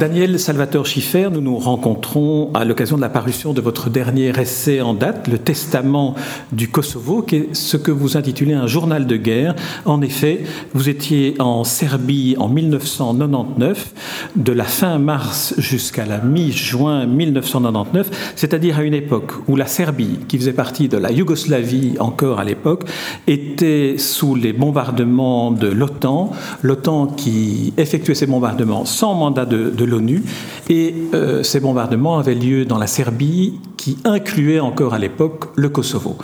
Daniel 0.00 0.40
Salvatore 0.40 0.86
Schiffer, 0.86 1.28
nous 1.30 1.42
nous 1.42 1.58
rencontrons 1.58 2.50
à 2.54 2.64
l'occasion 2.64 2.96
de 2.96 3.02
la 3.02 3.10
parution 3.10 3.52
de 3.52 3.60
votre 3.60 3.90
dernier 3.90 4.32
essai 4.40 4.80
en 4.80 4.94
date, 4.94 5.28
Le 5.28 5.36
Testament 5.36 6.14
du 6.52 6.68
Kosovo, 6.68 7.20
qui 7.20 7.36
est 7.36 7.54
ce 7.54 7.76
que 7.76 7.90
vous 7.90 8.16
intitulez 8.16 8.54
un 8.54 8.66
journal 8.66 9.06
de 9.06 9.16
guerre. 9.18 9.54
En 9.84 10.00
effet, 10.00 10.44
vous 10.72 10.88
étiez 10.88 11.34
en 11.38 11.64
Serbie 11.64 12.34
en 12.38 12.48
1999, 12.48 13.92
de 14.36 14.52
la 14.52 14.64
fin 14.64 14.98
mars 14.98 15.52
jusqu'à 15.58 16.06
la 16.06 16.16
mi-juin 16.16 17.04
1999, 17.04 18.32
c'est-à-dire 18.36 18.78
à 18.78 18.84
une 18.84 18.94
époque 18.94 19.32
où 19.48 19.56
la 19.56 19.66
Serbie, 19.66 20.20
qui 20.28 20.38
faisait 20.38 20.54
partie 20.54 20.88
de 20.88 20.96
la 20.96 21.12
Yougoslavie 21.12 21.96
encore 21.98 22.40
à 22.40 22.44
l'époque, 22.44 22.84
était 23.26 23.96
sous 23.98 24.34
les 24.34 24.54
bombardements 24.54 25.50
de 25.50 25.68
l'OTAN, 25.68 26.30
l'OTAN 26.62 27.06
qui 27.06 27.74
effectuait 27.76 28.14
ces 28.14 28.26
bombardements 28.26 28.86
sans 28.86 29.12
mandat 29.12 29.44
de, 29.44 29.89
l'ONU. 29.90 30.22
Et 30.68 30.94
euh, 31.14 31.42
ces 31.42 31.60
bombardements 31.60 32.18
avaient 32.18 32.34
lieu 32.34 32.64
dans 32.64 32.78
la 32.78 32.86
Serbie, 32.86 33.58
qui 33.76 33.98
incluait 34.04 34.60
encore 34.60 34.94
à 34.94 34.98
l'époque 34.98 35.46
le 35.56 35.68
Kosovo. 35.68 36.16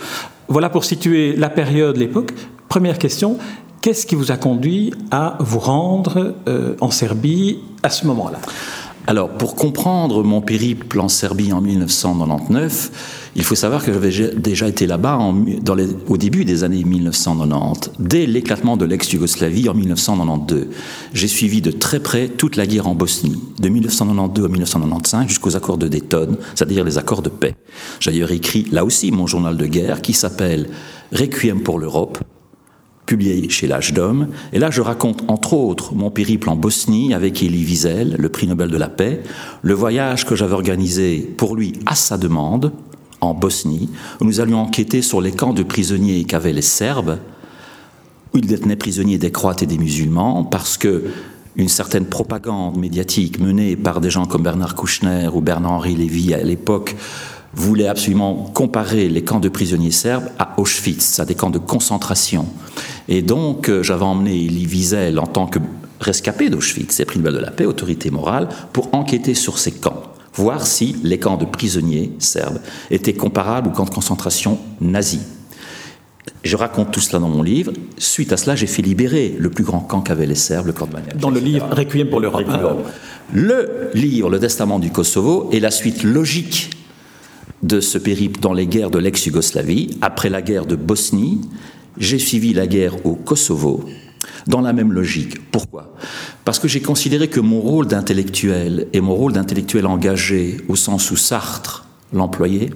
Voilà 0.47 0.69
pour 0.69 0.83
situer 0.83 1.35
la 1.35 1.49
période, 1.49 1.97
l'époque. 1.97 2.33
Première 2.69 2.97
question, 2.97 3.37
qu'est-ce 3.81 4.05
qui 4.05 4.15
vous 4.15 4.31
a 4.31 4.37
conduit 4.37 4.93
à 5.11 5.37
vous 5.39 5.59
rendre 5.59 6.35
euh, 6.47 6.75
en 6.81 6.91
Serbie 6.91 7.59
à 7.83 7.89
ce 7.89 8.07
moment-là? 8.07 8.39
Alors, 9.09 9.29
pour 9.29 9.55
comprendre 9.55 10.21
mon 10.21 10.41
périple 10.41 10.99
en 10.99 11.07
Serbie 11.07 11.53
en 11.53 11.61
1999, 11.61 13.29
il 13.37 13.43
faut 13.43 13.55
savoir 13.55 13.85
que 13.85 13.93
j'avais 13.93 14.35
déjà 14.35 14.67
été 14.67 14.85
là-bas 14.85 15.17
au 16.09 16.17
début 16.17 16.43
des 16.43 16.65
années 16.65 16.83
1990, 16.83 17.91
dès 17.99 18.25
l'éclatement 18.25 18.75
de 18.75 18.83
l'ex-Yougoslavie 18.83 19.69
en 19.69 19.73
1992. 19.75 20.67
J'ai 21.13 21.27
suivi 21.29 21.61
de 21.61 21.71
très 21.71 22.01
près 22.01 22.27
toute 22.27 22.57
la 22.57 22.67
guerre 22.67 22.87
en 22.87 22.95
Bosnie, 22.95 23.41
de 23.61 23.69
1992 23.69 24.43
à 24.43 24.49
1995 24.49 25.27
jusqu'aux 25.29 25.55
accords 25.55 25.77
de 25.77 25.87
Dayton, 25.87 26.35
c'est-à-dire 26.53 26.83
les 26.83 26.97
accords 26.97 27.21
de 27.21 27.29
paix. 27.29 27.55
J'ai 28.01 28.11
d'ailleurs 28.11 28.33
écrit 28.33 28.67
là 28.73 28.83
aussi 28.83 29.11
mon 29.11 29.25
journal 29.25 29.55
de 29.55 29.67
guerre 29.67 30.01
qui 30.01 30.11
s'appelle 30.11 30.67
Requiem 31.13 31.61
pour 31.61 31.79
l'Europe, 31.79 32.17
publié 33.07 33.49
chez 33.49 33.65
l'âge 33.65 33.93
d'homme. 33.93 34.27
Et 34.53 34.59
là, 34.59 34.69
je 34.69 34.81
raconte 34.81 35.23
entre 35.27 35.53
autres 35.53 35.95
mon 35.95 36.11
périple 36.11 36.49
en 36.49 36.55
Bosnie 36.55 37.15
avec 37.15 37.41
Elie 37.41 37.65
Wiesel, 37.65 38.15
le 38.19 38.29
prix 38.29 38.45
Nobel 38.45 38.69
de 38.69 38.77
la 38.77 38.89
paix, 38.89 39.23
le 39.63 39.73
voyage 39.73 40.25
que 40.25 40.35
j'avais 40.35 40.53
organisé 40.53 41.21
pour 41.37 41.55
lui 41.55 41.73
à 41.87 41.95
sa 41.95 42.19
demande 42.19 42.71
en 43.21 43.33
Bosnie, 43.33 43.89
où 44.21 44.25
nous 44.25 44.41
allions 44.41 44.59
enquêter 44.59 45.01
sur 45.01 45.21
les 45.21 45.31
camps 45.31 45.53
de 45.53 45.63
prisonniers 45.63 46.23
qu'avaient 46.25 46.53
les 46.53 46.61
Serbes, 46.61 47.17
où 48.33 48.37
ils 48.37 48.45
détenaient 48.45 48.75
prisonniers 48.75 49.17
des 49.17 49.31
Croates 49.31 49.63
et 49.63 49.65
des 49.65 49.79
musulmans, 49.79 50.43
parce 50.43 50.77
que 50.77 51.05
une 51.55 51.69
certaine 51.69 52.05
propagande 52.05 52.77
médiatique 52.77 53.39
menée 53.39 53.75
par 53.75 53.99
des 53.99 54.11
gens 54.11 54.27
comme 54.27 54.43
Bernard 54.43 54.75
Kouchner 54.75 55.27
ou 55.33 55.41
Bernard-Henri 55.41 55.95
Lévy 55.95 56.35
à 56.35 56.43
l'époque 56.43 56.95
voulait 57.53 57.87
absolument 57.87 58.35
comparer 58.53 59.09
les 59.09 59.23
camps 59.23 59.39
de 59.39 59.49
prisonniers 59.49 59.91
serbes 59.91 60.29
à 60.37 60.59
Auschwitz, 60.59 61.19
à 61.19 61.25
des 61.25 61.35
camps 61.35 61.49
de 61.49 61.57
concentration. 61.57 62.45
Et 63.07 63.21
donc, 63.21 63.69
euh, 63.69 63.83
j'avais 63.83 64.03
emmené 64.03 64.35
Elie 64.35 64.65
Wiesel 64.65 65.19
en 65.19 65.27
tant 65.27 65.47
que 65.47 65.59
rescapé 65.99 66.49
d'Auschwitz, 66.49 66.99
et 66.99 67.05
prix 67.05 67.19
Nobel 67.19 67.33
de 67.33 67.39
la 67.39 67.51
paix, 67.51 67.65
autorité 67.65 68.11
morale, 68.11 68.49
pour 68.73 68.93
enquêter 68.93 69.33
sur 69.33 69.57
ces 69.57 69.71
camps, 69.71 70.03
voir 70.33 70.67
si 70.67 70.97
les 71.03 71.17
camps 71.17 71.37
de 71.37 71.45
prisonniers 71.45 72.11
serbes 72.19 72.59
étaient 72.91 73.13
comparables 73.13 73.69
aux 73.69 73.71
camps 73.71 73.85
de 73.85 73.89
concentration 73.89 74.59
nazis. 74.79 75.21
Je 76.43 76.55
raconte 76.55 76.91
tout 76.91 76.99
cela 76.99 77.19
dans 77.19 77.29
mon 77.29 77.41
livre. 77.41 77.73
Suite 77.97 78.31
à 78.31 78.37
cela, 78.37 78.55
j'ai 78.55 78.67
fait 78.67 78.81
libérer 78.81 79.35
le 79.37 79.49
plus 79.49 79.63
grand 79.63 79.79
camp 79.79 80.01
qu'avaient 80.01 80.27
les 80.27 80.35
Serbes, 80.35 80.67
le 80.67 80.73
camp 80.73 80.85
de 80.85 80.91
Banja. 80.91 81.13
Dans 81.19 81.29
le 81.29 81.39
livre 81.39 81.67
Requiem 81.71 82.09
pour 82.09 82.19
l'Europe. 82.19 82.45
Le 83.33 83.89
livre, 83.93 84.29
Le 84.29 84.39
Testament 84.39 84.79
du 84.79 84.91
Kosovo, 84.91 85.49
est 85.51 85.59
la 85.59 85.71
suite 85.71 86.03
logique 86.03 86.76
de 87.63 87.79
ce 87.79 87.97
périple 87.97 88.39
dans 88.39 88.53
les 88.53 88.67
guerres 88.67 88.91
de 88.91 88.99
l'ex-Yougoslavie. 88.99 89.97
Après 90.01 90.29
la 90.29 90.41
guerre 90.41 90.65
de 90.65 90.75
Bosnie, 90.75 91.41
j'ai 91.97 92.19
suivi 92.19 92.53
la 92.53 92.67
guerre 92.67 93.05
au 93.05 93.15
Kosovo 93.15 93.83
dans 94.47 94.61
la 94.61 94.73
même 94.73 94.93
logique. 94.93 95.51
Pourquoi? 95.51 95.93
Parce 96.45 96.59
que 96.59 96.67
j'ai 96.67 96.81
considéré 96.81 97.27
que 97.27 97.39
mon 97.39 97.59
rôle 97.59 97.87
d'intellectuel 97.87 98.87
et 98.93 99.01
mon 99.01 99.15
rôle 99.15 99.33
d'intellectuel 99.33 99.85
engagé, 99.85 100.57
au 100.67 100.75
sens 100.75 101.11
où 101.11 101.17
Sartre 101.17 101.85
l'employait, 102.13 102.69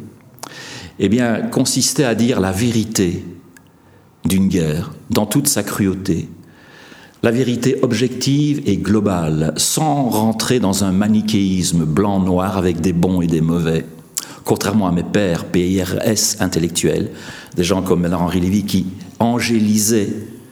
eh 1.00 1.10
consistait 1.52 2.04
à 2.04 2.16
dire 2.16 2.40
la 2.40 2.52
vérité 2.52 3.24
d'une 4.26 4.48
guerre 4.48 4.92
dans 5.10 5.26
toute 5.26 5.48
sa 5.48 5.64
cruauté, 5.64 6.30
la 7.24 7.32
vérité 7.32 7.78
objective 7.82 8.62
et 8.66 8.78
globale, 8.78 9.54
sans 9.58 10.10
rentrer 10.10 10.60
dans 10.60 10.84
un 10.84 10.92
manichéisme 10.92 11.86
blanc-noir 11.86 12.58
avec 12.58 12.82
des 12.82 12.94
bons 12.94 13.22
et 13.22 13.28
des 13.28 13.42
mauvais, 13.42 13.86
contrairement 14.46 14.88
à 14.88 14.92
mes 14.92 15.04
pères 15.04 15.46
PIRS 15.46 16.38
intellectuels, 16.40 17.12
des 17.56 17.64
gens 17.64 17.82
comme 17.82 18.06
Henri 18.12 18.40
Lévy 18.40 18.64
qui 18.64 18.88
angélisaient 19.20 20.10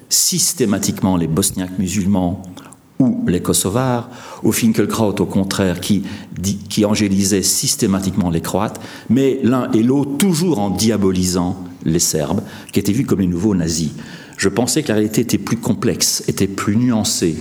systématiquement 0.09 1.17
les 1.17 1.27
Bosniaques 1.27 1.77
musulmans 1.77 2.41
ou 2.99 3.23
les 3.27 3.41
Kosovars, 3.41 4.09
ou 4.43 4.51
Finkelkraut 4.51 5.15
au 5.19 5.25
contraire 5.25 5.79
qui, 5.79 6.03
qui 6.69 6.83
angélisait 6.83 7.43
systématiquement 7.43 8.29
les 8.29 8.41
Croates, 8.41 8.81
mais 9.09 9.39
l'un 9.41 9.71
et 9.71 9.83
l'autre 9.83 10.17
toujours 10.17 10.59
en 10.59 10.69
diabolisant 10.69 11.63
les 11.85 11.99
Serbes, 11.99 12.41
qui 12.73 12.79
étaient 12.79 12.91
vus 12.91 13.05
comme 13.05 13.21
les 13.21 13.27
nouveaux 13.27 13.55
nazis. 13.55 13.91
Je 14.35 14.49
pensais 14.49 14.83
que 14.83 14.89
la 14.89 14.95
réalité 14.95 15.21
était 15.21 15.37
plus 15.37 15.57
complexe, 15.57 16.23
était 16.27 16.47
plus 16.47 16.75
nuancée, 16.75 17.37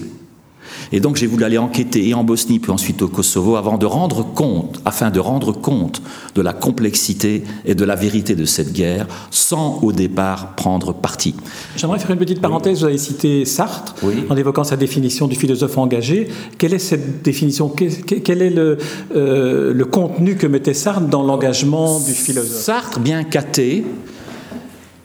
et 0.92 1.00
donc 1.00 1.16
j'ai 1.16 1.26
voulu 1.26 1.44
aller 1.44 1.58
enquêter 1.58 2.08
et 2.08 2.14
en 2.14 2.24
Bosnie 2.24 2.58
puis 2.58 2.70
ensuite 2.70 3.02
au 3.02 3.08
Kosovo 3.08 3.56
avant 3.56 3.78
de 3.78 3.86
rendre 3.86 4.22
compte, 4.22 4.80
afin 4.84 5.10
de 5.10 5.20
rendre 5.20 5.52
compte 5.52 6.02
de 6.34 6.42
la 6.42 6.52
complexité 6.52 7.44
et 7.64 7.74
de 7.74 7.84
la 7.84 7.94
vérité 7.94 8.34
de 8.34 8.44
cette 8.44 8.72
guerre, 8.72 9.06
sans 9.30 9.80
au 9.82 9.92
départ 9.92 10.54
prendre 10.54 10.92
parti. 10.92 11.34
J'aimerais 11.76 11.98
faire 11.98 12.10
une 12.10 12.18
petite 12.18 12.40
parenthèse. 12.40 12.80
Vous 12.80 12.86
avez 12.86 12.98
cité 12.98 13.44
Sartre 13.44 13.94
en 14.28 14.36
évoquant 14.36 14.64
sa 14.64 14.76
définition 14.76 15.26
du 15.26 15.36
philosophe 15.36 15.78
engagé. 15.78 16.28
Quelle 16.58 16.74
est 16.74 16.78
cette 16.78 17.22
définition? 17.22 17.68
Quel 17.68 18.42
est 18.42 18.50
le, 18.50 18.78
euh, 19.14 19.72
le 19.72 19.84
contenu 19.84 20.36
que 20.36 20.46
mettait 20.46 20.74
Sartre 20.74 21.08
dans 21.08 21.22
l'engagement 21.22 22.00
du 22.00 22.12
philosophe? 22.12 22.62
Sartre, 22.62 23.00
bien 23.00 23.24
caté, 23.24 23.84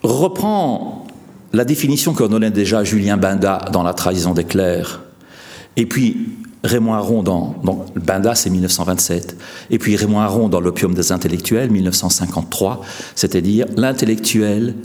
reprend 0.02 1.06
la 1.54 1.66
définition 1.66 2.14
qu'en 2.14 2.28
donnait 2.28 2.52
déjà 2.52 2.84
Julien 2.84 3.18
Binda 3.18 3.66
dans 3.72 3.84
La 3.84 3.94
trahison 3.94 4.34
des 4.34 4.44
clercs 4.44 5.03
et 5.76 5.86
puis 5.86 6.30
Raymond 6.64 6.94
Aron 6.94 7.24
dans, 7.24 7.56
dans 7.64 8.36
c'est 8.36 8.50
1927. 8.50 9.38
Et 9.70 9.78
puis 9.78 9.96
Raymond 9.96 10.22
Aron 10.22 10.48
dans 10.48 10.62
L'opium 10.62 10.94
des 10.94 11.12
intellectuels, 11.12 11.70
1953. 11.70 12.82
C'est-à-dire 13.16 13.66
l'intellectuel 13.76 14.76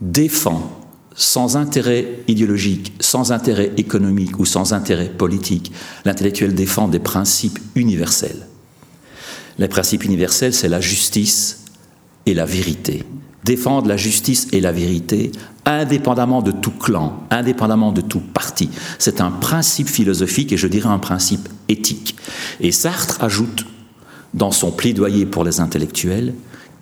défend 0.00 0.78
sans 1.14 1.56
intérêt 1.56 2.06
idéologique, 2.28 2.92
sans 3.00 3.32
intérêt 3.32 3.72
économique 3.76 4.38
ou 4.38 4.44
sans 4.44 4.72
intérêt 4.72 5.08
politique, 5.08 5.72
l'intellectuel 6.04 6.54
défend 6.54 6.88
des 6.88 6.98
principes 6.98 7.58
universels. 7.74 8.46
Les 9.58 9.68
principes 9.68 10.04
universels, 10.04 10.54
c'est 10.54 10.68
la 10.68 10.80
justice 10.80 11.64
et 12.24 12.34
la 12.34 12.46
vérité 12.46 13.04
défendre 13.44 13.88
la 13.88 13.96
justice 13.96 14.48
et 14.52 14.60
la 14.60 14.72
vérité 14.72 15.32
indépendamment 15.64 16.42
de 16.42 16.50
tout 16.50 16.72
clan, 16.72 17.22
indépendamment 17.30 17.92
de 17.92 18.00
tout 18.00 18.20
parti. 18.20 18.70
C'est 18.98 19.20
un 19.20 19.30
principe 19.30 19.88
philosophique 19.88 20.52
et 20.52 20.56
je 20.56 20.66
dirais 20.66 20.88
un 20.88 20.98
principe 20.98 21.48
éthique. 21.68 22.16
Et 22.60 22.72
Sartre 22.72 23.22
ajoute 23.22 23.66
dans 24.34 24.50
son 24.50 24.70
plaidoyer 24.70 25.26
pour 25.26 25.44
les 25.44 25.60
intellectuels, 25.60 26.34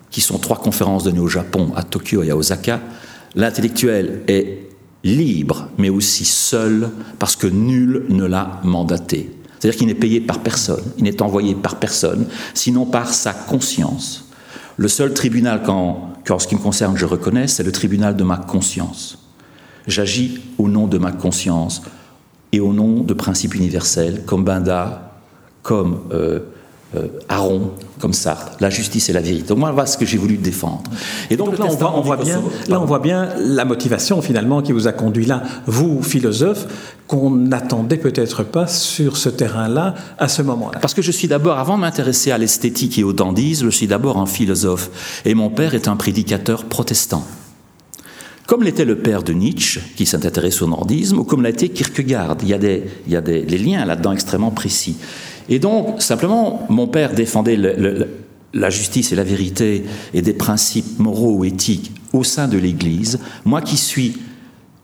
qui 0.09 0.21
sont 0.21 0.39
trois 0.39 0.57
conférences 0.57 1.03
données 1.03 1.19
au 1.19 1.27
Japon, 1.27 1.71
à 1.75 1.83
Tokyo 1.83 2.23
et 2.23 2.31
à 2.31 2.37
Osaka, 2.37 2.81
l'intellectuel 3.35 4.23
est 4.27 4.69
libre, 5.03 5.69
mais 5.77 5.89
aussi 5.89 6.25
seul, 6.25 6.89
parce 7.17 7.35
que 7.35 7.47
nul 7.47 8.05
ne 8.09 8.25
l'a 8.25 8.61
mandaté. 8.63 9.31
C'est-à-dire 9.59 9.77
qu'il 9.77 9.87
n'est 9.87 9.93
payé 9.93 10.21
par 10.21 10.39
personne, 10.39 10.83
il 10.97 11.03
n'est 11.03 11.21
envoyé 11.21 11.55
par 11.55 11.77
personne, 11.77 12.25
sinon 12.53 12.85
par 12.85 13.13
sa 13.13 13.33
conscience. 13.33 14.29
Le 14.77 14.87
seul 14.87 15.13
tribunal 15.13 15.63
qu'en 16.25 16.39
ce 16.39 16.47
qui 16.47 16.55
me 16.55 16.61
concerne 16.61 16.97
je 16.97 17.05
reconnais, 17.05 17.47
c'est 17.47 17.63
le 17.63 17.71
tribunal 17.71 18.15
de 18.15 18.23
ma 18.23 18.37
conscience. 18.37 19.29
J'agis 19.87 20.41
au 20.57 20.67
nom 20.67 20.87
de 20.87 20.97
ma 20.97 21.11
conscience 21.11 21.81
et 22.51 22.59
au 22.59 22.73
nom 22.73 23.01
de 23.01 23.13
principes 23.13 23.55
universels 23.55 24.23
comme 24.25 24.43
Banda, 24.43 25.13
comme 25.63 26.01
euh, 26.11 26.39
euh, 26.95 27.07
Aron, 27.29 27.71
comme 28.01 28.11
Sartre, 28.11 28.57
la 28.59 28.69
justice 28.69 29.09
et 29.09 29.13
la 29.13 29.21
vérité. 29.21 29.47
Donc 29.47 29.59
moi, 29.59 29.71
voilà 29.71 29.85
ce 29.85 29.97
que 29.97 30.05
j'ai 30.05 30.17
voulu 30.17 30.35
défendre. 30.35 30.83
Et 31.29 31.37
donc, 31.37 31.57
là, 31.57 31.65
on 31.93 32.01
voit, 32.01 32.17
bien, 32.17 32.41
là, 32.67 32.81
on 32.81 32.85
voit 32.85 32.99
bien 32.99 33.29
la 33.37 33.63
motivation 33.63 34.21
finalement 34.21 34.61
qui 34.61 34.73
vous 34.73 34.87
a 34.87 34.91
conduit 34.91 35.25
là, 35.25 35.41
vous, 35.67 36.03
philosophe, 36.03 36.67
qu'on 37.07 37.31
n'attendait 37.31 37.97
peut-être 37.97 38.43
pas 38.43 38.67
sur 38.67 39.15
ce 39.15 39.29
terrain-là 39.29 39.95
à 40.17 40.27
ce 40.27 40.41
moment-là. 40.41 40.79
Parce 40.79 40.93
que 40.93 41.01
je 41.01 41.11
suis 41.11 41.29
d'abord, 41.29 41.59
avant 41.59 41.77
de 41.77 41.81
m'intéresser 41.81 42.31
à 42.31 42.37
l'esthétique 42.37 42.99
et 42.99 43.05
au 43.05 43.13
dandisme, 43.13 43.69
je 43.69 43.75
suis 43.75 43.87
d'abord 43.87 44.17
un 44.17 44.25
philosophe. 44.25 45.21
Et 45.23 45.33
mon 45.33 45.49
père 45.49 45.75
est 45.75 45.87
un 45.87 45.95
prédicateur 45.95 46.65
protestant 46.65 47.25
comme 48.47 48.63
l'était 48.63 48.83
le 48.83 48.97
père 48.97 49.23
de 49.23 49.31
Nietzsche, 49.31 49.79
qui 49.95 50.05
s'intéresse 50.05 50.61
au 50.61 50.67
nordisme, 50.67 51.19
ou 51.19 51.23
comme 51.23 51.41
l'a 51.41 51.51
été 51.51 51.69
Kierkegaard. 51.69 52.35
Il 52.41 52.49
y 52.49 52.53
a 52.53 52.57
des, 52.57 52.83
il 53.07 53.13
y 53.13 53.15
a 53.15 53.21
des 53.21 53.45
liens 53.45 53.85
là-dedans 53.85 54.11
extrêmement 54.11 54.51
précis. 54.51 54.97
Et 55.51 55.59
donc, 55.59 56.01
simplement, 56.01 56.65
mon 56.69 56.87
père 56.87 57.13
défendait 57.13 57.59
la 58.53 58.69
justice 58.69 59.11
et 59.11 59.15
la 59.17 59.25
vérité 59.25 59.83
et 60.13 60.21
des 60.21 60.33
principes 60.33 60.97
moraux 60.97 61.35
ou 61.35 61.45
éthiques 61.45 61.91
au 62.13 62.23
sein 62.23 62.47
de 62.47 62.57
l'Église. 62.57 63.19
Moi 63.43 63.61
qui 63.61 63.75
suis 63.75 64.17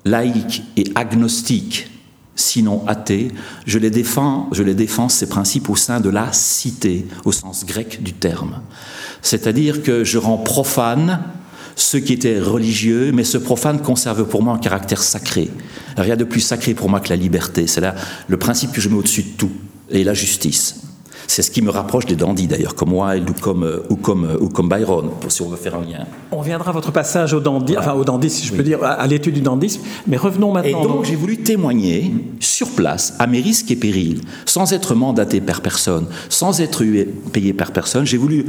laïque 0.03 0.63
et 0.75 0.83
agnostique, 0.93 1.89
sinon 2.35 2.85
athée, 2.85 3.29
je 3.65 3.79
les 3.79 3.89
défends, 3.89 4.49
je 4.51 4.61
les 4.61 4.75
défends 4.75 5.07
ces 5.07 5.29
principes 5.29 5.69
au 5.69 5.77
sein 5.77 6.01
de 6.01 6.09
la 6.09 6.33
cité, 6.33 7.07
au 7.23 7.31
sens 7.31 7.65
grec 7.65 8.03
du 8.03 8.11
terme. 8.11 8.59
C'est-à-dire 9.21 9.81
que 9.83 10.03
je 10.03 10.17
rends 10.17 10.37
profane 10.37 11.21
ce 11.77 11.95
qui 11.95 12.11
était 12.11 12.41
religieux, 12.41 13.11
mais 13.13 13.23
ce 13.23 13.37
profane 13.37 13.79
conserve 13.81 14.27
pour 14.27 14.43
moi 14.43 14.55
un 14.55 14.59
caractère 14.59 15.01
sacré. 15.01 15.49
Rien 15.95 16.17
de 16.17 16.25
plus 16.25 16.41
sacré 16.41 16.73
pour 16.73 16.89
moi 16.89 16.99
que 16.99 17.09
la 17.09 17.15
liberté. 17.15 17.67
C'est 17.67 17.81
là 17.81 17.95
le 18.27 18.37
principe 18.37 18.73
que 18.73 18.81
je 18.81 18.89
mets 18.89 18.95
au-dessus 18.95 19.23
de 19.23 19.37
tout, 19.37 19.51
et 19.89 20.03
la 20.03 20.13
justice. 20.13 20.81
C'est 21.27 21.41
ce 21.41 21.51
qui 21.51 21.61
me 21.61 21.69
rapproche 21.69 22.05
des 22.05 22.15
dandys 22.15 22.47
d'ailleurs, 22.47 22.73
comme 22.73 22.93
Wilde 22.93 23.29
ou 23.29 23.33
comme, 23.33 23.63
euh, 23.63 23.79
ou 23.89 23.97
comme, 23.97 24.23
euh, 24.23 24.37
ou 24.39 24.47
comme 24.47 24.69
Byron, 24.69 25.09
si 25.27 25.41
on 25.41 25.49
veut 25.49 25.57
faire 25.57 25.75
un 25.75 25.81
lien. 25.81 26.05
On 26.31 26.41
viendra 26.41 26.69
à 26.69 26.73
votre 26.73 26.91
passage 26.91 27.33
au 27.33 27.41
dandy, 27.41 27.77
enfin 27.77 27.93
au 27.93 28.05
dandy 28.05 28.29
si 28.29 28.47
je 28.47 28.53
peux 28.53 28.63
dire, 28.63 28.81
à, 28.81 29.05
l'étude 29.07 29.33
du 29.33 29.41
dandysme, 29.41 29.81
mais 30.07 30.15
revenons 30.15 30.53
maintenant. 30.53 30.79
Et 30.79 30.87
donc 30.87 31.03
j'ai 31.03 31.15
voulu 31.15 31.37
témoigner 31.37 32.13
sur 32.39 32.69
place, 32.69 33.13
à 33.19 33.27
mes 33.27 33.41
risques 33.41 33.69
et 33.71 33.75
périls, 33.75 34.21
sans 34.45 34.71
être 34.71 34.95
mandaté 34.95 35.41
par 35.41 35.61
personne, 35.61 36.07
sans 36.29 36.61
être 36.61 36.83
payé 37.33 37.53
par 37.53 37.71
personne. 37.71 38.05
J'ai 38.05 38.17
voulu 38.17 38.45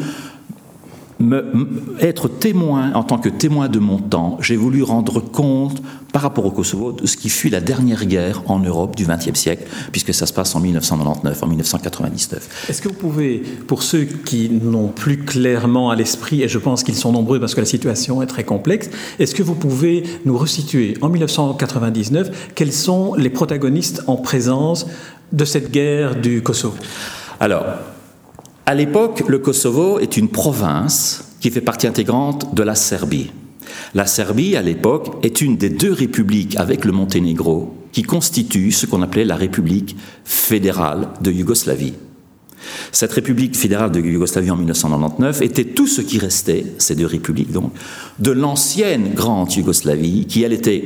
être 2.01 2.29
témoin, 2.29 2.93
en 2.95 3.03
tant 3.03 3.19
que 3.19 3.29
témoin 3.29 3.69
de 3.69 3.79
mon 3.79 3.99
temps, 3.99 4.39
j'ai 4.41 4.57
voulu 4.57 4.83
rendre 4.83 5.21
compte 5.21 5.83
par 6.13 6.23
rapport 6.23 6.47
au 6.47 6.51
Kosovo 6.51 6.93
de 6.93 7.07
ce 7.07 7.17
qui 7.17 7.29
fut 7.29 7.49
la 7.49 7.61
dernière 7.61 8.07
guerre 8.07 8.43
en 8.47 8.61
Europe 8.61 8.97
du 8.97 9.05
XXe 9.05 9.39
siècle, 9.39 9.65
puisque 9.91 10.15
ça 10.15 10.27
se 10.27 10.33
passe 10.33 10.55
en 10.55 10.61
1999, 10.61 11.43
en 11.43 11.47
1999. 11.47 12.67
Est-ce 12.69 12.81
que 12.81 12.89
vous 12.89 12.95
pouvez, 12.95 13.43
pour 13.67 13.83
ceux 13.83 14.05
qui 14.05 14.49
n'ont 14.49 14.89
plus 14.89 15.19
clairement 15.19 15.91
à 15.91 15.97
l'esprit, 15.97 16.43
et 16.43 16.49
je 16.49 16.59
pense 16.59 16.83
qu'ils 16.85 16.95
sont 16.95 17.13
nombreux 17.13 17.41
parce 17.41 17.55
que 17.55 17.61
la 17.61 17.67
situation 17.67 18.23
est 18.23 18.27
très 18.27 18.45
complexe, 18.45 18.89
est-ce 19.19 19.35
que 19.35 19.43
vous 19.43 19.55
pouvez 19.55 20.05
nous 20.25 20.39
resituer 20.39 20.97
en 21.03 21.09
1999 21.09 22.53
quels 22.55 22.73
sont 22.73 23.15
les 23.15 23.31
protagonistes 23.31 24.03
en 24.07 24.17
présence 24.17 24.87
de 25.33 25.45
cette 25.45 25.71
guerre 25.71 26.17
du 26.17 26.43
Kosovo? 26.43 26.77
Alors, 27.41 27.65
à 28.69 28.75
l'époque, 28.75 29.23
le 29.27 29.39
Kosovo 29.39 29.99
est 29.99 30.19
une 30.19 30.29
province 30.29 31.25
qui 31.41 31.51
fait 31.51 31.63
partie 31.63 31.87
intégrante 31.87 32.55
de 32.55 32.63
la 32.63 32.75
Serbie. 32.75 33.31
La 33.95 34.05
Serbie, 34.05 34.57
à 34.57 34.63
l'époque, 34.63 35.17
est 35.23 35.41
une 35.41 35.57
des 35.57 35.71
deux 35.71 35.91
républiques 35.91 36.55
avec 36.57 36.85
le 36.85 36.93
Monténégro 36.93 37.75
qui 37.93 38.03
constituent 38.03 38.73
ce 38.73 38.85
qu'on 38.85 39.01
appelait 39.01 39.25
la 39.25 39.37
République 39.37 39.97
fédérale 40.23 41.09
de 41.23 41.33
Yougoslavie. 41.33 41.95
Cette 42.93 43.15
République 43.15 43.57
fédérale 43.57 43.91
de 43.91 44.01
Yougoslavie 44.01 44.51
en 44.51 44.57
1999 44.57 45.41
était 45.41 45.65
tout 45.65 45.87
ce 45.87 46.03
qui 46.03 46.19
restait, 46.19 46.67
ces 46.77 46.95
deux 46.95 47.07
républiques 47.07 47.53
donc, 47.53 47.73
de 48.19 48.33
l'ancienne 48.33 49.15
grande 49.15 49.51
Yougoslavie 49.51 50.27
qui, 50.27 50.43
elle, 50.43 50.53
était 50.53 50.85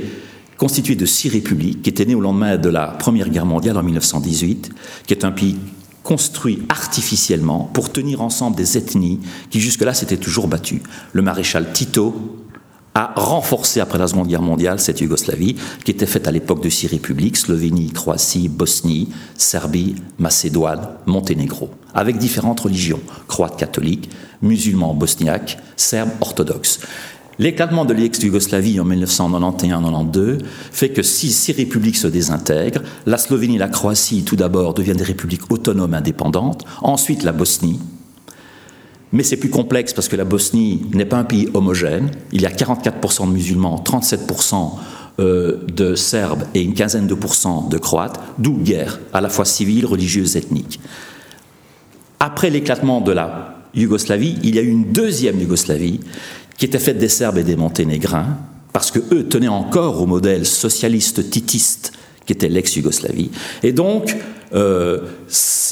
constituée 0.56 0.94
de 0.94 1.04
six 1.04 1.30
républiques, 1.30 1.82
qui 1.82 1.90
étaient 1.90 2.04
nées 2.04 2.14
au 2.14 2.20
lendemain 2.20 2.58
de 2.58 2.68
la 2.68 2.86
Première 2.86 3.28
Guerre 3.28 3.46
mondiale 3.46 3.76
en 3.76 3.82
1918, 3.82 4.70
qui 5.04 5.14
est 5.14 5.24
un 5.24 5.32
pays 5.32 5.56
construit 6.02 6.62
artificiellement 6.68 7.70
pour 7.72 7.92
tenir 7.92 8.22
ensemble 8.22 8.56
des 8.56 8.76
ethnies 8.76 9.20
qui 9.50 9.60
jusque-là 9.60 9.94
s'étaient 9.94 10.16
toujours 10.16 10.48
battues. 10.48 10.82
Le 11.12 11.22
maréchal 11.22 11.72
Tito 11.72 12.42
a 12.94 13.12
renforcé 13.16 13.80
après 13.80 13.98
la 13.98 14.06
Seconde 14.06 14.28
Guerre 14.28 14.42
mondiale 14.42 14.78
cette 14.78 15.00
Yougoslavie 15.00 15.56
qui 15.84 15.90
était 15.90 16.06
faite 16.06 16.28
à 16.28 16.30
l'époque 16.30 16.62
de 16.62 16.68
six 16.68 16.86
républiques, 16.88 17.38
Slovénie, 17.38 17.90
Croatie, 17.90 18.48
Bosnie, 18.48 19.08
Serbie, 19.36 19.94
Macédoine, 20.18 20.88
Monténégro, 21.06 21.70
avec 21.94 22.18
différentes 22.18 22.60
religions, 22.60 23.00
croates 23.28 23.56
catholiques, 23.56 24.10
musulmans 24.42 24.94
bosniaques, 24.94 25.58
serbes 25.76 26.10
orthodoxes. 26.20 26.80
L'éclatement 27.38 27.84
de 27.84 27.94
l'ex-Yougoslavie 27.94 28.78
en 28.78 28.86
1991-92 28.86 30.38
fait 30.70 30.90
que 30.90 31.02
si 31.02 31.32
six 31.32 31.52
républiques 31.52 31.96
se 31.96 32.06
désintègrent, 32.06 32.82
la 33.06 33.18
Slovénie 33.18 33.56
et 33.56 33.58
la 33.58 33.68
Croatie 33.68 34.22
tout 34.22 34.36
d'abord 34.36 34.74
deviennent 34.74 34.98
des 34.98 35.04
républiques 35.04 35.50
autonomes 35.50 35.94
indépendantes, 35.94 36.64
ensuite 36.82 37.22
la 37.22 37.32
Bosnie, 37.32 37.80
mais 39.12 39.22
c'est 39.22 39.36
plus 39.36 39.50
complexe 39.50 39.92
parce 39.92 40.08
que 40.08 40.16
la 40.16 40.24
Bosnie 40.24 40.82
n'est 40.94 41.04
pas 41.04 41.18
un 41.18 41.24
pays 41.24 41.48
homogène. 41.52 42.10
Il 42.32 42.40
y 42.40 42.46
a 42.46 42.50
44% 42.50 43.26
de 43.28 43.32
musulmans, 43.32 43.82
37% 43.84 44.70
euh, 45.20 45.58
de 45.70 45.94
Serbes 45.94 46.44
et 46.54 46.62
une 46.62 46.72
quinzaine 46.72 47.06
de 47.06 47.14
pourcents 47.14 47.68
de 47.68 47.76
Croates, 47.76 48.18
d'où 48.38 48.56
guerre, 48.56 49.00
à 49.12 49.20
la 49.20 49.28
fois 49.28 49.44
civile, 49.44 49.84
religieuse, 49.84 50.36
ethnique. 50.36 50.80
Après 52.20 52.48
l'éclatement 52.48 53.02
de 53.02 53.12
la 53.12 53.58
Yougoslavie, 53.74 54.38
il 54.42 54.54
y 54.54 54.58
a 54.58 54.62
eu 54.62 54.68
une 54.68 54.92
deuxième 54.92 55.38
Yougoslavie 55.40 56.00
qui 56.62 56.66
était 56.66 56.78
faite 56.78 56.98
des 56.98 57.08
Serbes 57.08 57.38
et 57.38 57.42
des 57.42 57.56
Monténégrins, 57.56 58.36
parce 58.72 58.92
que 58.92 59.00
eux 59.12 59.26
tenaient 59.26 59.48
encore 59.48 60.00
au 60.00 60.06
modèle 60.06 60.46
socialiste 60.46 61.28
titiste 61.28 61.90
qui 62.24 62.34
était 62.34 62.48
l'ex-Yougoslavie. 62.48 63.32
Et 63.64 63.72
donc, 63.72 64.16
euh, 64.54 65.00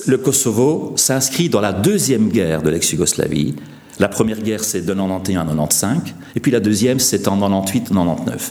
le 0.08 0.18
Kosovo 0.18 0.94
s'inscrit 0.96 1.48
dans 1.48 1.60
la 1.60 1.72
deuxième 1.72 2.28
guerre 2.28 2.60
de 2.62 2.70
l'ex-Yougoslavie. 2.70 3.54
La 4.00 4.08
première 4.08 4.42
guerre, 4.42 4.64
c'est 4.64 4.80
de 4.80 4.92
91 4.92 5.36
à 5.36 5.44
95, 5.44 5.98
et 6.34 6.40
puis 6.40 6.50
la 6.50 6.58
deuxième, 6.58 6.98
c'est 6.98 7.28
en 7.28 7.38
98-99. 7.38 8.50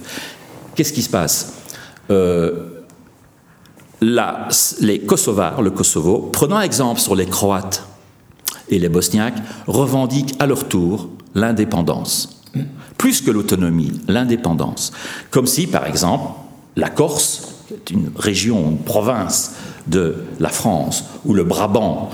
Qu'est-ce 0.75 0.93
qui 0.93 1.01
se 1.01 1.09
passe? 1.09 1.55
Euh, 2.09 2.53
Les 3.99 4.99
Kosovars, 4.99 5.61
le 5.61 5.71
Kosovo, 5.71 6.29
prenant 6.31 6.61
exemple 6.61 7.01
sur 7.01 7.15
les 7.15 7.25
Croates 7.25 7.83
et 8.69 8.79
les 8.79 8.89
Bosniaques, 8.89 9.41
revendiquent 9.67 10.35
à 10.39 10.47
leur 10.47 10.67
tour 10.67 11.09
l'indépendance. 11.35 12.41
Plus 12.97 13.21
que 13.21 13.31
l'autonomie, 13.31 14.01
l'indépendance. 14.07 14.91
Comme 15.31 15.47
si, 15.47 15.67
par 15.67 15.85
exemple, 15.85 16.31
la 16.75 16.89
Corse, 16.89 17.49
est 17.71 17.91
une 17.91 18.11
région, 18.15 18.71
une 18.71 18.79
province 18.79 19.55
de 19.87 20.15
la 20.39 20.49
France, 20.49 21.05
ou 21.25 21.33
le 21.33 21.43
Brabant, 21.43 22.09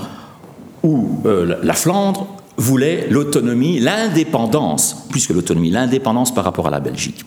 ou 0.82 1.20
euh, 1.24 1.56
la 1.62 1.74
Flandre, 1.74 2.26
voulait 2.56 3.08
l'autonomie, 3.10 3.80
l'indépendance, 3.80 5.06
plus 5.10 5.26
que 5.26 5.32
l'autonomie, 5.32 5.70
l'indépendance 5.70 6.34
par 6.34 6.44
rapport 6.44 6.66
à 6.68 6.70
la 6.70 6.80
Belgique. 6.80 7.24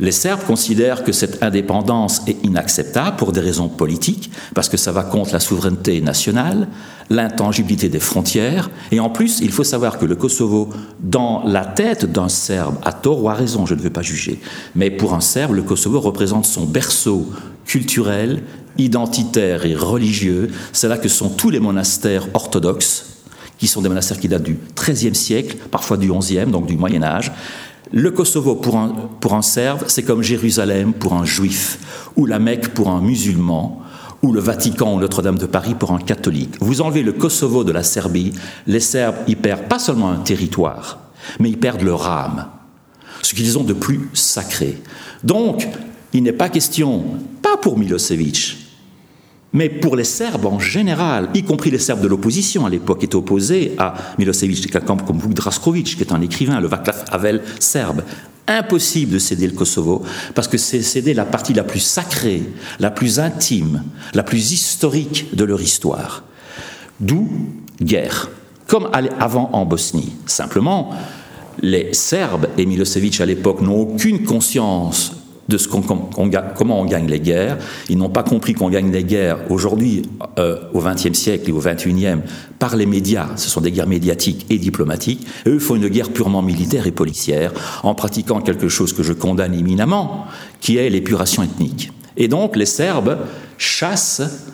Les 0.00 0.12
Serbes 0.12 0.44
considèrent 0.46 1.02
que 1.02 1.10
cette 1.10 1.42
indépendance 1.42 2.22
est 2.28 2.44
inacceptable 2.44 3.16
pour 3.16 3.32
des 3.32 3.40
raisons 3.40 3.68
politiques, 3.68 4.30
parce 4.54 4.68
que 4.68 4.76
ça 4.76 4.92
va 4.92 5.02
contre 5.02 5.32
la 5.32 5.40
souveraineté 5.40 6.00
nationale, 6.00 6.68
l'intangibilité 7.10 7.88
des 7.88 7.98
frontières, 7.98 8.70
et 8.92 9.00
en 9.00 9.10
plus, 9.10 9.40
il 9.40 9.50
faut 9.50 9.64
savoir 9.64 9.98
que 9.98 10.04
le 10.04 10.14
Kosovo, 10.14 10.68
dans 11.00 11.42
la 11.44 11.64
tête 11.64 12.10
d'un 12.10 12.28
Serbe, 12.28 12.76
a 12.84 12.92
tort 12.92 13.24
ou 13.24 13.28
a 13.28 13.34
raison, 13.34 13.66
je 13.66 13.74
ne 13.74 13.80
veux 13.80 13.90
pas 13.90 14.02
juger, 14.02 14.38
mais 14.76 14.90
pour 14.90 15.14
un 15.14 15.20
Serbe, 15.20 15.54
le 15.54 15.62
Kosovo 15.62 15.98
représente 15.98 16.44
son 16.44 16.64
berceau 16.64 17.26
culturel, 17.64 18.42
identitaire 18.78 19.66
et 19.66 19.74
religieux. 19.74 20.50
C'est 20.72 20.88
là 20.88 20.96
que 20.96 21.08
sont 21.08 21.28
tous 21.28 21.50
les 21.50 21.60
monastères 21.60 22.28
orthodoxes, 22.34 23.04
qui 23.58 23.66
sont 23.66 23.82
des 23.82 23.88
monastères 23.88 24.20
qui 24.20 24.28
datent 24.28 24.44
du 24.44 24.56
XIIIe 24.76 25.16
siècle, 25.16 25.56
parfois 25.70 25.96
du 25.96 26.12
XIe, 26.12 26.46
donc 26.46 26.66
du 26.66 26.76
Moyen 26.76 27.02
Âge, 27.02 27.32
le 27.92 28.10
Kosovo 28.10 28.54
pour 28.54 28.76
un, 28.76 28.88
pour 29.20 29.34
un 29.34 29.42
Serbe, 29.42 29.84
c'est 29.86 30.02
comme 30.02 30.22
Jérusalem 30.22 30.92
pour 30.92 31.14
un 31.14 31.24
juif, 31.24 31.78
ou 32.16 32.26
la 32.26 32.38
Mecque 32.38 32.68
pour 32.68 32.90
un 32.90 33.00
musulman, 33.00 33.82
ou 34.22 34.32
le 34.32 34.40
Vatican 34.40 34.94
ou 34.94 35.00
Notre-Dame 35.00 35.38
de 35.38 35.46
Paris 35.46 35.74
pour 35.78 35.92
un 35.92 35.98
catholique. 35.98 36.56
Vous 36.60 36.80
enlevez 36.80 37.02
le 37.02 37.12
Kosovo 37.12 37.64
de 37.64 37.72
la 37.72 37.82
Serbie, 37.82 38.32
les 38.66 38.80
Serbes 38.80 39.16
y 39.26 39.36
perdent 39.36 39.68
pas 39.68 39.78
seulement 39.78 40.10
un 40.10 40.18
territoire, 40.18 40.98
mais 41.38 41.50
ils 41.50 41.58
perdent 41.58 41.82
leur 41.82 42.06
âme, 42.08 42.46
ce 43.22 43.34
qu'ils 43.34 43.58
ont 43.58 43.64
de 43.64 43.72
plus 43.72 44.08
sacré. 44.12 44.80
Donc, 45.22 45.68
il 46.12 46.22
n'est 46.22 46.32
pas 46.32 46.48
question, 46.48 47.04
pas 47.42 47.56
pour 47.56 47.78
Milosevic, 47.78 48.67
mais 49.52 49.68
pour 49.68 49.96
les 49.96 50.04
Serbes 50.04 50.46
en 50.46 50.58
général, 50.58 51.30
y 51.34 51.42
compris 51.42 51.70
les 51.70 51.78
Serbes 51.78 52.02
de 52.02 52.08
l'opposition 52.08 52.66
à 52.66 52.70
l'époque, 52.70 53.02
étaient 53.04 53.16
opposés 53.16 53.74
à 53.78 53.94
Milosevic, 54.18 54.70
quelqu'un 54.70 54.96
comme 54.96 55.18
Vuk 55.18 55.32
Draskovic, 55.32 55.96
qui 55.96 56.02
est 56.02 56.12
un 56.12 56.20
écrivain, 56.20 56.60
le 56.60 56.68
Václav 56.68 57.04
Havel 57.10 57.42
serbe. 57.58 58.02
Impossible 58.46 59.12
de 59.12 59.18
céder 59.18 59.46
le 59.46 59.52
Kosovo, 59.52 60.02
parce 60.34 60.48
que 60.48 60.56
c'est 60.56 60.82
céder 60.82 61.12
la 61.12 61.26
partie 61.26 61.52
la 61.52 61.64
plus 61.64 61.80
sacrée, 61.80 62.42
la 62.78 62.90
plus 62.90 63.20
intime, 63.20 63.84
la 64.14 64.22
plus 64.22 64.52
historique 64.52 65.34
de 65.34 65.44
leur 65.44 65.60
histoire. 65.60 66.24
D'où 66.98 67.28
guerre, 67.82 68.30
comme 68.66 68.88
avant 69.20 69.50
en 69.52 69.66
Bosnie. 69.66 70.12
Simplement, 70.26 70.90
les 71.60 71.92
Serbes 71.92 72.48
et 72.56 72.64
Milosevic 72.64 73.20
à 73.20 73.26
l'époque 73.26 73.60
n'ont 73.60 73.80
aucune 73.80 74.24
conscience 74.24 75.12
de 75.48 75.56
comment 75.66 76.80
on 76.80 76.84
gagne 76.84 77.06
les 77.06 77.20
guerres. 77.20 77.58
Ils 77.88 77.96
n'ont 77.96 78.10
pas 78.10 78.22
compris 78.22 78.54
qu'on 78.54 78.68
gagne 78.68 78.92
les 78.92 79.04
guerres 79.04 79.38
aujourd'hui, 79.50 80.02
euh, 80.38 80.58
au 80.74 80.80
XXe 80.80 81.18
siècle 81.18 81.48
et 81.48 81.52
au 81.52 81.60
XXIe, 81.60 82.22
par 82.58 82.76
les 82.76 82.86
médias. 82.86 83.28
Ce 83.36 83.48
sont 83.48 83.60
des 83.60 83.72
guerres 83.72 83.88
médiatiques 83.88 84.46
et 84.50 84.58
diplomatiques. 84.58 85.26
Et 85.46 85.50
eux 85.50 85.58
font 85.58 85.76
une 85.76 85.88
guerre 85.88 86.10
purement 86.10 86.42
militaire 86.42 86.86
et 86.86 86.92
policière, 86.92 87.52
en 87.82 87.94
pratiquant 87.94 88.40
quelque 88.40 88.68
chose 88.68 88.92
que 88.92 89.02
je 89.02 89.12
condamne 89.12 89.54
éminemment, 89.54 90.26
qui 90.60 90.76
est 90.76 90.90
l'épuration 90.90 91.42
ethnique. 91.42 91.92
Et 92.16 92.28
donc 92.28 92.56
les 92.56 92.66
Serbes 92.66 93.18
chassent 93.56 94.48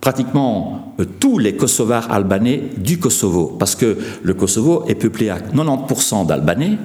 pratiquement 0.00 0.94
euh, 1.00 1.04
tous 1.04 1.38
les 1.38 1.56
Kosovars 1.56 2.10
albanais 2.10 2.62
du 2.78 2.98
Kosovo, 2.98 3.56
parce 3.58 3.74
que 3.74 3.98
le 4.22 4.34
Kosovo 4.34 4.84
est 4.88 4.94
peuplé 4.94 5.28
à 5.28 5.38
90% 5.38 6.26
d'Albanais, 6.26 6.78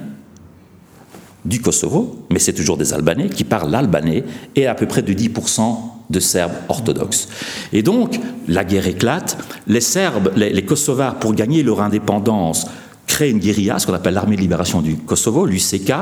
du 1.44 1.60
Kosovo, 1.60 2.26
mais 2.30 2.38
c'est 2.38 2.52
toujours 2.52 2.76
des 2.76 2.94
Albanais 2.94 3.28
qui 3.28 3.44
parlent 3.44 3.70
l'albanais 3.70 4.24
et 4.56 4.66
à 4.66 4.74
peu 4.74 4.86
près 4.86 5.02
de 5.02 5.12
10% 5.12 5.76
de 6.10 6.20
Serbes 6.20 6.52
orthodoxes. 6.68 7.28
Et 7.72 7.82
donc, 7.82 8.18
la 8.48 8.64
guerre 8.64 8.86
éclate. 8.86 9.38
Les 9.66 9.80
Serbes, 9.80 10.32
les, 10.36 10.64
Kosovars, 10.64 11.16
pour 11.16 11.34
gagner 11.34 11.62
leur 11.62 11.80
indépendance, 11.80 12.66
créent 13.06 13.30
une 13.30 13.38
guérilla, 13.38 13.78
ce 13.78 13.86
qu'on 13.86 13.94
appelle 13.94 14.14
l'armée 14.14 14.36
de 14.36 14.40
libération 14.40 14.80
du 14.80 14.96
Kosovo, 14.96 15.46
l'UCK, 15.46 15.92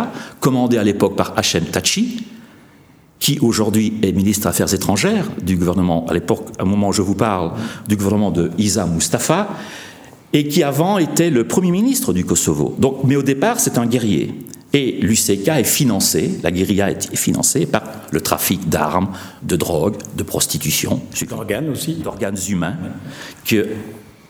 commandée 0.41 0.79
à 0.79 0.85
l'époque 0.85 1.17
par 1.17 1.35
Hachem 1.37 1.65
Tachi, 1.65 2.27
qui 3.19 3.39
aujourd'hui 3.41 3.95
est 4.03 4.13
ministre 4.13 4.43
des 4.43 4.49
Affaires 4.49 4.73
étrangères 4.75 5.29
du 5.41 5.57
gouvernement, 5.57 6.07
à 6.09 6.15
l'époque, 6.15 6.47
au 6.61 6.65
moment 6.65 6.89
où 6.89 6.93
je 6.93 7.03
vous 7.03 7.15
parle, 7.15 7.53
du 7.89 7.97
gouvernement 7.97 8.31
de 8.31 8.51
Isa 8.59 8.87
Mustafa, 8.87 9.49
et 10.33 10.49
qui 10.49 10.63
avant 10.63 10.99
était 10.99 11.31
le 11.31 11.45
premier 11.45 11.71
ministre 11.71 12.13
du 12.13 12.25
Kosovo. 12.25 12.75
Donc, 12.79 13.05
mais 13.05 13.17
au 13.17 13.23
départ, 13.23 13.61
c'est 13.61 13.79
un 13.79 13.87
guerrier. 13.87 14.35
Et 14.75 14.99
l'UCK 15.03 15.49
est 15.49 15.65
financé, 15.65 16.39
la 16.43 16.51
guérilla 16.51 16.91
est 16.91 17.15
financée 17.17 17.67
par 17.67 17.83
le 18.11 18.21
trafic 18.21 18.69
d'armes, 18.69 19.13
de 19.43 19.57
drogue, 19.57 19.97
de 20.17 20.23
prostitution. 20.23 21.01
D'organes 21.29 21.69
aussi. 21.69 21.95
D'organes 21.95 22.39
humains. 22.49 22.77
Que 23.45 23.69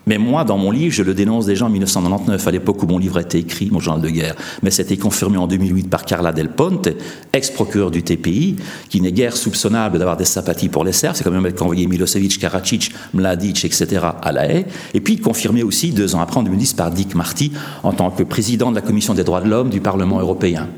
mais 0.07 0.19
moi, 0.19 0.45
dans 0.45 0.59
mon 0.59 0.71
livre, 0.71 0.95
je 0.95 1.03
le 1.03 1.15
dénonce 1.15 1.47
déjà 1.47 1.67
en 1.67 1.71
1999, 1.71 2.47
à 2.47 2.51
l'époque 2.51 2.83
où 2.83 2.87
mon 2.87 2.99
livre 2.99 3.19
a 3.19 3.21
été 3.21 3.39
écrit, 3.39 3.69
mon 3.71 3.81
journal 3.81 4.03
de 4.03 4.09
guerre. 4.09 4.35
Mais 4.63 4.71
c'était 4.71 4.97
confirmé 4.97 5.37
en 5.37 5.47
2008 5.47 5.89
par 5.89 6.05
Carla 6.05 6.33
Del 6.33 6.49
Ponte, 6.49 6.89
ex-procureur 7.33 7.91
du 7.91 8.03
TPI, 8.03 8.57
qui 8.89 9.01
n'est 9.01 9.13
guère 9.13 9.37
soupçonnable 9.37 9.99
d'avoir 9.99 10.17
des 10.17 10.25
sympathies 10.25 10.69
pour 10.69 10.85
les 10.85 10.93
Serbes. 10.93 11.15
C'est 11.17 11.25
quand 11.25 11.31
même 11.31 11.47
elle 11.47 11.55
qui 11.55 11.61
a 11.61 11.65
envoyé 11.65 11.87
Milosevic, 11.87 12.39
Karadzic, 12.39 12.93
Mladic, 13.15 13.65
etc. 13.65 14.07
à 14.21 14.33
La 14.33 14.51
Haye. 14.51 14.67
Et 14.95 15.01
puis 15.01 15.19
confirmé 15.19 15.63
aussi, 15.63 15.91
deux 15.91 16.15
ans 16.15 16.21
après, 16.21 16.39
en 16.39 16.43
2010, 16.43 16.75
par 16.75 16.91
Dick 16.91 17.15
Marty, 17.15 17.53
en 17.83 17.93
tant 17.93 18.11
que 18.11 18.23
président 18.23 18.71
de 18.71 18.77
la 18.77 18.83
Commission 18.83 19.15
des 19.15 19.25
droits 19.25 19.41
de 19.41 19.49
l'homme 19.49 19.71
du 19.71 19.81
Parlement 19.81 20.19
européen. 20.19 20.69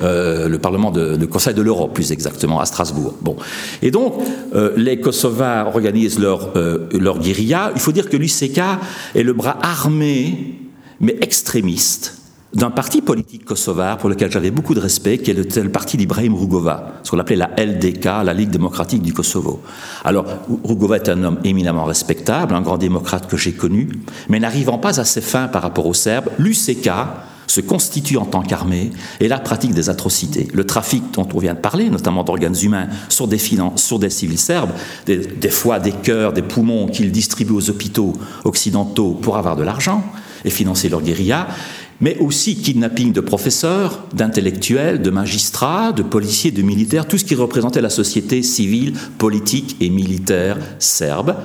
Euh, 0.00 0.48
le 0.48 0.58
Parlement 0.58 0.90
de, 0.90 1.24
Conseil 1.26 1.54
de 1.54 1.62
l'Europe, 1.62 1.94
plus 1.94 2.12
exactement, 2.12 2.60
à 2.60 2.66
Strasbourg. 2.66 3.14
Bon. 3.20 3.36
Et 3.82 3.90
donc, 3.90 4.14
euh, 4.54 4.72
les 4.76 4.98
Kosovars 5.00 5.68
organisent 5.68 6.18
leur, 6.18 6.50
euh, 6.56 6.88
leur 6.92 7.18
guérilla. 7.18 7.70
Il 7.74 7.80
faut 7.80 7.92
dire 7.92 8.08
que 8.08 8.16
l'UCK 8.16 8.53
est 8.58 9.22
le 9.22 9.32
bras 9.32 9.58
armé, 9.62 10.58
mais 11.00 11.16
extrémiste, 11.20 12.18
d'un 12.54 12.70
parti 12.70 13.02
politique 13.02 13.44
kosovar 13.44 13.98
pour 13.98 14.08
lequel 14.08 14.30
j'avais 14.30 14.50
beaucoup 14.50 14.74
de 14.74 14.80
respect, 14.80 15.18
qui 15.18 15.30
est 15.30 15.34
le, 15.34 15.68
parti 15.70 15.96
d'Ibrahim 15.96 16.34
Rugova, 16.34 17.00
ce 17.02 17.10
qu'on 17.10 17.18
appelait 17.18 17.36
la 17.36 17.50
LDK, 17.58 18.04
la 18.04 18.32
Ligue 18.32 18.50
démocratique 18.50 19.02
du 19.02 19.12
Kosovo. 19.12 19.60
Alors, 20.04 20.24
Rugova 20.62 20.96
est 20.96 21.08
un 21.08 21.22
homme 21.24 21.38
éminemment 21.44 21.84
respectable, 21.84 22.54
un 22.54 22.60
grand 22.60 22.78
démocrate 22.78 23.26
que 23.28 23.36
j'ai 23.36 23.52
connu, 23.52 23.88
mais 24.28 24.38
n'arrivant 24.38 24.78
pas 24.78 25.00
à 25.00 25.04
ses 25.04 25.20
fins 25.20 25.48
par 25.48 25.62
rapport 25.62 25.86
aux 25.86 25.94
Serbes, 25.94 26.30
l'UCK 26.38 26.90
se 27.46 27.60
constitue 27.60 28.16
en 28.16 28.24
tant 28.24 28.42
qu'armée 28.42 28.90
et 29.20 29.28
la 29.28 29.38
pratique 29.38 29.74
des 29.74 29.90
atrocités. 29.90 30.48
Le 30.52 30.64
trafic 30.64 31.02
dont 31.12 31.28
on 31.32 31.38
vient 31.38 31.54
de 31.54 31.58
parler, 31.58 31.90
notamment 31.90 32.24
d'organes 32.24 32.56
humains, 32.62 32.88
sur 33.08 33.28
des, 33.28 33.38
civils 33.38 34.38
serbes, 34.38 34.70
des, 35.06 35.18
des 35.18 35.50
foies, 35.50 35.78
des 35.78 35.92
cœurs, 35.92 36.32
des 36.32 36.42
poumons 36.42 36.86
qu'ils 36.86 37.12
distribuent 37.12 37.54
aux 37.54 37.70
hôpitaux 37.70 38.14
occidentaux 38.44 39.12
pour 39.12 39.36
avoir 39.36 39.56
de 39.56 39.62
l'argent 39.62 40.04
et 40.44 40.50
financer 40.50 40.88
leur 40.88 41.02
guérilla, 41.02 41.48
mais 42.00 42.18
aussi 42.18 42.56
kidnapping 42.56 43.12
de 43.12 43.20
professeurs, 43.20 44.04
d'intellectuels, 44.12 45.00
de 45.00 45.10
magistrats, 45.10 45.92
de 45.92 46.02
policiers, 46.02 46.50
de 46.50 46.62
militaires, 46.62 47.06
tout 47.06 47.18
ce 47.18 47.24
qui 47.24 47.34
représentait 47.34 47.80
la 47.80 47.90
société 47.90 48.42
civile, 48.42 48.94
politique 49.18 49.76
et 49.80 49.90
militaire 49.90 50.58
serbe. 50.78 51.36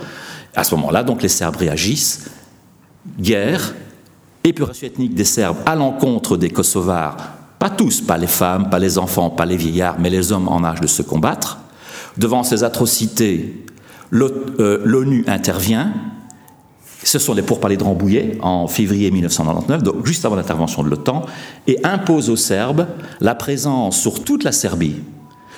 À 0.56 0.64
ce 0.64 0.76
moment-là, 0.76 1.04
donc, 1.04 1.22
les 1.22 1.30
Serbes 1.30 1.58
réagissent. 1.58 2.26
Guerre, 3.20 3.74
épuration 4.44 4.88
ethnique 4.88 5.14
des 5.14 5.26
Serbes 5.26 5.58
à 5.66 5.76
l'encontre 5.76 6.38
des 6.38 6.50
Kosovars, 6.50 7.18
pas 7.60 7.70
tous, 7.70 8.02
pas 8.02 8.18
les 8.18 8.28
femmes, 8.28 8.70
pas 8.70 8.80
les 8.80 8.98
enfants, 8.98 9.30
pas 9.30 9.46
les 9.46 9.58
vieillards, 9.58 9.98
mais 10.00 10.10
les 10.10 10.32
hommes 10.32 10.48
en 10.48 10.64
âge 10.64 10.80
de 10.80 10.88
se 10.88 11.02
combattre. 11.02 11.60
Devant 12.18 12.44
ces 12.44 12.64
atrocités, 12.64 13.66
euh, 14.14 14.82
l'ONU 14.86 15.24
intervient. 15.28 15.94
Ce 17.04 17.20
sont 17.20 17.34
les 17.34 17.42
pourparlers 17.42 17.78
de 17.78 17.84
Rambouillet 17.84 18.38
en 18.42 18.68
février 18.68 19.12
1999, 19.12 19.84
donc 19.84 20.06
juste 20.06 20.26
avant 20.26 20.36
l'intervention 20.36 20.84
de 20.84 20.90
l'OTAN, 20.90 21.26
et 21.68 21.80
impose 21.84 22.30
aux 22.30 22.36
Serbes 22.36 22.88
la 23.22 23.36
présence 23.36 24.00
sur 24.00 24.24
toute 24.24 24.44
la 24.44 24.52
Serbie, 24.52 24.96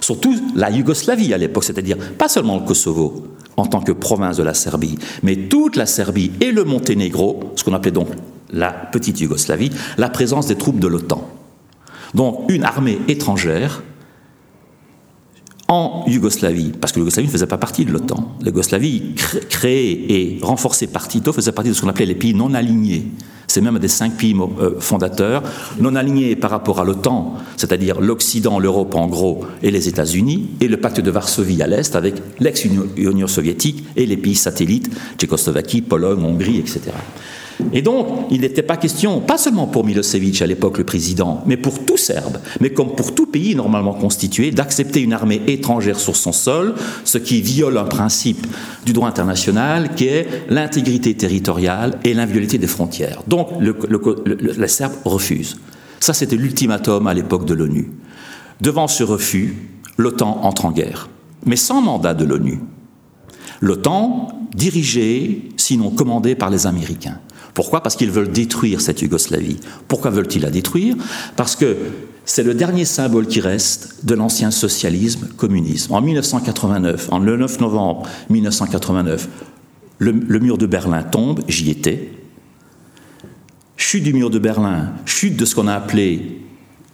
sur 0.01 0.19
toute 0.19 0.39
la 0.55 0.69
Yougoslavie 0.69 1.33
à 1.33 1.37
l'époque, 1.37 1.63
c'est-à-dire 1.63 1.97
pas 1.97 2.27
seulement 2.27 2.57
le 2.57 2.65
Kosovo 2.65 3.23
en 3.57 3.65
tant 3.65 3.81
que 3.81 3.91
province 3.91 4.37
de 4.37 4.43
la 4.43 4.53
Serbie, 4.53 4.97
mais 5.23 5.35
toute 5.35 5.75
la 5.75 5.85
Serbie 5.85 6.31
et 6.41 6.51
le 6.51 6.63
Monténégro, 6.63 7.39
ce 7.55 7.63
qu'on 7.63 7.73
appelait 7.73 7.91
donc 7.91 8.07
la 8.51 8.71
petite 8.71 9.19
Yougoslavie, 9.19 9.71
la 9.97 10.09
présence 10.09 10.47
des 10.47 10.55
troupes 10.55 10.79
de 10.79 10.87
l'OTAN. 10.87 11.27
Donc 12.13 12.49
une 12.49 12.63
armée 12.63 12.99
étrangère 13.07 13.81
en 15.71 16.03
Yougoslavie, 16.05 16.73
parce 16.81 16.91
que 16.91 16.99
l'Yougoslavie 16.99 17.27
ne 17.27 17.31
faisait 17.31 17.47
pas 17.47 17.57
partie 17.57 17.85
de 17.85 17.93
l'OTAN. 17.93 18.35
La 18.41 18.47
Yougoslavie, 18.47 19.15
créée 19.49 20.13
et 20.13 20.39
renforcée 20.41 20.87
par 20.87 21.07
Tito, 21.07 21.31
faisait 21.31 21.53
partie 21.53 21.69
de 21.69 21.73
ce 21.73 21.81
qu'on 21.81 21.87
appelait 21.87 22.05
les 22.05 22.15
pays 22.15 22.33
non 22.33 22.53
alignés. 22.53 23.07
C'est 23.47 23.61
même 23.61 23.79
des 23.79 23.87
cinq 23.87 24.17
pays 24.17 24.35
euh, 24.59 24.79
fondateurs, 24.81 25.43
non 25.79 25.95
alignés 25.95 26.35
par 26.35 26.51
rapport 26.51 26.81
à 26.81 26.83
l'OTAN, 26.83 27.35
c'est-à-dire 27.55 28.01
l'Occident, 28.01 28.59
l'Europe 28.59 28.95
en 28.95 29.07
gros, 29.07 29.45
et 29.63 29.71
les 29.71 29.87
États-Unis, 29.87 30.49
et 30.59 30.67
le 30.67 30.75
pacte 30.75 30.99
de 30.99 31.09
Varsovie 31.09 31.61
à 31.61 31.67
l'Est 31.67 31.95
avec 31.95 32.15
l'ex-Union 32.41 33.27
soviétique 33.27 33.85
et 33.95 34.05
les 34.05 34.17
pays 34.17 34.35
satellites, 34.35 34.89
Tchécoslovaquie, 35.17 35.81
Pologne, 35.81 36.23
Hongrie, 36.25 36.59
etc. 36.59 36.91
Et 37.73 37.81
donc, 37.81 38.07
il 38.29 38.41
n'était 38.41 38.61
pas 38.61 38.77
question, 38.77 39.19
pas 39.19 39.37
seulement 39.37 39.67
pour 39.67 39.85
Milosevic 39.85 40.41
à 40.41 40.47
l'époque, 40.47 40.77
le 40.77 40.83
président, 40.83 41.43
mais 41.45 41.57
pour 41.57 41.85
tout 41.85 41.97
Serbe, 41.97 42.37
mais 42.59 42.71
comme 42.71 42.95
pour 42.95 43.13
tout 43.13 43.25
pays 43.25 43.55
normalement 43.55 43.93
constitué, 43.93 44.51
d'accepter 44.51 45.01
une 45.01 45.13
armée 45.13 45.41
étrangère 45.47 45.99
sur 45.99 46.15
son 46.15 46.31
sol, 46.31 46.75
ce 47.03 47.17
qui 47.17 47.41
viole 47.41 47.77
un 47.77 47.85
principe 47.85 48.45
du 48.85 48.93
droit 48.93 49.07
international 49.07 49.95
qui 49.95 50.07
est 50.07 50.27
l'intégrité 50.49 51.13
territoriale 51.15 51.99
et 52.03 52.13
l'inviolabilité 52.13 52.57
des 52.57 52.67
frontières. 52.67 53.23
Donc, 53.27 53.49
le, 53.59 53.75
les 54.57 54.67
Serbes 54.67 54.93
refusent. 55.05 55.57
Ça, 55.99 56.13
c'était 56.13 56.35
l'ultimatum 56.35 57.07
à 57.07 57.13
l'époque 57.13 57.45
de 57.45 57.53
l'ONU. 57.53 57.91
Devant 58.59 58.87
ce 58.87 59.03
refus, 59.03 59.55
l'OTAN 59.97 60.39
entre 60.43 60.65
en 60.65 60.71
guerre, 60.71 61.09
mais 61.45 61.55
sans 61.55 61.81
mandat 61.81 62.13
de 62.13 62.25
l'ONU. 62.25 62.59
L'OTAN 63.61 64.29
dirigée, 64.55 65.49
sinon 65.57 65.91
commandée 65.91 66.35
par 66.35 66.49
les 66.49 66.67
Américains. 66.67 67.19
Pourquoi? 67.53 67.81
Parce 67.83 67.95
qu'ils 67.95 68.11
veulent 68.11 68.31
détruire 68.31 68.81
cette 68.81 69.01
Yougoslavie. 69.01 69.59
Pourquoi 69.87 70.11
veulent-ils 70.11 70.41
la 70.41 70.49
détruire? 70.49 70.95
Parce 71.35 71.55
que 71.55 71.75
c'est 72.25 72.43
le 72.43 72.53
dernier 72.53 72.85
symbole 72.85 73.27
qui 73.27 73.41
reste 73.41 74.05
de 74.05 74.13
l'ancien 74.13 74.51
socialisme 74.51 75.27
communisme. 75.37 75.93
En 75.93 76.01
1989, 76.01 77.09
en 77.11 77.19
le 77.19 77.37
9 77.37 77.59
novembre 77.59 78.07
1989, 78.29 79.27
le, 79.97 80.11
le 80.11 80.39
mur 80.39 80.57
de 80.57 80.65
Berlin 80.65 81.03
tombe, 81.03 81.41
j'y 81.47 81.69
étais. 81.69 82.11
Chute 83.75 84.03
du 84.03 84.13
mur 84.13 84.29
de 84.29 84.39
Berlin, 84.39 84.93
chute 85.05 85.35
de 85.35 85.45
ce 85.45 85.55
qu'on 85.55 85.67
a 85.67 85.73
appelé 85.73 86.41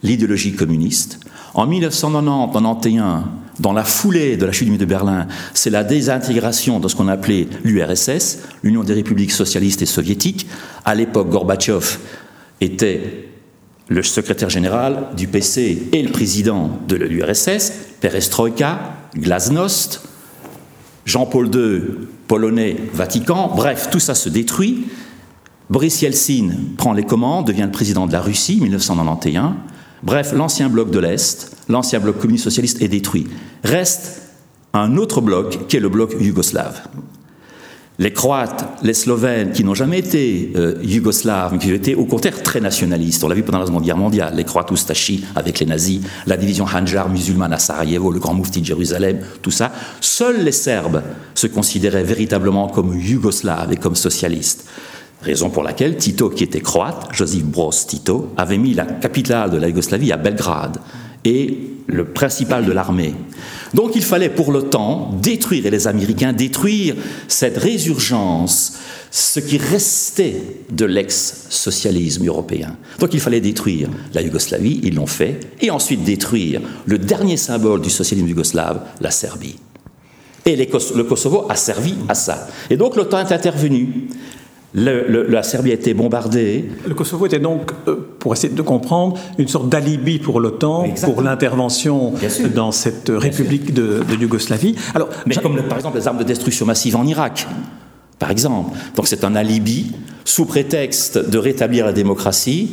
l'idéologie 0.02 0.54
communiste. 0.54 1.20
En 1.58 1.66
1990-91, 1.66 3.22
dans 3.58 3.72
la 3.72 3.82
foulée 3.82 4.36
de 4.36 4.46
la 4.46 4.52
chute 4.52 4.66
du 4.66 4.70
mur 4.70 4.78
de 4.78 4.84
Berlin, 4.84 5.26
c'est 5.54 5.70
la 5.70 5.82
désintégration 5.82 6.78
de 6.78 6.86
ce 6.86 6.94
qu'on 6.94 7.08
appelait 7.08 7.48
l'URSS, 7.64 8.38
l'Union 8.62 8.84
des 8.84 8.92
républiques 8.92 9.32
socialistes 9.32 9.82
et 9.82 9.86
soviétiques. 9.86 10.46
À 10.84 10.94
l'époque, 10.94 11.30
Gorbatchev 11.30 11.98
était 12.60 13.28
le 13.88 14.04
secrétaire 14.04 14.50
général 14.50 15.08
du 15.16 15.26
PC 15.26 15.88
et 15.92 16.00
le 16.00 16.12
président 16.12 16.78
de 16.86 16.94
l'URSS, 16.94 17.72
Perestroïka, 18.00 18.78
Glasnost, 19.16 20.02
Jean-Paul 21.06 21.52
II, 21.52 21.80
polonais, 22.28 22.76
Vatican, 22.92 23.50
bref, 23.52 23.88
tout 23.90 23.98
ça 23.98 24.14
se 24.14 24.28
détruit. 24.28 24.86
Boris 25.70 26.02
Yeltsin 26.02 26.50
prend 26.76 26.92
les 26.92 27.02
commandes, 27.02 27.48
devient 27.48 27.62
le 27.62 27.72
président 27.72 28.06
de 28.06 28.12
la 28.12 28.20
Russie, 28.20 28.60
1991. 28.60 29.54
Bref, 30.02 30.32
l'ancien 30.32 30.68
bloc 30.68 30.90
de 30.90 30.98
l'Est, 30.98 31.56
l'ancien 31.68 32.00
bloc 32.00 32.18
communiste 32.18 32.44
socialiste 32.44 32.82
est 32.82 32.88
détruit. 32.88 33.26
Reste 33.64 34.22
un 34.72 34.96
autre 34.96 35.20
bloc 35.20 35.66
qui 35.68 35.76
est 35.76 35.80
le 35.80 35.88
bloc 35.88 36.14
yougoslave. 36.20 36.82
les 38.00 38.12
Croates, 38.12 38.64
les 38.84 38.94
Slovènes, 38.94 39.50
qui 39.50 39.64
n'ont 39.64 39.74
jamais 39.74 39.98
été 39.98 40.52
euh, 40.54 40.76
yougoslaves, 40.84 41.52
mais 41.52 41.58
qui 41.58 41.72
ont 41.72 41.74
été 41.74 41.96
au 41.96 42.04
contraire 42.04 42.40
très 42.44 42.60
nationalistes. 42.60 43.24
On 43.24 43.28
l'a 43.28 43.34
vu 43.34 43.42
pendant 43.42 43.58
la 43.58 43.66
Seconde 43.66 43.82
Guerre 43.82 43.96
mondiale, 43.96 44.34
les 44.36 44.44
Croates 44.44 44.70
Ustashi 44.70 45.24
avec 45.34 45.58
les 45.58 45.66
nazis, 45.66 46.00
la 46.26 46.36
division 46.36 46.64
Handjar 46.64 47.08
musulmane 47.08 47.52
à 47.52 47.58
Sarajevo, 47.58 48.12
le 48.12 48.20
grand 48.20 48.34
moufti 48.34 48.60
de 48.60 48.66
Jérusalem, 48.66 49.18
tout 49.42 49.50
ça. 49.50 49.72
Seuls 50.00 50.44
les 50.44 50.52
Serbes 50.52 51.02
se 51.34 51.48
considéraient 51.48 52.04
véritablement 52.04 52.68
comme 52.68 52.96
yougoslaves 52.96 53.72
et 53.72 53.76
comme 53.76 53.96
socialistes. 53.96 54.64
Raison 55.22 55.50
pour 55.50 55.64
laquelle 55.64 55.96
Tito, 55.96 56.30
qui 56.30 56.44
était 56.44 56.60
croate, 56.60 57.08
Josip 57.12 57.44
Broz 57.44 57.86
Tito, 57.86 58.32
avait 58.36 58.58
mis 58.58 58.74
la 58.74 58.84
capitale 58.84 59.50
de 59.50 59.56
la 59.56 59.68
Yougoslavie 59.68 60.12
à 60.12 60.16
Belgrade 60.16 60.78
et 61.24 61.58
le 61.86 62.04
principal 62.04 62.64
de 62.64 62.70
l'armée. 62.70 63.14
Donc 63.74 63.96
il 63.96 64.02
fallait 64.02 64.28
pour 64.28 64.52
l'OTAN 64.52 65.10
détruire, 65.20 65.66
et 65.66 65.70
les 65.70 65.88
Américains 65.88 66.32
détruire 66.32 66.94
cette 67.26 67.58
résurgence, 67.58 68.74
ce 69.10 69.40
qui 69.40 69.58
restait 69.58 70.42
de 70.70 70.84
l'ex-socialisme 70.84 72.26
européen. 72.26 72.76
Donc 73.00 73.14
il 73.14 73.20
fallait 73.20 73.40
détruire 73.40 73.88
la 74.14 74.22
Yougoslavie, 74.22 74.80
ils 74.84 74.94
l'ont 74.94 75.06
fait, 75.06 75.40
et 75.60 75.70
ensuite 75.70 76.04
détruire 76.04 76.60
le 76.86 76.98
dernier 76.98 77.36
symbole 77.36 77.80
du 77.80 77.90
socialisme 77.90 78.28
yougoslave, 78.28 78.82
la 79.00 79.10
Serbie. 79.10 79.56
Et 80.46 80.56
le 80.56 81.02
Kosovo 81.04 81.46
a 81.48 81.56
servi 81.56 81.94
à 82.08 82.14
ça. 82.14 82.48
Et 82.70 82.76
donc 82.76 82.96
l'OTAN 82.96 83.26
est 83.26 83.32
intervenu 83.32 84.08
la 84.74 85.42
Serbie 85.42 85.70
a 85.70 85.74
été 85.74 85.94
bombardée. 85.94 86.68
Le 86.86 86.94
Kosovo 86.94 87.26
était 87.26 87.38
donc, 87.38 87.72
euh, 87.86 87.96
pour 88.18 88.34
essayer 88.34 88.52
de 88.52 88.62
comprendre, 88.62 89.18
une 89.38 89.48
sorte 89.48 89.68
d'alibi 89.68 90.18
pour 90.18 90.40
l'OTAN, 90.40 90.88
pour 91.02 91.22
l'intervention 91.22 92.12
dans 92.54 92.72
cette 92.72 93.10
république 93.14 93.72
de, 93.72 94.02
Yougoslavie. 94.20 94.76
Alors, 94.94 95.08
Mais 95.26 95.36
comme 95.36 95.56
par 95.62 95.78
exemple 95.78 95.98
les 95.98 96.06
armes 96.06 96.18
de 96.18 96.24
destruction 96.24 96.66
massive 96.66 96.96
en 96.96 97.06
Irak, 97.06 97.46
par 98.18 98.30
exemple. 98.30 98.76
Donc 98.96 99.06
c'est 99.06 99.24
un 99.24 99.34
alibi 99.34 99.92
sous 100.24 100.44
prétexte 100.44 101.18
de 101.18 101.38
rétablir 101.38 101.86
la 101.86 101.92
démocratie 101.92 102.72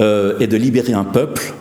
euh, 0.00 0.38
et 0.40 0.46
de 0.46 0.56
libérer 0.56 0.94
un 0.94 1.04
peuple. 1.04 1.52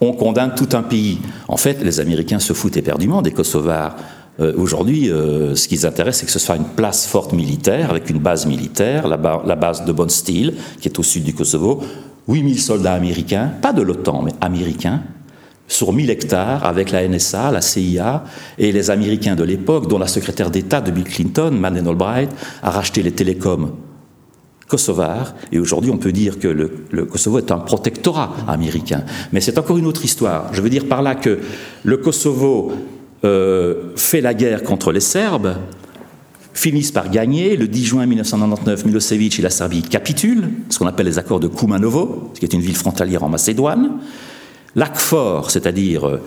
On 0.00 0.12
condamne 0.14 0.54
tout 0.56 0.70
un 0.72 0.82
pays. 0.82 1.20
En 1.46 1.56
fait, 1.56 1.84
les 1.84 2.00
Américains 2.00 2.40
se 2.40 2.54
foutent 2.54 2.76
éperdument 2.76 3.22
des 3.22 3.30
Kosovars. 3.30 3.94
Euh, 4.40 4.54
aujourd'hui, 4.56 5.10
euh, 5.10 5.54
ce 5.54 5.68
qui 5.68 5.74
les 5.74 5.86
intéresse, 5.86 6.18
c'est 6.18 6.26
que 6.26 6.32
ce 6.32 6.38
soit 6.38 6.56
une 6.56 6.64
place 6.64 7.06
forte 7.06 7.32
militaire, 7.32 7.90
avec 7.90 8.08
une 8.08 8.18
base 8.18 8.46
militaire, 8.46 9.06
la, 9.06 9.16
base 9.56 9.84
de 9.84 9.92
Bonstil, 9.92 10.54
qui 10.80 10.88
est 10.88 10.98
au 10.98 11.02
sud 11.02 11.24
du 11.24 11.34
Kosovo, 11.34 11.82
8000 12.28 12.60
soldats 12.60 12.94
américains, 12.94 13.52
pas 13.60 13.72
de 13.72 13.82
l'OTAN, 13.82 14.22
mais 14.22 14.32
américains, 14.40 15.02
sur 15.68 15.92
1000 15.92 16.10
hectares, 16.10 16.64
avec 16.64 16.90
la 16.90 17.06
NSA, 17.06 17.50
la 17.50 17.60
CIA 17.60 18.24
et 18.58 18.72
les 18.72 18.90
Américains 18.90 19.36
de 19.36 19.44
l'époque, 19.44 19.88
dont 19.88 19.98
la 19.98 20.06
secrétaire 20.06 20.50
d'État 20.50 20.80
de 20.80 20.90
Bill 20.90 21.04
Clinton, 21.04 21.50
Madeleine 21.52 21.88
Albright, 21.88 22.30
a 22.62 22.70
racheté 22.70 23.02
les 23.02 23.12
télécoms 23.12 23.72
kosovars. 24.66 25.34
Et 25.50 25.58
aujourd'hui, 25.58 25.90
on 25.90 25.98
peut 25.98 26.12
dire 26.12 26.38
que 26.38 26.48
le, 26.48 27.04
Kosovo 27.04 27.38
est 27.38 27.52
un 27.52 27.58
protectorat 27.58 28.34
américain. 28.48 29.02
Mais 29.32 29.40
c'est 29.40 29.58
encore 29.58 29.76
une 29.76 29.86
autre 29.86 30.04
histoire. 30.04 30.52
Je 30.52 30.62
veux 30.62 30.70
dire 30.70 30.88
par 30.88 31.02
là 31.02 31.14
que 31.14 31.40
le 31.84 31.96
Kosovo 31.98 32.72
fait 33.22 34.20
la 34.20 34.34
guerre 34.34 34.62
contre 34.62 34.92
les 34.92 35.00
Serbes, 35.00 35.56
finissent 36.54 36.92
par 36.92 37.10
gagner. 37.10 37.56
Le 37.56 37.68
10 37.68 37.84
juin 37.84 38.06
1999, 38.06 38.86
Milosevic 38.86 39.38
et 39.38 39.42
la 39.42 39.50
Serbie 39.50 39.82
capitulent, 39.82 40.50
ce 40.68 40.78
qu'on 40.78 40.86
appelle 40.86 41.06
les 41.06 41.18
accords 41.18 41.40
de 41.40 41.48
Kumanovo, 41.48 42.30
qui 42.38 42.44
est 42.44 42.52
une 42.52 42.60
ville 42.60 42.76
frontalière 42.76 43.22
en 43.22 43.28
Macédoine. 43.28 43.98
L'ACFOR, 44.74 45.50
c'est-à-dire 45.50 46.08
euh, 46.08 46.20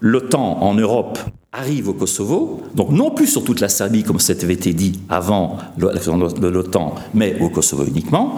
l'OTAN 0.00 0.58
en 0.62 0.74
Europe, 0.74 1.18
arrive 1.52 1.88
au 1.88 1.94
Kosovo, 1.94 2.62
donc 2.74 2.90
non 2.90 3.10
plus 3.10 3.26
sur 3.26 3.42
toute 3.42 3.58
la 3.60 3.68
Serbie 3.68 4.04
comme 4.04 4.18
avait 4.28 4.54
été 4.54 4.72
dit 4.72 5.00
avant 5.08 5.58
de 5.76 6.48
l'OTAN, 6.48 6.94
mais 7.12 7.36
au 7.40 7.48
Kosovo 7.48 7.84
uniquement. 7.84 8.36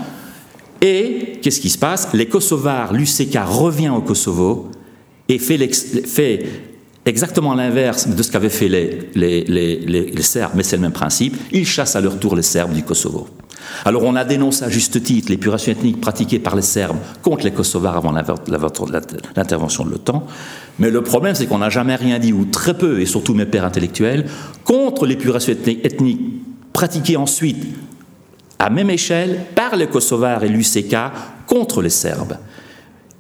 Et 0.81 1.39
qu'est-ce 1.43 1.61
qui 1.61 1.69
se 1.69 1.77
passe? 1.77 2.09
Les 2.15 2.27
Kosovars, 2.27 2.95
l'UCK 2.95 3.39
revient 3.47 3.91
au 3.91 4.01
Kosovo 4.01 4.71
et 5.29 5.39
fait 5.39 5.59
exactement 7.05 7.55
l'inverse 7.55 8.09
de 8.09 8.23
ce 8.23 8.31
qu'avaient 8.31 8.49
fait 8.49 8.69
les, 8.69 9.11
les, 9.15 10.23
Serbes, 10.23 10.53
mais 10.55 10.63
c'est 10.63 10.77
le 10.77 10.83
même 10.83 10.93
principe. 10.93 11.37
Ils 11.53 11.67
chassent 11.67 11.97
à 11.97 12.01
leur 12.01 12.19
tour 12.19 12.37
les 12.37 12.43
Serbes 12.43 12.73
du 12.73 12.83
Kosovo. 12.83 13.29
Alors 13.85 14.03
on 14.05 14.17
a 14.17 14.25
dénoncé 14.25 14.65
à 14.65 14.69
juste 14.69 15.03
titre 15.03 15.31
l'épuration 15.31 15.73
ethnique 15.73 16.01
pratiquée 16.01 16.39
par 16.39 16.57
les 16.57 16.63
Serbes 16.63 16.99
contre 17.23 17.45
les 17.45 17.53
Kosovars 17.53 17.97
avant 17.97 18.13
l'intervention 18.13 19.85
de 19.85 19.91
l'OTAN, 19.91 20.27
mais 20.79 20.91
le 20.91 21.03
problème 21.03 21.35
c'est 21.35 21.47
qu'on 21.47 21.59
n'a 21.59 21.71
jamais 21.71 21.97
rien 21.97 22.19
dit, 22.19 22.33
ou 22.33 22.45
très 22.45 22.75
peu, 22.75 23.01
et 23.01 23.07
surtout 23.07 23.35
mes 23.35 23.47
pères 23.47 23.65
intellectuels, 23.65 24.27
contre 24.65 25.07
l'épuration 25.07 25.53
ethnique 25.53 26.21
pratiquée 26.73 27.17
ensuite 27.17 27.65
à 28.59 28.71
même 28.71 28.91
échelle 28.91 29.41
par 29.55 29.77
les 29.77 29.87
Kosovars 29.87 30.45
et 30.45 30.49
l'UCK 30.49 30.97
contre 31.47 31.83
les 31.83 31.91
Serbes. 31.91 32.37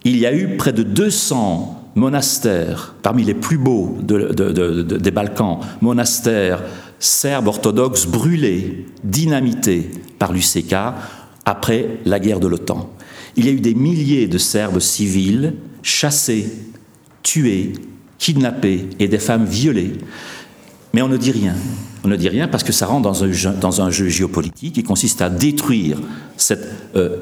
Il 0.04 0.18
y 0.18 0.26
a 0.26 0.32
eu 0.32 0.56
près 0.56 0.72
de 0.72 0.82
200 0.82 1.81
monastères, 1.94 2.94
parmi 3.02 3.24
les 3.24 3.34
plus 3.34 3.58
beaux 3.58 3.98
des 4.02 5.10
Balkans, 5.10 5.58
monastères 5.80 6.62
serbes 6.98 7.48
orthodoxes 7.48 8.06
brûlés, 8.06 8.86
dynamités 9.04 9.90
par 10.18 10.32
l'UCK 10.32 10.74
après 11.44 11.98
la 12.04 12.20
guerre 12.20 12.40
de 12.40 12.46
l'OTAN. 12.46 12.90
Il 13.36 13.46
y 13.46 13.48
a 13.48 13.52
eu 13.52 13.60
des 13.60 13.74
milliers 13.74 14.28
de 14.28 14.38
Serbes 14.38 14.78
civils 14.78 15.54
chassés, 15.82 16.52
tués, 17.22 17.72
kidnappés 18.18 18.88
et 18.98 19.08
des 19.08 19.18
femmes 19.18 19.46
violées. 19.46 19.94
Mais 20.92 21.02
on 21.02 21.08
ne 21.08 21.16
dit 21.16 21.32
rien. 21.32 21.54
On 22.04 22.08
ne 22.08 22.16
dit 22.16 22.28
rien 22.28 22.46
parce 22.46 22.62
que 22.62 22.72
ça 22.72 22.86
rentre 22.86 23.02
dans 23.02 23.80
un 23.80 23.90
jeu, 23.90 24.08
géopolitique 24.08 24.74
qui 24.74 24.82
consiste 24.82 25.22
à 25.22 25.30
détruire 25.30 25.98
cette 26.36 26.68
euh, 26.94 27.16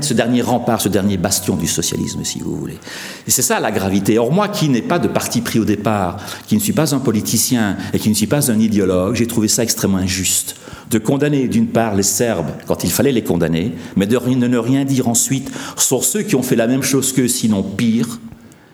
ce 0.00 0.14
dernier 0.14 0.42
rempart, 0.42 0.80
ce 0.80 0.88
dernier 0.88 1.16
bastion 1.16 1.56
du 1.56 1.66
socialisme, 1.66 2.22
si 2.24 2.40
vous 2.40 2.56
voulez. 2.56 2.78
Et 3.26 3.30
c'est 3.30 3.42
ça 3.42 3.60
la 3.60 3.70
gravité. 3.72 4.18
Or, 4.18 4.32
moi 4.32 4.48
qui 4.48 4.68
n'ai 4.68 4.82
pas 4.82 4.98
de 4.98 5.08
parti 5.08 5.40
pris 5.40 5.58
au 5.58 5.64
départ, 5.64 6.16
qui 6.46 6.54
ne 6.54 6.60
suis 6.60 6.72
pas 6.72 6.94
un 6.94 6.98
politicien 6.98 7.76
et 7.92 7.98
qui 7.98 8.08
ne 8.08 8.14
suis 8.14 8.26
pas 8.26 8.50
un 8.50 8.58
idéologue, 8.58 9.14
j'ai 9.14 9.26
trouvé 9.26 9.48
ça 9.48 9.62
extrêmement 9.62 9.98
injuste 9.98 10.56
de 10.90 10.98
condamner 10.98 11.48
d'une 11.48 11.66
part 11.66 11.94
les 11.94 12.02
Serbes 12.02 12.50
quand 12.66 12.84
il 12.84 12.90
fallait 12.90 13.12
les 13.12 13.22
condamner, 13.22 13.72
mais 13.96 14.06
de 14.06 14.16
ne 14.16 14.58
rien 14.58 14.84
dire 14.84 15.08
ensuite 15.08 15.50
sur 15.76 16.04
ceux 16.04 16.22
qui 16.22 16.34
ont 16.34 16.42
fait 16.42 16.56
la 16.56 16.66
même 16.66 16.82
chose 16.82 17.12
qu'eux, 17.12 17.28
sinon 17.28 17.62
pire, 17.62 18.20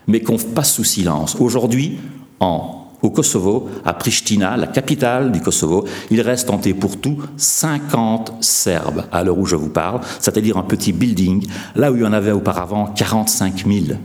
mais 0.07 0.21
qu'on 0.21 0.37
passe 0.37 0.75
sous 0.75 0.83
silence. 0.83 1.35
Aujourd'hui, 1.39 1.97
en 2.39 2.84
au 3.05 3.11
Kosovo, 3.11 3.69
à 3.85 3.93
Pristina, 3.93 4.57
la 4.57 4.67
capitale 4.67 5.31
du 5.31 5.39
Kosovo, 5.41 5.85
il 6.09 6.21
reste 6.21 6.49
en 6.49 6.59
pour 6.73 6.99
tout 6.99 7.21
50 7.37 8.37
Serbes 8.39 9.03
à 9.11 9.23
l'heure 9.23 9.37
où 9.37 9.45
je 9.45 9.55
vous 9.55 9.69
parle, 9.69 10.01
c'est-à-dire 10.19 10.57
un 10.57 10.63
petit 10.63 10.93
building, 10.93 11.45
là 11.75 11.91
où 11.91 11.95
il 11.95 12.01
y 12.01 12.05
en 12.05 12.13
avait 12.13 12.31
auparavant 12.31 12.87
45 12.87 13.65
000. 13.67 13.99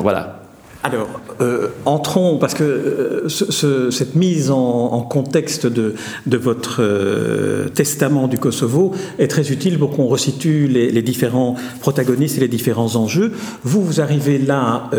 Voilà, 0.00 0.43
alors, 0.86 1.08
euh, 1.40 1.68
entrons, 1.86 2.36
parce 2.36 2.52
que 2.52 2.62
euh, 2.62 3.90
cette 3.90 4.16
mise 4.16 4.50
en, 4.50 5.00
contexte 5.00 5.66
de, 5.66 5.94
votre 6.26 6.82
euh, 6.82 7.70
testament 7.70 8.28
du 8.28 8.36
Kosovo 8.36 8.92
est 9.18 9.28
très 9.28 9.50
utile 9.50 9.78
pour 9.78 9.92
qu'on 9.92 10.06
resitue 10.06 10.68
les, 10.68 11.00
différents 11.00 11.56
protagonistes 11.80 12.36
et 12.36 12.40
les 12.40 12.48
différents 12.48 12.96
enjeux. 12.96 13.32
Vous, 13.62 13.82
vous 13.82 14.02
arrivez 14.02 14.36
là, 14.36 14.90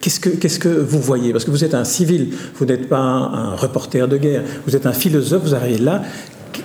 qu'est-ce 0.00 0.18
que, 0.18 0.30
qu'est-ce 0.30 0.58
que 0.58 0.68
vous 0.68 1.00
voyez? 1.00 1.32
Parce 1.32 1.44
que 1.44 1.50
vous 1.50 1.64
êtes 1.64 1.74
un 1.74 1.84
civil, 1.84 2.30
vous 2.54 2.64
n'êtes 2.64 2.88
pas 2.88 2.96
un 2.96 3.54
reporter 3.54 4.08
de 4.08 4.16
guerre, 4.16 4.42
vous 4.66 4.76
êtes 4.76 4.86
un 4.86 4.94
philosophe, 4.94 5.42
vous 5.42 5.54
arrivez 5.54 5.76
là. 5.76 6.02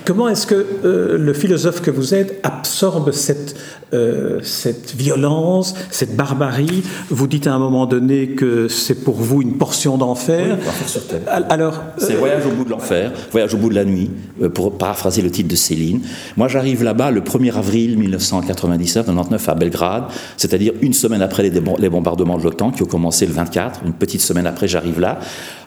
Comment 0.08 0.30
est-ce 0.30 0.46
que 0.46 0.66
euh, 0.86 1.18
le 1.18 1.34
philosophe 1.34 1.82
que 1.82 1.90
vous 1.90 2.14
êtes 2.14 2.40
absorbe 2.42 3.12
cette, 3.12 3.54
euh, 3.92 4.40
cette 4.42 4.94
violence, 4.94 5.74
cette 5.90 6.16
barbarie? 6.16 6.82
Vous 7.10 7.26
dites 7.26 7.46
à 7.46 7.52
un 7.52 7.58
moment 7.58 7.84
donné 7.84 8.28
que 8.28 8.68
c'est 8.68 9.04
pour 9.04 9.16
vous 9.16 9.42
une 9.42 9.58
portion 9.58 9.98
d'enfer. 9.98 10.56
Oui, 10.58 11.26
Alors, 11.50 11.82
c'est 11.98 12.14
euh, 12.14 12.20
Voyage 12.20 12.46
au 12.46 12.52
bout 12.52 12.64
de 12.64 12.70
l'enfer, 12.70 13.12
Voyage 13.32 13.52
au 13.52 13.58
bout 13.58 13.68
de 13.68 13.74
la 13.74 13.84
nuit, 13.84 14.10
pour 14.54 14.78
paraphraser 14.78 15.20
le 15.20 15.30
titre 15.30 15.50
de 15.50 15.56
Céline. 15.56 16.00
Moi, 16.38 16.48
j'arrive 16.48 16.82
là-bas 16.82 17.10
le 17.10 17.20
1er 17.20 17.54
avril 17.54 17.98
1997, 17.98 19.04
99 19.04 19.46
à 19.46 19.54
Belgrade, 19.56 20.04
c'est-à-dire 20.38 20.72
une 20.80 20.94
semaine 20.94 21.20
après 21.20 21.42
les, 21.42 21.52
les 21.78 21.90
bombardements 21.90 22.38
de 22.38 22.44
l'OTAN 22.44 22.70
qui 22.70 22.82
ont 22.82 22.86
commencé 22.86 23.26
le 23.26 23.34
24. 23.34 23.80
Une 23.84 23.92
petite 23.92 24.22
semaine 24.22 24.46
après, 24.46 24.68
j'arrive 24.68 25.00
là. 25.00 25.18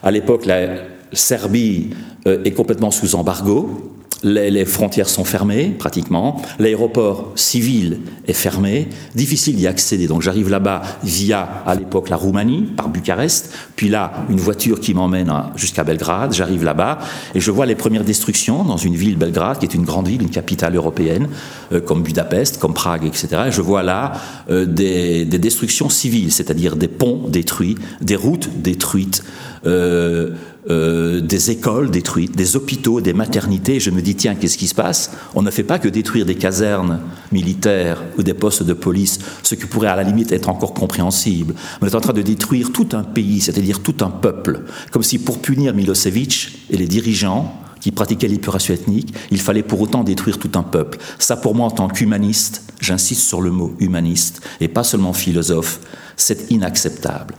À 0.02 0.10
l'époque, 0.10 0.46
la 0.46 0.78
Serbie 1.12 1.90
est 2.26 2.54
complètement 2.56 2.90
sous 2.90 3.14
embargo 3.14 3.92
les, 4.22 4.64
frontières 4.64 5.08
sont 5.08 5.24
fermées 5.24 5.74
pratiquement, 5.78 6.40
l'aéroport 6.58 7.32
civil 7.34 8.00
est 8.26 8.32
fermé, 8.32 8.88
difficile 9.14 9.56
d'y 9.56 9.66
accéder. 9.66 10.06
Donc 10.06 10.22
j'arrive 10.22 10.48
là-bas 10.48 10.82
via, 11.02 11.62
à 11.66 11.74
l'époque, 11.74 12.08
la 12.08 12.16
Roumanie, 12.16 12.68
par 12.76 12.88
Bucarest, 12.88 13.52
puis 13.76 13.88
là, 13.88 14.12
une 14.30 14.38
voiture 14.38 14.80
qui 14.80 14.94
m'emmène 14.94 15.32
jusqu'à 15.56 15.84
Belgrade, 15.84 16.32
j'arrive 16.32 16.64
là-bas 16.64 16.98
et 17.34 17.40
je 17.40 17.50
vois 17.50 17.66
les 17.66 17.74
premières 17.74 18.04
destructions 18.04 18.64
dans 18.64 18.76
une 18.76 18.94
ville, 18.94 19.16
Belgrade, 19.16 19.58
qui 19.58 19.66
est 19.66 19.74
une 19.74 19.84
grande 19.84 20.08
ville, 20.08 20.22
une 20.22 20.30
capitale 20.30 20.76
européenne, 20.76 21.28
euh, 21.72 21.80
comme 21.80 22.02
Budapest, 22.02 22.58
comme 22.58 22.74
Prague, 22.74 23.04
etc. 23.04 23.28
Et 23.48 23.52
je 23.52 23.60
vois 23.60 23.82
là 23.82 24.12
euh, 24.50 24.66
des, 24.66 25.24
destructions 25.24 25.88
civiles, 25.88 26.32
c'est-à-dire 26.32 26.76
des 26.76 26.88
ponts 26.88 27.22
détruits, 27.28 27.76
des 28.00 28.16
routes 28.16 28.48
détruites, 28.62 29.24
euh, 29.66 30.30
euh, 30.70 31.20
des 31.20 31.50
écoles 31.50 31.90
détruites, 31.90 32.36
des 32.36 32.56
hôpitaux, 32.56 33.00
des 33.00 33.12
maternités. 33.12 33.80
Je 33.80 33.90
me 33.90 34.00
dis, 34.00 34.14
tiens, 34.14 34.34
qu'est-ce 34.34 34.56
qui 34.56 34.68
se 34.68 34.74
passe? 34.74 35.10
On 35.34 35.42
ne 35.42 35.50
fait 35.50 35.64
pas 35.64 35.78
que 35.78 35.88
détruire 35.88 36.24
des 36.24 36.36
casernes 36.36 37.00
militaires 37.32 38.02
ou 38.16 38.22
des 38.22 38.34
postes 38.34 38.62
de 38.62 38.72
police, 38.72 39.18
ce 39.42 39.54
qui 39.54 39.66
pourrait 39.66 39.88
à 39.88 39.96
la 39.96 40.04
limite 40.04 40.30
être 40.30 40.48
encore 40.48 40.74
compréhensible. 40.74 41.54
On 41.80 41.86
est 41.86 41.94
en 41.94 42.00
train 42.00 42.12
de 42.12 42.22
détruire 42.22 42.72
tout 42.72 42.88
un 42.92 43.02
pays, 43.02 43.40
c'est-à-dire 43.40 43.80
tout 43.80 43.96
un 44.02 44.10
peuple, 44.10 44.62
comme 44.92 45.02
si 45.02 45.18
pour 45.18 45.40
punir 45.40 45.74
Milosevic 45.74 46.58
et 46.70 46.76
les 46.76 46.86
dirigeants, 46.86 47.58
qui 47.80 47.90
pratiquaient 47.90 48.28
l'épuration 48.28 48.74
ethnique, 48.74 49.12
il 49.32 49.40
fallait 49.40 49.64
pour 49.64 49.80
autant 49.80 50.04
détruire 50.04 50.38
tout 50.38 50.52
un 50.54 50.62
peuple. 50.62 50.98
Ça, 51.18 51.36
pour 51.36 51.56
moi, 51.56 51.66
en 51.66 51.70
tant 51.72 51.88
qu'humaniste, 51.88 52.62
j'insiste 52.80 53.22
sur 53.22 53.40
le 53.40 53.50
mot 53.50 53.74
humaniste, 53.80 54.40
et 54.60 54.68
pas 54.68 54.84
seulement 54.84 55.12
philosophe, 55.12 55.80
c'est 56.16 56.52
inacceptable. 56.52 57.34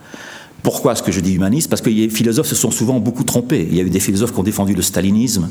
Pourquoi 0.63 0.93
est-ce 0.93 1.03
que 1.03 1.11
je 1.11 1.19
dis 1.19 1.33
humaniste? 1.33 1.69
Parce 1.69 1.81
que 1.81 1.89
les 1.89 2.09
philosophes 2.09 2.47
se 2.47 2.55
sont 2.55 2.71
souvent 2.71 3.01
beaucoup 3.01 3.25
trompés. 3.25 3.67
Il 3.69 3.75
y 3.75 3.81
a 3.81 3.83
eu 3.83 3.89
des 3.89 3.99
philosophes 3.99 4.31
qui 4.31 4.39
ont 4.39 4.43
défendu 4.43 4.73
le 4.73 4.81
stalinisme, 4.81 5.49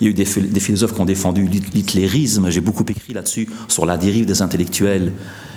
il 0.00 0.04
y 0.04 0.08
a 0.08 0.10
eu 0.10 0.14
des, 0.14 0.24
philosophes 0.24 0.94
qui 0.94 1.00
ont 1.00 1.04
défendu 1.04 1.48
l'hitlérisme. 1.74 2.50
J'ai 2.50 2.60
beaucoup 2.60 2.84
écrit 2.88 3.12
là-dessus 3.12 3.48
sur 3.68 3.86
la 3.86 3.96
dérive 3.96 4.26
des 4.26 4.42
intellectuels 4.42 5.12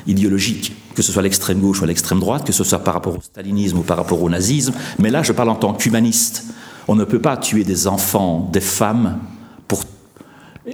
idéologiques, 0.06 0.74
que 0.96 1.02
ce 1.02 1.12
soit 1.12 1.24
l'extrême 1.24 1.60
gauche 1.60 1.82
ou 1.82 1.86
l'extrême 1.86 2.20
droite, 2.20 2.46
que 2.46 2.54
ce 2.54 2.64
soit 2.64 2.80
par 2.80 2.94
rapport 2.94 3.18
au 3.18 3.22
stalinisme 3.22 3.80
ou 3.80 3.84
par 3.84 3.98
rapport 3.98 4.22
au 4.22 4.30
nazisme. 4.30 4.74
Mais 5.00 5.10
là, 5.10 5.24
je 5.24 5.32
parle 5.32 5.50
en 5.50 5.56
tant 5.56 5.74
qu'humaniste. 5.74 6.46
On 6.88 6.96
ne 6.96 7.04
peut 7.04 7.22
pas 7.22 7.38
tuer 7.38 7.64
des 7.64 7.88
enfants, 7.88 8.50
des 8.54 8.62
femmes, 8.62 9.20
pour 9.68 9.84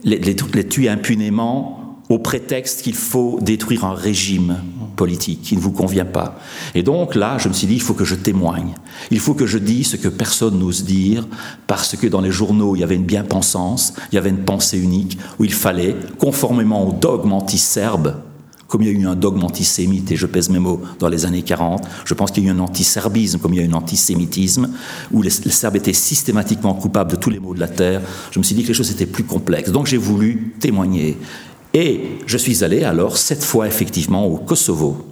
les 0.03 0.35
tuer 0.35 0.89
impunément 0.89 1.86
au 2.09 2.19
prétexte 2.19 2.81
qu'il 2.83 2.95
faut 2.95 3.39
détruire 3.41 3.85
un 3.85 3.93
régime 3.93 4.57
politique 4.95 5.41
qui 5.41 5.55
ne 5.55 5.61
vous 5.61 5.71
convient 5.71 6.05
pas. 6.05 6.39
Et 6.73 6.83
donc 6.83 7.15
là, 7.15 7.37
je 7.37 7.49
me 7.49 7.53
suis 7.53 7.67
dit, 7.67 7.75
il 7.75 7.81
faut 7.81 7.93
que 7.93 8.05
je 8.05 8.15
témoigne. 8.15 8.73
Il 9.11 9.19
faut 9.19 9.33
que 9.33 9.45
je 9.45 9.57
dise 9.57 9.91
ce 9.91 9.97
que 9.97 10.07
personne 10.07 10.57
n'ose 10.57 10.83
dire, 10.83 11.27
parce 11.67 11.95
que 11.95 12.07
dans 12.07 12.21
les 12.21 12.31
journaux, 12.31 12.75
il 12.75 12.79
y 12.79 12.83
avait 12.83 12.95
une 12.95 13.05
bien-pensance, 13.05 13.93
il 14.11 14.15
y 14.15 14.17
avait 14.17 14.29
une 14.29 14.43
pensée 14.43 14.79
unique, 14.79 15.17
où 15.39 15.45
il 15.45 15.53
fallait, 15.53 15.95
conformément 16.17 16.87
au 16.87 16.93
dogme 16.93 17.33
anti-serbe, 17.33 18.15
comme 18.67 18.81
il 18.81 18.87
y 18.87 18.95
a 18.95 18.99
eu 18.99 19.07
un 19.07 19.15
dogme 19.15 19.43
antisémite, 19.43 20.11
et 20.11 20.15
je 20.17 20.25
pèse 20.25 20.49
mes 20.49 20.59
mots, 20.59 20.81
dans 20.99 21.07
les 21.07 21.25
années 21.25 21.41
40, 21.41 21.87
je 22.05 22.13
pense 22.13 22.31
qu'il 22.31 22.43
y 22.43 22.47
a 22.47 22.49
eu 22.49 22.53
un 22.53 22.59
antiserbisme, 22.59 23.39
comme 23.39 23.53
il 23.53 23.57
y 23.57 23.63
a 23.63 23.65
eu 23.65 23.69
un 23.69 23.73
antisémitisme, 23.73 24.69
où 25.11 25.21
les, 25.21 25.31
les, 25.45 25.51
Serbes 25.51 25.77
étaient 25.77 25.93
systématiquement 25.93 26.73
coupables 26.73 27.11
de 27.11 27.15
tous 27.15 27.29
les 27.29 27.39
maux 27.39 27.53
de 27.53 27.59
la 27.59 27.67
terre. 27.67 28.01
Je 28.31 28.39
me 28.39 28.43
suis 28.43 28.55
dit 28.55 28.63
que 28.63 28.69
les 28.69 28.73
choses 28.73 28.91
étaient 28.91 29.05
plus 29.05 29.23
complexes. 29.23 29.71
Donc 29.71 29.87
j'ai 29.87 29.97
voulu 29.97 30.53
témoigner. 30.59 31.17
Et 31.79 32.01
je 32.25 32.39
suis 32.39 32.63
allé 32.63 32.83
alors, 32.83 33.17
cette 33.17 33.43
fois 33.43 33.67
effectivement, 33.67 34.25
au 34.25 34.37
Kosovo. 34.37 35.05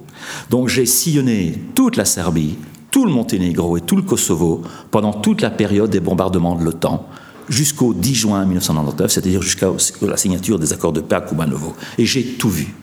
Donc 0.50 0.68
j'ai 0.68 0.84
sillonné 0.84 1.54
toute 1.76 1.96
la 1.96 2.04
Serbie, 2.04 2.56
tout 2.90 3.04
le 3.04 3.12
Monténégro 3.12 3.76
et 3.76 3.82
tout 3.82 3.94
le 3.94 4.02
Kosovo 4.02 4.62
pendant 4.90 5.12
toute 5.12 5.42
la 5.42 5.50
période 5.50 5.90
des 5.90 6.00
bombardements 6.00 6.56
de 6.56 6.64
l'OTAN, 6.64 7.08
jusqu'au 7.48 7.94
10 7.94 8.14
juin 8.16 8.44
1999, 8.44 9.12
c'est-à-dire 9.12 9.42
jusqu'à 9.42 9.68
la 10.02 10.16
signature 10.16 10.58
des 10.58 10.72
accords 10.72 10.92
de 10.92 11.00
paix 11.00 11.14
à 11.14 11.20
Kumanovo. 11.20 11.72
Et 11.98 12.04
j'ai 12.04 12.24
tout 12.24 12.50
vu. 12.50 12.74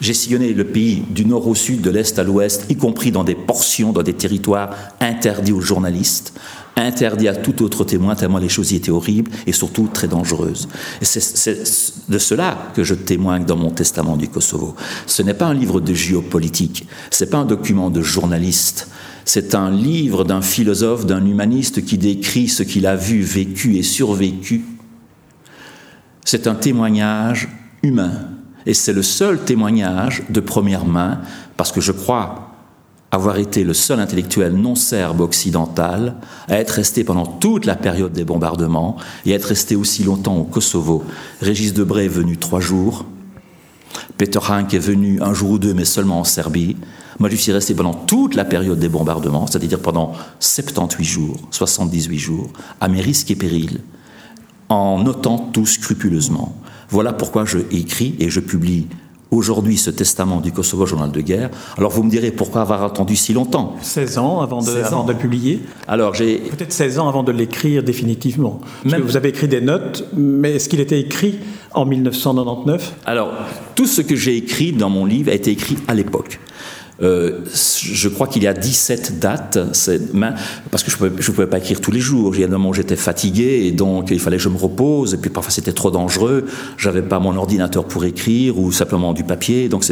J'ai 0.00 0.14
sillonné 0.14 0.52
le 0.52 0.62
pays 0.62 1.02
du 1.10 1.26
nord 1.26 1.48
au 1.48 1.56
sud, 1.56 1.80
de 1.80 1.90
l'est 1.90 2.16
à 2.20 2.22
l'ouest, 2.22 2.66
y 2.68 2.76
compris 2.76 3.10
dans 3.10 3.24
des 3.24 3.34
portions, 3.34 3.90
dans 3.90 4.04
des 4.04 4.14
territoires 4.14 4.70
interdits 5.00 5.52
aux 5.52 5.60
journalistes, 5.60 6.38
interdits 6.76 7.28
à 7.28 7.34
tout 7.34 7.62
autre 7.62 7.84
témoin, 7.84 8.14
tellement 8.14 8.38
les 8.38 8.48
choses 8.48 8.72
y 8.72 8.76
étaient 8.76 8.90
horribles 8.90 9.30
et 9.46 9.52
surtout 9.52 9.88
très 9.92 10.08
dangereuses. 10.08 10.68
C'est 11.00 12.08
de 12.08 12.18
cela 12.18 12.70
que 12.74 12.84
je 12.84 12.94
témoigne 12.94 13.44
dans 13.44 13.56
mon 13.56 13.70
testament 13.70 14.16
du 14.16 14.28
Kosovo. 14.28 14.74
Ce 15.06 15.22
n'est 15.22 15.34
pas 15.34 15.46
un 15.46 15.54
livre 15.54 15.80
de 15.80 15.94
géopolitique, 15.94 16.86
ce 17.10 17.24
n'est 17.24 17.30
pas 17.30 17.38
un 17.38 17.46
document 17.46 17.90
de 17.90 18.02
journaliste, 18.02 18.88
c'est 19.24 19.54
un 19.54 19.70
livre 19.70 20.24
d'un 20.24 20.42
philosophe, 20.42 21.06
d'un 21.06 21.24
humaniste 21.24 21.84
qui 21.84 21.98
décrit 21.98 22.48
ce 22.48 22.62
qu'il 22.62 22.86
a 22.86 22.94
vu, 22.94 23.22
vécu 23.22 23.76
et 23.76 23.82
survécu. 23.82 24.64
C'est 26.24 26.46
un 26.46 26.54
témoignage 26.54 27.48
humain 27.82 28.12
et 28.66 28.74
c'est 28.74 28.92
le 28.92 29.02
seul 29.02 29.38
témoignage 29.44 30.24
de 30.28 30.40
première 30.40 30.84
main, 30.84 31.20
parce 31.56 31.72
que 31.72 31.80
je 31.80 31.92
crois 31.92 32.45
avoir 33.10 33.38
été 33.38 33.64
le 33.64 33.74
seul 33.74 34.00
intellectuel 34.00 34.52
non 34.52 34.74
serbe 34.74 35.20
occidental 35.20 36.16
à 36.48 36.58
être 36.58 36.70
resté 36.70 37.04
pendant 37.04 37.26
toute 37.26 37.64
la 37.64 37.76
période 37.76 38.12
des 38.12 38.24
bombardements 38.24 38.96
et 39.24 39.32
à 39.32 39.36
être 39.36 39.44
resté 39.44 39.76
aussi 39.76 40.04
longtemps 40.04 40.36
au 40.36 40.44
Kosovo. 40.44 41.04
Régis 41.40 41.72
Debray 41.72 42.06
est 42.06 42.08
venu 42.08 42.36
trois 42.36 42.60
jours, 42.60 43.04
Peter 44.18 44.38
Hank 44.48 44.72
est 44.74 44.78
venu 44.78 45.20
un 45.22 45.34
jour 45.34 45.52
ou 45.52 45.58
deux, 45.58 45.74
mais 45.74 45.84
seulement 45.84 46.20
en 46.20 46.24
Serbie. 46.24 46.76
Moi, 47.18 47.28
je 47.30 47.36
suis 47.36 47.52
resté 47.52 47.74
pendant 47.74 47.94
toute 47.94 48.34
la 48.34 48.44
période 48.44 48.78
des 48.78 48.88
bombardements, 48.88 49.46
c'est-à-dire 49.46 49.80
pendant 49.80 50.12
78 50.40 51.04
jours, 51.04 51.40
78 51.50 52.18
jours, 52.18 52.50
à 52.80 52.88
mes 52.88 53.00
risques 53.00 53.30
et 53.30 53.36
périls, 53.36 53.80
en 54.68 55.02
notant 55.02 55.38
tout 55.38 55.66
scrupuleusement. 55.66 56.56
Voilà 56.88 57.12
pourquoi 57.12 57.44
je 57.44 57.58
écris 57.70 58.16
et 58.18 58.30
je 58.30 58.40
publie 58.40 58.86
aujourd'hui 59.30 59.76
ce 59.76 59.90
testament 59.90 60.40
du 60.40 60.52
Kosovo 60.52 60.86
Journal 60.86 61.10
de 61.10 61.20
guerre. 61.20 61.50
Alors 61.76 61.90
vous 61.90 62.02
me 62.02 62.10
direz 62.10 62.30
pourquoi 62.30 62.62
avoir 62.62 62.82
attendu 62.82 63.16
si 63.16 63.32
longtemps? 63.32 63.76
16 63.82 64.18
ans 64.18 64.40
avant 64.40 64.62
de, 64.62 64.70
avant 64.82 65.04
de 65.04 65.12
publier 65.12 65.60
Alors 65.88 66.14
j'ai 66.14 66.38
peut-être 66.38 66.72
16 66.72 66.98
ans 66.98 67.08
avant 67.08 67.22
de 67.22 67.32
l'écrire 67.32 67.82
définitivement. 67.82 68.60
Même... 68.84 69.02
vous 69.02 69.16
avez 69.16 69.30
écrit 69.30 69.48
des 69.48 69.60
notes, 69.60 70.04
mais 70.16 70.54
est-ce 70.54 70.68
qu'il 70.68 70.80
était 70.80 71.00
écrit 71.00 71.38
en 71.74 71.84
1999 71.84 72.94
Alors 73.04 73.32
tout 73.74 73.86
ce 73.86 74.00
que 74.00 74.16
j'ai 74.16 74.36
écrit 74.36 74.72
dans 74.72 74.90
mon 74.90 75.04
livre 75.04 75.30
a 75.30 75.34
été 75.34 75.50
écrit 75.50 75.76
à 75.88 75.94
l'époque. 75.94 76.40
Euh, 77.02 77.40
je 77.82 78.08
crois 78.08 78.26
qu'il 78.26 78.42
y 78.42 78.46
a 78.46 78.54
17 78.54 79.18
dates, 79.18 79.58
parce 80.70 80.82
que 80.82 80.90
je 80.90 81.04
ne 81.04 81.08
pouvais, 81.10 81.46
pas 81.46 81.58
écrire 81.58 81.80
tous 81.80 81.90
les 81.90 82.00
jours. 82.00 82.34
Il 82.34 82.40
y 82.40 82.44
a 82.44 82.46
un 82.46 82.50
moment 82.50 82.70
où 82.70 82.74
j'étais 82.74 82.96
fatigué 82.96 83.64
et 83.66 83.72
donc 83.72 84.10
il 84.10 84.20
fallait 84.20 84.38
que 84.38 84.42
je 84.42 84.48
me 84.48 84.56
repose. 84.56 85.14
Et 85.14 85.18
puis 85.18 85.30
parfois 85.30 85.52
c'était 85.52 85.72
trop 85.72 85.90
dangereux. 85.90 86.46
J'avais 86.78 87.02
pas 87.02 87.18
mon 87.18 87.36
ordinateur 87.36 87.84
pour 87.84 88.04
écrire 88.04 88.58
ou 88.58 88.72
simplement 88.72 89.12
du 89.12 89.24
papier. 89.24 89.68
Donc 89.68 89.84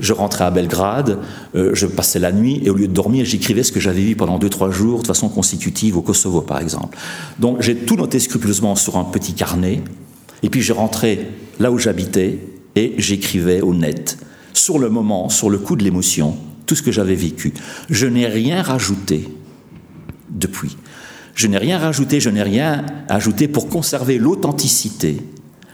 je 0.00 0.12
rentrais 0.12 0.44
à 0.44 0.50
Belgrade, 0.50 1.18
euh, 1.54 1.70
je 1.74 1.86
passais 1.86 2.18
la 2.18 2.32
nuit 2.32 2.60
et 2.64 2.70
au 2.70 2.74
lieu 2.74 2.88
de 2.88 2.92
dormir, 2.92 3.24
j'écrivais 3.24 3.62
ce 3.62 3.72
que 3.72 3.80
j'avais 3.80 4.02
vu 4.02 4.16
pendant 4.16 4.38
2-3 4.38 4.70
jours 4.70 5.02
de 5.02 5.06
façon 5.06 5.28
consécutive 5.28 5.96
au 5.96 6.02
Kosovo 6.02 6.40
par 6.40 6.60
exemple. 6.60 6.98
Donc 7.38 7.62
j'ai 7.62 7.76
tout 7.76 7.96
noté 7.96 8.18
scrupuleusement 8.18 8.74
sur 8.74 8.96
un 8.96 9.04
petit 9.04 9.34
carnet. 9.34 9.82
Et 10.42 10.50
puis 10.50 10.60
je 10.60 10.72
rentrais 10.72 11.28
là 11.60 11.70
où 11.70 11.78
j'habitais 11.78 12.38
et 12.74 12.94
j'écrivais 12.98 13.62
au 13.62 13.72
net 13.74 14.18
sur 14.58 14.78
le 14.78 14.88
moment, 14.88 15.28
sur 15.28 15.50
le 15.50 15.58
coup 15.58 15.76
de 15.76 15.84
l'émotion, 15.84 16.36
tout 16.66 16.74
ce 16.74 16.82
que 16.82 16.92
j'avais 16.92 17.14
vécu. 17.14 17.54
Je 17.90 18.06
n'ai 18.06 18.26
rien 18.26 18.62
rajouté 18.62 19.28
depuis. 20.30 20.76
Je 21.34 21.46
n'ai 21.46 21.58
rien 21.58 21.78
rajouté, 21.78 22.20
je 22.20 22.30
n'ai 22.30 22.42
rien 22.42 22.84
ajouté 23.08 23.46
pour 23.48 23.68
conserver 23.68 24.18
l'authenticité, 24.18 25.18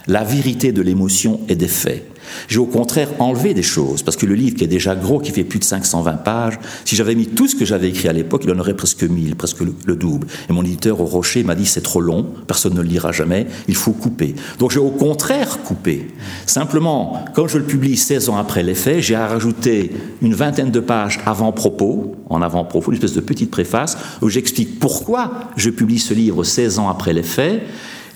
la 0.06 0.24
vérité 0.24 0.72
de 0.72 0.82
l'émotion 0.82 1.40
et 1.48 1.54
des 1.54 1.68
faits. 1.68 2.11
J'ai 2.48 2.58
au 2.58 2.66
contraire 2.66 3.08
enlevé 3.18 3.54
des 3.54 3.62
choses, 3.62 4.02
parce 4.02 4.16
que 4.16 4.26
le 4.26 4.34
livre 4.34 4.56
qui 4.56 4.64
est 4.64 4.68
déjà 4.68 4.94
gros, 4.94 5.20
qui 5.20 5.30
fait 5.30 5.44
plus 5.44 5.58
de 5.58 5.64
520 5.64 6.12
pages, 6.18 6.58
si 6.84 6.96
j'avais 6.96 7.14
mis 7.14 7.26
tout 7.26 7.48
ce 7.48 7.56
que 7.56 7.64
j'avais 7.64 7.88
écrit 7.88 8.08
à 8.08 8.12
l'époque, 8.12 8.42
il 8.44 8.52
en 8.52 8.58
aurait 8.58 8.74
presque 8.74 9.02
1000, 9.02 9.36
presque 9.36 9.60
le, 9.60 9.96
double. 9.96 10.26
Et 10.48 10.52
mon 10.52 10.62
éditeur 10.62 11.00
au 11.00 11.04
Rocher 11.04 11.42
m'a 11.44 11.54
dit 11.54 11.66
c'est 11.66 11.82
trop 11.82 12.00
long, 12.00 12.26
personne 12.46 12.74
ne 12.74 12.82
le 12.82 12.88
lira 12.88 13.12
jamais, 13.12 13.46
il 13.68 13.76
faut 13.76 13.92
couper. 13.92 14.34
Donc 14.58 14.70
j'ai 14.70 14.80
au 14.80 14.90
contraire 14.90 15.62
coupé. 15.62 16.08
Simplement, 16.46 17.24
quand 17.34 17.48
je 17.48 17.58
le 17.58 17.64
publie 17.64 17.96
16 17.96 18.30
ans 18.30 18.36
après 18.36 18.62
les 18.62 18.74
faits, 18.74 19.00
j'ai 19.00 19.16
rajouté 19.16 19.92
une 20.20 20.34
vingtaine 20.34 20.70
de 20.70 20.80
pages 20.80 21.20
avant-propos, 21.26 22.16
en 22.28 22.42
avant-propos, 22.42 22.90
une 22.90 22.96
espèce 22.96 23.14
de 23.14 23.20
petite 23.20 23.50
préface, 23.50 23.96
où 24.20 24.28
j'explique 24.28 24.78
pourquoi 24.78 25.32
je 25.56 25.70
publie 25.70 25.98
ce 25.98 26.14
livre 26.14 26.44
16 26.44 26.78
ans 26.78 26.88
après 26.88 27.12
les 27.12 27.22
faits, 27.22 27.62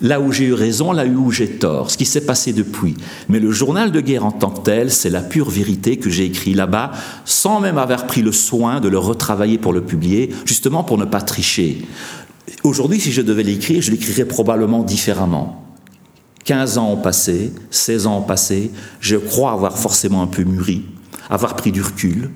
là 0.01 0.21
où 0.21 0.33
j'ai 0.33 0.45
eu 0.45 0.53
raison, 0.53 0.93
là 0.93 1.07
où 1.07 1.31
j'ai 1.31 1.49
tort, 1.49 1.91
ce 1.91 1.97
qui 1.97 2.05
s'est 2.05 2.25
passé 2.25 2.53
depuis. 2.53 2.95
Mais 3.29 3.41
le 3.41 3.51
journal 3.51 3.93
de 3.93 4.01
guerre 4.01 4.25
en 4.25 4.33
tant 4.33 4.51
que 4.51 4.61
tel, 4.61 4.91
c'est 4.91 5.11
la 5.11 5.23
pure 5.23 5.51
vérité 5.51 5.97
que 5.97 6.11
j'ai 6.11 6.25
écrit 6.25 6.55
là-bas, 6.55 6.93
sans 7.25 7.61
même 7.61 7.79
avoir 7.79 8.07
pris 8.07 8.23
le 8.23 8.33
soin 8.33 8.81
de 8.81 8.89
le 8.89 8.99
retravailler 8.99 9.59
pour 9.59 9.73
le 9.73 9.83
publier, 9.83 10.31
justement 10.45 10.85
pour 10.85 10.99
ne 10.99 11.05
pas 11.05 11.21
tricher. 11.21 11.87
Aujourd'hui, 12.63 13.01
si 13.01 13.13
je 13.13 13.23
devais 13.23 13.43
l'écrire, 13.43 13.81
je 13.81 13.91
l'écrirais 13.91 14.25
probablement 14.25 14.83
différemment. 14.83 15.63
15 16.45 16.79
ans 16.79 16.93
ont 16.93 16.97
passé, 16.97 17.53
16 17.71 18.07
ans 18.07 18.19
ont 18.19 18.23
passé, 18.23 18.71
je 19.01 19.17
crois 19.17 19.53
avoir 19.53 19.77
forcément 19.77 20.23
un 20.23 20.29
peu 20.29 20.45
mûri, 20.45 20.85
avoir 21.29 21.57
pris 21.57 21.73
du 21.73 21.83
recul, 21.83 22.31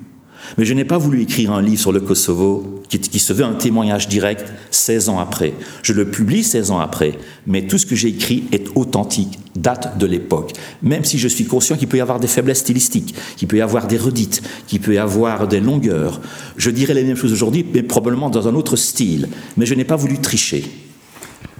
mais 0.57 0.65
je 0.65 0.73
n'ai 0.73 0.85
pas 0.85 0.97
voulu 0.97 1.21
écrire 1.21 1.51
un 1.51 1.61
livre 1.61 1.79
sur 1.79 1.91
le 1.91 1.99
Kosovo 1.99 2.81
qui, 2.89 3.19
se 3.19 3.33
veut 3.33 3.45
un 3.45 3.53
témoignage 3.53 4.07
direct 4.07 4.51
16 4.71 5.09
ans 5.09 5.19
après. 5.19 5.53
Je 5.83 5.93
le 5.93 6.09
publie 6.09 6.43
16 6.43 6.71
ans 6.71 6.79
après, 6.79 7.17
mais 7.47 7.67
tout 7.67 7.77
ce 7.77 7.85
que 7.85 7.95
j'ai 7.95 8.09
écrit 8.09 8.43
est 8.51 8.67
authentique, 8.75 9.39
date 9.55 9.97
de 9.97 10.05
l'époque. 10.05 10.53
Même 10.83 11.05
si 11.05 11.17
je 11.17 11.27
suis 11.27 11.45
conscient 11.45 11.77
qu'il 11.77 11.87
peut 11.87 11.97
y 11.97 12.01
avoir 12.01 12.19
des 12.19 12.27
faiblesses 12.27 12.59
stylistiques, 12.59 13.15
qu'il 13.37 13.47
peut 13.47 13.57
y 13.57 13.61
avoir 13.61 13.87
des 13.87 13.97
redites, 13.97 14.41
qu'il 14.67 14.81
peut 14.81 14.93
y 14.93 14.97
avoir 14.97 15.47
des 15.47 15.59
longueurs. 15.59 16.21
Je 16.57 16.69
dirais 16.69 16.93
les 16.93 17.03
mêmes 17.03 17.15
choses 17.15 17.33
aujourd'hui, 17.33 17.65
mais 17.73 17.83
probablement 17.83 18.29
dans 18.29 18.47
un 18.47 18.55
autre 18.55 18.75
style. 18.75 19.29
Mais 19.57 19.65
je 19.65 19.73
n'ai 19.73 19.85
pas 19.85 19.95
voulu 19.95 20.19
tricher. 20.19 20.65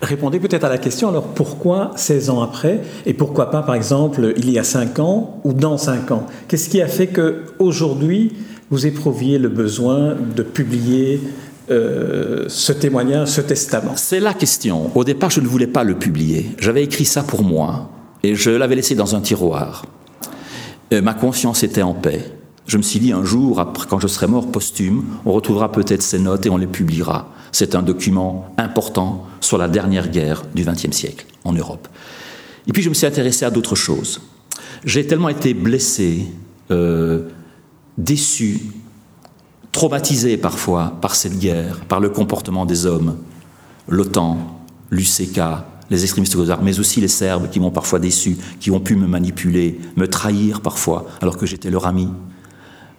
Répondez 0.01 0.39
peut-être 0.39 0.63
à 0.63 0.69
la 0.69 0.79
question, 0.79 1.09
alors 1.09 1.27
pourquoi 1.27 1.91
16 1.95 2.31
ans 2.31 2.41
après 2.41 2.81
et 3.05 3.13
pourquoi 3.13 3.51
pas 3.51 3.61
par 3.61 3.75
exemple 3.75 4.33
il 4.35 4.49
y 4.49 4.57
a 4.57 4.63
5 4.63 4.97
ans 4.97 5.39
ou 5.43 5.53
dans 5.53 5.77
5 5.77 6.09
ans? 6.09 6.25
Qu'est-ce 6.47 6.69
qui 6.69 6.81
a 6.81 6.87
fait 6.87 7.07
que 7.07 7.43
aujourd'hui 7.59 8.33
vous 8.71 8.87
éprouviez 8.87 9.37
le 9.37 9.49
besoin 9.49 10.15
de 10.15 10.43
publier 10.43 11.21
euh, 11.69 12.45
ce 12.47 12.71
témoignage, 12.71 13.27
ce 13.27 13.41
testament 13.41 13.93
C'est 13.97 14.21
la 14.21 14.33
question. 14.33 14.89
Au 14.95 15.03
départ, 15.03 15.29
je 15.29 15.41
ne 15.41 15.47
voulais 15.47 15.67
pas 15.67 15.83
le 15.83 15.95
publier. 15.95 16.51
J'avais 16.57 16.83
écrit 16.83 17.05
ça 17.05 17.21
pour 17.21 17.43
moi 17.43 17.91
et 18.23 18.33
je 18.33 18.49
l'avais 18.49 18.75
laissé 18.75 18.95
dans 18.95 19.15
un 19.15 19.21
tiroir. 19.21 19.85
Euh, 20.93 21.01
ma 21.01 21.13
conscience 21.13 21.63
était 21.63 21.81
en 21.81 21.93
paix. 21.93 22.23
Je 22.65 22.77
me 22.77 22.81
suis 22.81 22.99
dit 22.99 23.11
un 23.11 23.25
jour, 23.25 23.59
après, 23.59 23.87
quand 23.89 23.99
je 23.99 24.07
serai 24.07 24.27
mort 24.27 24.49
posthume, 24.49 25.03
on 25.25 25.33
retrouvera 25.33 25.71
peut-être 25.71 26.01
ces 26.01 26.19
notes 26.19 26.45
et 26.45 26.49
on 26.49 26.57
les 26.57 26.67
publiera. 26.67 27.29
C'est 27.51 27.75
un 27.75 27.81
document 27.81 28.53
important 28.57 29.25
sur 29.41 29.57
la 29.57 29.67
dernière 29.67 30.09
guerre 30.09 30.43
du 30.55 30.63
XXe 30.63 30.95
siècle 30.95 31.25
en 31.43 31.51
Europe. 31.51 31.89
Et 32.67 32.71
puis 32.71 32.83
je 32.83 32.89
me 32.89 32.93
suis 32.93 33.07
intéressé 33.07 33.43
à 33.43 33.49
d'autres 33.49 33.75
choses. 33.75 34.21
J'ai 34.85 35.05
tellement 35.05 35.29
été 35.29 35.53
blessé, 35.53 36.27
euh, 36.69 37.27
déçu, 37.97 38.59
traumatisé 39.71 40.37
parfois 40.37 40.97
par 41.01 41.15
cette 41.15 41.39
guerre, 41.39 41.79
par 41.87 41.99
le 41.99 42.09
comportement 42.09 42.65
des 42.65 42.85
hommes, 42.85 43.17
l'OTAN, 43.87 44.37
l'UCK, 44.89 45.39
les 45.89 46.03
extrémistes 46.03 46.37
armes, 46.49 46.63
mais 46.63 46.79
aussi 46.79 47.01
les 47.01 47.07
Serbes 47.07 47.49
qui 47.49 47.59
m'ont 47.59 47.71
parfois 47.71 47.99
déçu, 47.99 48.37
qui 48.59 48.71
ont 48.71 48.79
pu 48.79 48.95
me 48.95 49.07
manipuler, 49.07 49.79
me 49.97 50.07
trahir 50.07 50.61
parfois, 50.61 51.07
alors 51.21 51.37
que 51.37 51.45
j'étais 51.45 51.69
leur 51.69 51.85
ami. 51.85 52.07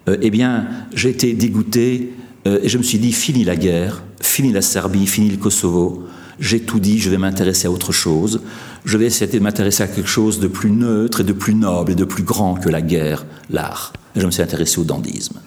Euh, 0.07 0.17
eh 0.21 0.29
bien, 0.29 0.67
j'ai 0.93 1.09
été 1.09 1.33
dégoûté 1.33 2.13
euh, 2.47 2.59
et 2.61 2.69
je 2.69 2.77
me 2.77 2.83
suis 2.83 2.99
dit, 2.99 3.11
fini 3.11 3.43
la 3.43 3.55
guerre, 3.55 4.03
fini 4.21 4.51
la 4.51 4.61
Serbie, 4.61 5.07
fini 5.07 5.29
le 5.29 5.37
Kosovo, 5.37 6.03
j'ai 6.39 6.61
tout 6.61 6.79
dit, 6.79 6.99
je 6.99 7.09
vais 7.09 7.17
m'intéresser 7.17 7.67
à 7.67 7.71
autre 7.71 7.91
chose, 7.91 8.41
je 8.85 8.97
vais 8.97 9.05
essayer 9.05 9.31
de 9.31 9.39
m'intéresser 9.39 9.83
à 9.83 9.87
quelque 9.87 10.09
chose 10.09 10.39
de 10.39 10.47
plus 10.47 10.71
neutre 10.71 11.21
et 11.21 11.23
de 11.23 11.33
plus 11.33 11.55
noble 11.55 11.93
et 11.93 11.95
de 11.95 12.05
plus 12.05 12.23
grand 12.23 12.55
que 12.55 12.69
la 12.69 12.81
guerre, 12.81 13.25
l'art. 13.49 13.93
Je 14.15 14.25
me 14.25 14.31
suis 14.31 14.43
intéressé 14.43 14.79
au 14.79 14.83
dandisme. 14.83 15.39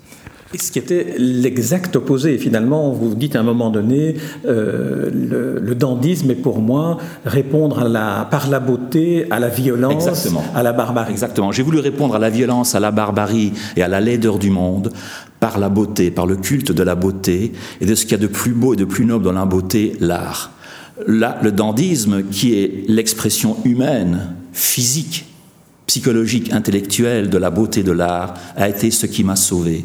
Et 0.54 0.58
ce 0.58 0.70
qui 0.70 0.78
était 0.78 1.14
l'exact 1.18 1.96
opposé. 1.96 2.38
Finalement, 2.38 2.92
vous 2.92 3.14
dites 3.14 3.34
à 3.34 3.40
un 3.40 3.42
moment 3.42 3.70
donné, 3.70 4.14
euh, 4.46 5.10
le, 5.60 5.74
dandisme 5.74 6.30
est 6.30 6.36
pour 6.36 6.60
moi 6.60 6.98
répondre 7.24 7.80
à 7.80 7.88
la, 7.88 8.26
par 8.30 8.48
la 8.48 8.60
beauté 8.60 9.26
à 9.30 9.40
la 9.40 9.48
violence, 9.48 10.06
à 10.54 10.62
la 10.62 10.72
barbarie. 10.72 11.12
Exactement. 11.12 11.52
J'ai 11.52 11.62
voulu 11.62 11.80
répondre 11.80 12.14
à 12.14 12.18
la 12.18 12.30
violence, 12.30 12.74
à 12.74 12.80
la 12.80 12.92
barbarie 12.92 13.52
et 13.76 13.82
à 13.82 13.88
la 13.88 14.00
laideur 14.00 14.38
du 14.38 14.50
monde 14.50 14.92
par 15.40 15.58
la 15.58 15.68
beauté, 15.68 16.10
par 16.10 16.26
le 16.26 16.36
culte 16.36 16.72
de 16.72 16.82
la 16.82 16.94
beauté 16.94 17.52
et 17.80 17.86
de 17.86 17.94
ce 17.94 18.04
qu'il 18.04 18.12
y 18.12 18.14
a 18.14 18.22
de 18.22 18.26
plus 18.26 18.52
beau 18.52 18.72
et 18.72 18.76
de 18.76 18.84
plus 18.86 19.04
noble 19.04 19.24
dans 19.24 19.32
la 19.32 19.44
beauté, 19.44 19.96
l'art. 20.00 20.52
le 21.06 21.50
dandisme, 21.50 22.22
qui 22.22 22.54
est 22.54 22.84
l'expression 22.88 23.56
humaine, 23.64 24.34
physique, 24.52 25.26
psychologique, 25.86 26.52
intellectuelle 26.52 27.30
de 27.30 27.38
la 27.38 27.50
beauté 27.50 27.82
de 27.82 27.92
l'art, 27.92 28.34
a 28.56 28.68
été 28.68 28.90
ce 28.90 29.06
qui 29.06 29.24
m'a 29.24 29.36
sauvé. 29.36 29.84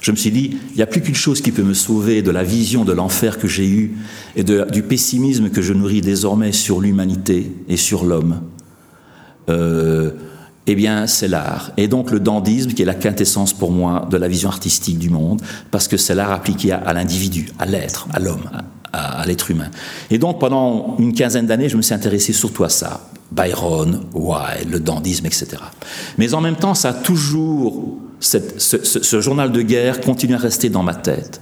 Je 0.00 0.10
me 0.10 0.16
suis 0.16 0.30
dit, 0.30 0.56
il 0.70 0.76
n'y 0.76 0.82
a 0.82 0.86
plus 0.86 1.00
qu'une 1.00 1.14
chose 1.14 1.40
qui 1.40 1.52
peut 1.52 1.62
me 1.62 1.74
sauver 1.74 2.22
de 2.22 2.30
la 2.30 2.44
vision 2.44 2.84
de 2.84 2.92
l'enfer 2.92 3.38
que 3.38 3.48
j'ai 3.48 3.68
eue 3.68 3.96
et 4.36 4.44
du 4.44 4.82
pessimisme 4.82 5.50
que 5.50 5.62
je 5.62 5.72
nourris 5.72 6.00
désormais 6.00 6.52
sur 6.52 6.80
l'humanité 6.80 7.50
et 7.68 7.76
sur 7.76 8.04
l'homme. 8.04 8.42
Euh, 9.48 10.12
eh 10.66 10.74
bien, 10.74 11.06
c'est 11.06 11.28
l'art. 11.28 11.72
Et 11.76 11.88
donc 11.88 12.10
le 12.10 12.20
dandisme, 12.20 12.72
qui 12.72 12.82
est 12.82 12.86
la 12.86 12.94
quintessence 12.94 13.52
pour 13.52 13.70
moi 13.70 14.06
de 14.10 14.16
la 14.16 14.28
vision 14.28 14.48
artistique 14.48 14.98
du 14.98 15.10
monde, 15.10 15.40
parce 15.70 15.86
que 15.88 15.96
c'est 15.96 16.14
l'art 16.14 16.32
appliqué 16.32 16.72
à, 16.72 16.92
l'individu, 16.92 17.50
à 17.58 17.66
l'être, 17.66 18.08
à 18.12 18.18
l'homme, 18.18 18.50
à, 18.92 19.24
l'être 19.26 19.50
humain. 19.50 19.70
Et 20.10 20.18
donc 20.18 20.40
pendant 20.40 20.96
une 20.98 21.14
quinzaine 21.14 21.46
d'années, 21.46 21.68
je 21.68 21.76
me 21.76 21.82
suis 21.82 21.94
intéressé 21.94 22.32
surtout 22.32 22.64
à 22.64 22.68
ça. 22.68 23.08
Byron, 23.32 24.06
Wilde, 24.14 24.70
le 24.70 24.80
dandisme, 24.80 25.26
etc. 25.26 25.48
Mais 26.18 26.34
en 26.34 26.40
même 26.40 26.56
temps, 26.56 26.74
ça 26.74 26.90
a 26.90 26.94
toujours, 26.94 27.98
ce, 28.20 28.38
ce, 28.58 29.20
journal 29.20 29.52
de 29.52 29.62
guerre 29.62 30.00
continue 30.00 30.34
à 30.34 30.38
rester 30.38 30.68
dans 30.68 30.82
ma 30.82 30.94
tête. 30.94 31.40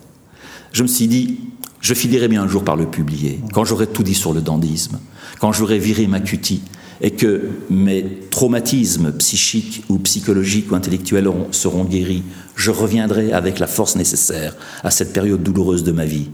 Je 0.72 0.82
me 0.82 0.88
suis 0.88 1.08
dit, 1.08 1.40
je 1.80 1.94
finirai 1.94 2.28
bien 2.28 2.42
un 2.42 2.48
jour 2.48 2.64
par 2.64 2.76
le 2.76 2.86
publier, 2.86 3.40
quand 3.52 3.64
j'aurai 3.64 3.86
tout 3.86 4.02
dit 4.02 4.14
sur 4.14 4.32
le 4.32 4.40
dandisme, 4.40 4.98
quand 5.40 5.52
j'aurai 5.52 5.78
viré 5.78 6.06
ma 6.06 6.20
cutie, 6.20 6.62
et 7.00 7.10
que 7.10 7.50
mes 7.70 8.20
traumatismes 8.30 9.12
psychiques 9.12 9.84
ou 9.88 9.98
psychologiques 9.98 10.70
ou 10.72 10.74
intellectuels 10.74 11.28
seront 11.50 11.84
guéris, 11.84 12.22
je 12.56 12.70
reviendrai 12.70 13.32
avec 13.32 13.58
la 13.58 13.66
force 13.66 13.96
nécessaire 13.96 14.56
à 14.82 14.90
cette 14.90 15.12
période 15.12 15.42
douloureuse 15.42 15.84
de 15.84 15.92
ma 15.92 16.04
vie. 16.04 16.30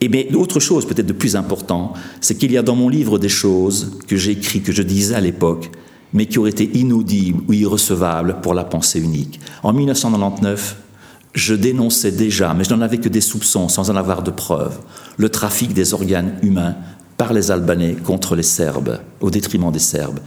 Et 0.00 0.08
bien, 0.08 0.24
autre 0.34 0.60
chose 0.60 0.86
peut-être 0.86 1.06
de 1.06 1.12
plus 1.12 1.36
important, 1.36 1.92
c'est 2.20 2.36
qu'il 2.36 2.52
y 2.52 2.58
a 2.58 2.62
dans 2.62 2.76
mon 2.76 2.88
livre 2.88 3.18
des 3.18 3.28
choses 3.28 3.98
que 4.06 4.16
j'ai 4.16 4.32
écrites, 4.32 4.64
que 4.64 4.72
je 4.72 4.82
disais 4.82 5.14
à 5.14 5.20
l'époque, 5.20 5.70
mais 6.12 6.26
qui 6.26 6.38
auraient 6.38 6.50
été 6.50 6.70
inaudibles 6.78 7.42
ou 7.48 7.52
irrecevables 7.52 8.36
pour 8.42 8.54
la 8.54 8.64
pensée 8.64 9.00
unique. 9.00 9.40
En 9.62 9.72
1999, 9.72 10.76
je 11.34 11.54
dénonçais 11.54 12.12
déjà, 12.12 12.54
mais 12.54 12.64
je 12.64 12.72
n'en 12.72 12.80
avais 12.80 12.98
que 12.98 13.08
des 13.08 13.20
soupçons 13.20 13.68
sans 13.68 13.90
en 13.90 13.96
avoir 13.96 14.22
de 14.22 14.30
preuves, 14.30 14.78
le 15.16 15.28
trafic 15.28 15.72
des 15.72 15.92
organes 15.92 16.38
humains 16.42 16.76
par 17.16 17.32
les 17.32 17.50
Albanais 17.50 17.94
contre 17.94 18.36
les 18.36 18.42
Serbes, 18.42 19.00
au 19.20 19.30
détriment 19.30 19.72
des 19.72 19.78
Serbes. 19.78 20.20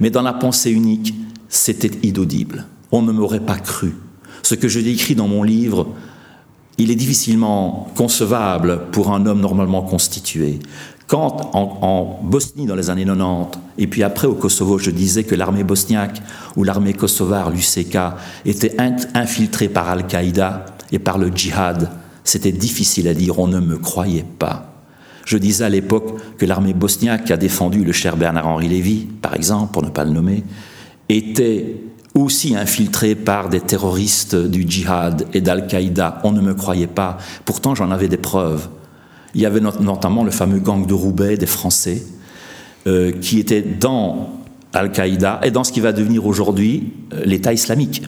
Mais 0.00 0.10
dans 0.10 0.22
la 0.22 0.32
pensée 0.32 0.70
unique, 0.70 1.14
c'était 1.48 1.90
inaudible. 2.02 2.66
On 2.92 3.02
ne 3.02 3.12
m'aurait 3.12 3.40
pas 3.40 3.58
cru. 3.58 3.94
Ce 4.42 4.54
que 4.54 4.68
je 4.68 4.80
décris 4.80 5.14
dans 5.14 5.28
mon 5.28 5.42
livre, 5.42 5.88
il 6.78 6.90
est 6.90 6.96
difficilement 6.96 7.88
concevable 7.96 8.86
pour 8.90 9.12
un 9.12 9.26
homme 9.26 9.40
normalement 9.40 9.82
constitué. 9.82 10.58
Quand 11.06 11.50
en, 11.54 12.20
Bosnie 12.22 12.66
dans 12.66 12.74
les 12.74 12.88
années 12.88 13.04
90, 13.04 13.58
et 13.76 13.86
puis 13.86 14.02
après 14.02 14.26
au 14.26 14.34
Kosovo, 14.34 14.78
je 14.78 14.90
disais 14.90 15.24
que 15.24 15.34
l'armée 15.34 15.62
bosniaque 15.62 16.22
ou 16.56 16.64
l'armée 16.64 16.94
kosovare, 16.94 17.50
l'UCK, 17.50 17.98
était 18.46 18.76
infiltrée 19.14 19.68
par 19.68 19.88
Al-Qaïda 19.90 20.64
et 20.92 20.98
par 20.98 21.18
le 21.18 21.28
djihad, 21.28 21.90
c'était 22.24 22.52
difficile 22.52 23.08
à 23.08 23.14
dire, 23.14 23.38
on 23.38 23.48
ne 23.48 23.60
me 23.60 23.76
croyait 23.76 24.24
pas. 24.38 24.70
Je 25.26 25.36
disais 25.36 25.64
à 25.64 25.68
l'époque 25.68 26.14
que 26.38 26.46
l'armée 26.46 26.74
bosniaque 26.74 27.30
a 27.30 27.36
défendu 27.36 27.84
le 27.84 27.92
cher 27.92 28.16
Bernard-Henri 28.16 28.68
Lévy, 28.68 29.06
par 29.20 29.34
exemple, 29.34 29.72
pour 29.72 29.82
ne 29.82 29.90
pas 29.90 30.04
le 30.04 30.10
nommer, 30.10 30.42
était 31.08 31.76
aussi 32.14 32.54
infiltrée 32.56 33.14
par 33.14 33.48
des 33.48 33.60
terroristes 33.60 34.36
du 34.36 34.64
djihad 34.68 35.26
et 35.34 35.40
d'Al-Qaïda. 35.40 36.20
On 36.24 36.32
ne 36.32 36.40
me 36.40 36.54
croyait 36.54 36.86
pas. 36.86 37.18
Pourtant, 37.44 37.74
j'en 37.74 37.90
avais 37.90 38.08
des 38.08 38.16
preuves. 38.16 38.68
Il 39.34 39.40
y 39.40 39.46
avait 39.46 39.60
notamment 39.60 40.22
le 40.22 40.30
fameux 40.30 40.60
gang 40.60 40.86
de 40.86 40.94
Roubaix 40.94 41.36
des 41.36 41.46
Français, 41.46 42.02
euh, 42.86 43.10
qui 43.10 43.40
était 43.40 43.62
dans 43.62 44.30
Al-Qaïda 44.72 45.40
et 45.42 45.50
dans 45.50 45.64
ce 45.64 45.72
qui 45.72 45.80
va 45.80 45.92
devenir 45.92 46.24
aujourd'hui 46.24 46.92
euh, 47.12 47.22
l'État 47.24 47.52
islamique. 47.52 48.04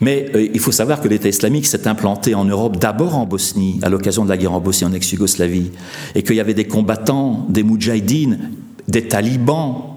Mais 0.00 0.30
euh, 0.34 0.48
il 0.52 0.58
faut 0.58 0.72
savoir 0.72 1.02
que 1.02 1.08
l'État 1.08 1.28
islamique 1.28 1.66
s'est 1.66 1.86
implanté 1.86 2.34
en 2.34 2.46
Europe, 2.46 2.78
d'abord 2.78 3.18
en 3.18 3.26
Bosnie, 3.26 3.80
à 3.82 3.90
l'occasion 3.90 4.24
de 4.24 4.30
la 4.30 4.38
guerre 4.38 4.54
en 4.54 4.60
Bosnie, 4.60 4.88
en 4.88 4.94
ex-Yougoslavie, 4.94 5.72
et 6.14 6.22
qu'il 6.22 6.36
y 6.36 6.40
avait 6.40 6.54
des 6.54 6.66
combattants, 6.66 7.46
des 7.50 7.62
moudjahidines, 7.62 8.50
des 8.88 9.06
talibans 9.08 9.91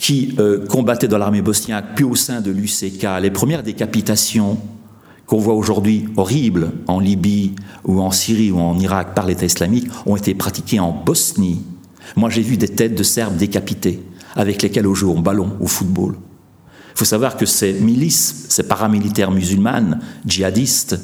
qui 0.00 0.34
euh, 0.38 0.66
combattaient 0.66 1.08
dans 1.08 1.18
l'armée 1.18 1.42
bosniaque, 1.42 1.94
puis 1.94 2.04
au 2.04 2.16
sein 2.16 2.40
de 2.40 2.50
l'UCK. 2.50 3.06
Les 3.20 3.30
premières 3.30 3.62
décapitations 3.62 4.58
qu'on 5.26 5.38
voit 5.38 5.54
aujourd'hui 5.54 6.06
horribles 6.16 6.72
en 6.88 6.98
Libye 6.98 7.54
ou 7.84 8.00
en 8.00 8.10
Syrie 8.10 8.50
ou 8.50 8.58
en 8.58 8.78
Irak 8.78 9.14
par 9.14 9.26
l'État 9.26 9.44
islamique 9.44 9.88
ont 10.06 10.16
été 10.16 10.34
pratiquées 10.34 10.80
en 10.80 10.90
Bosnie. 10.90 11.62
Moi, 12.16 12.30
j'ai 12.30 12.40
vu 12.40 12.56
des 12.56 12.66
têtes 12.66 12.94
de 12.94 13.02
Serbes 13.02 13.36
décapitées, 13.36 14.02
avec 14.34 14.62
lesquelles 14.62 14.86
on 14.86 14.94
joue 14.94 15.10
au 15.10 15.20
ballon, 15.20 15.52
au 15.60 15.66
football. 15.66 16.16
Il 16.94 16.98
faut 16.98 17.04
savoir 17.04 17.36
que 17.36 17.44
ces 17.44 17.74
milices, 17.74 18.46
ces 18.48 18.62
paramilitaires 18.62 19.30
musulmanes, 19.30 20.00
djihadistes, 20.24 20.98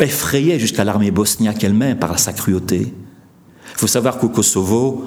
effrayaient 0.00 0.58
jusqu'à 0.58 0.82
l'armée 0.82 1.12
bosniaque 1.12 1.62
elle-même 1.62 2.00
par 2.00 2.18
sa 2.18 2.32
cruauté. 2.32 2.80
Il 2.82 3.78
faut 3.78 3.86
savoir 3.86 4.18
qu'au 4.18 4.28
Kosovo, 4.28 5.04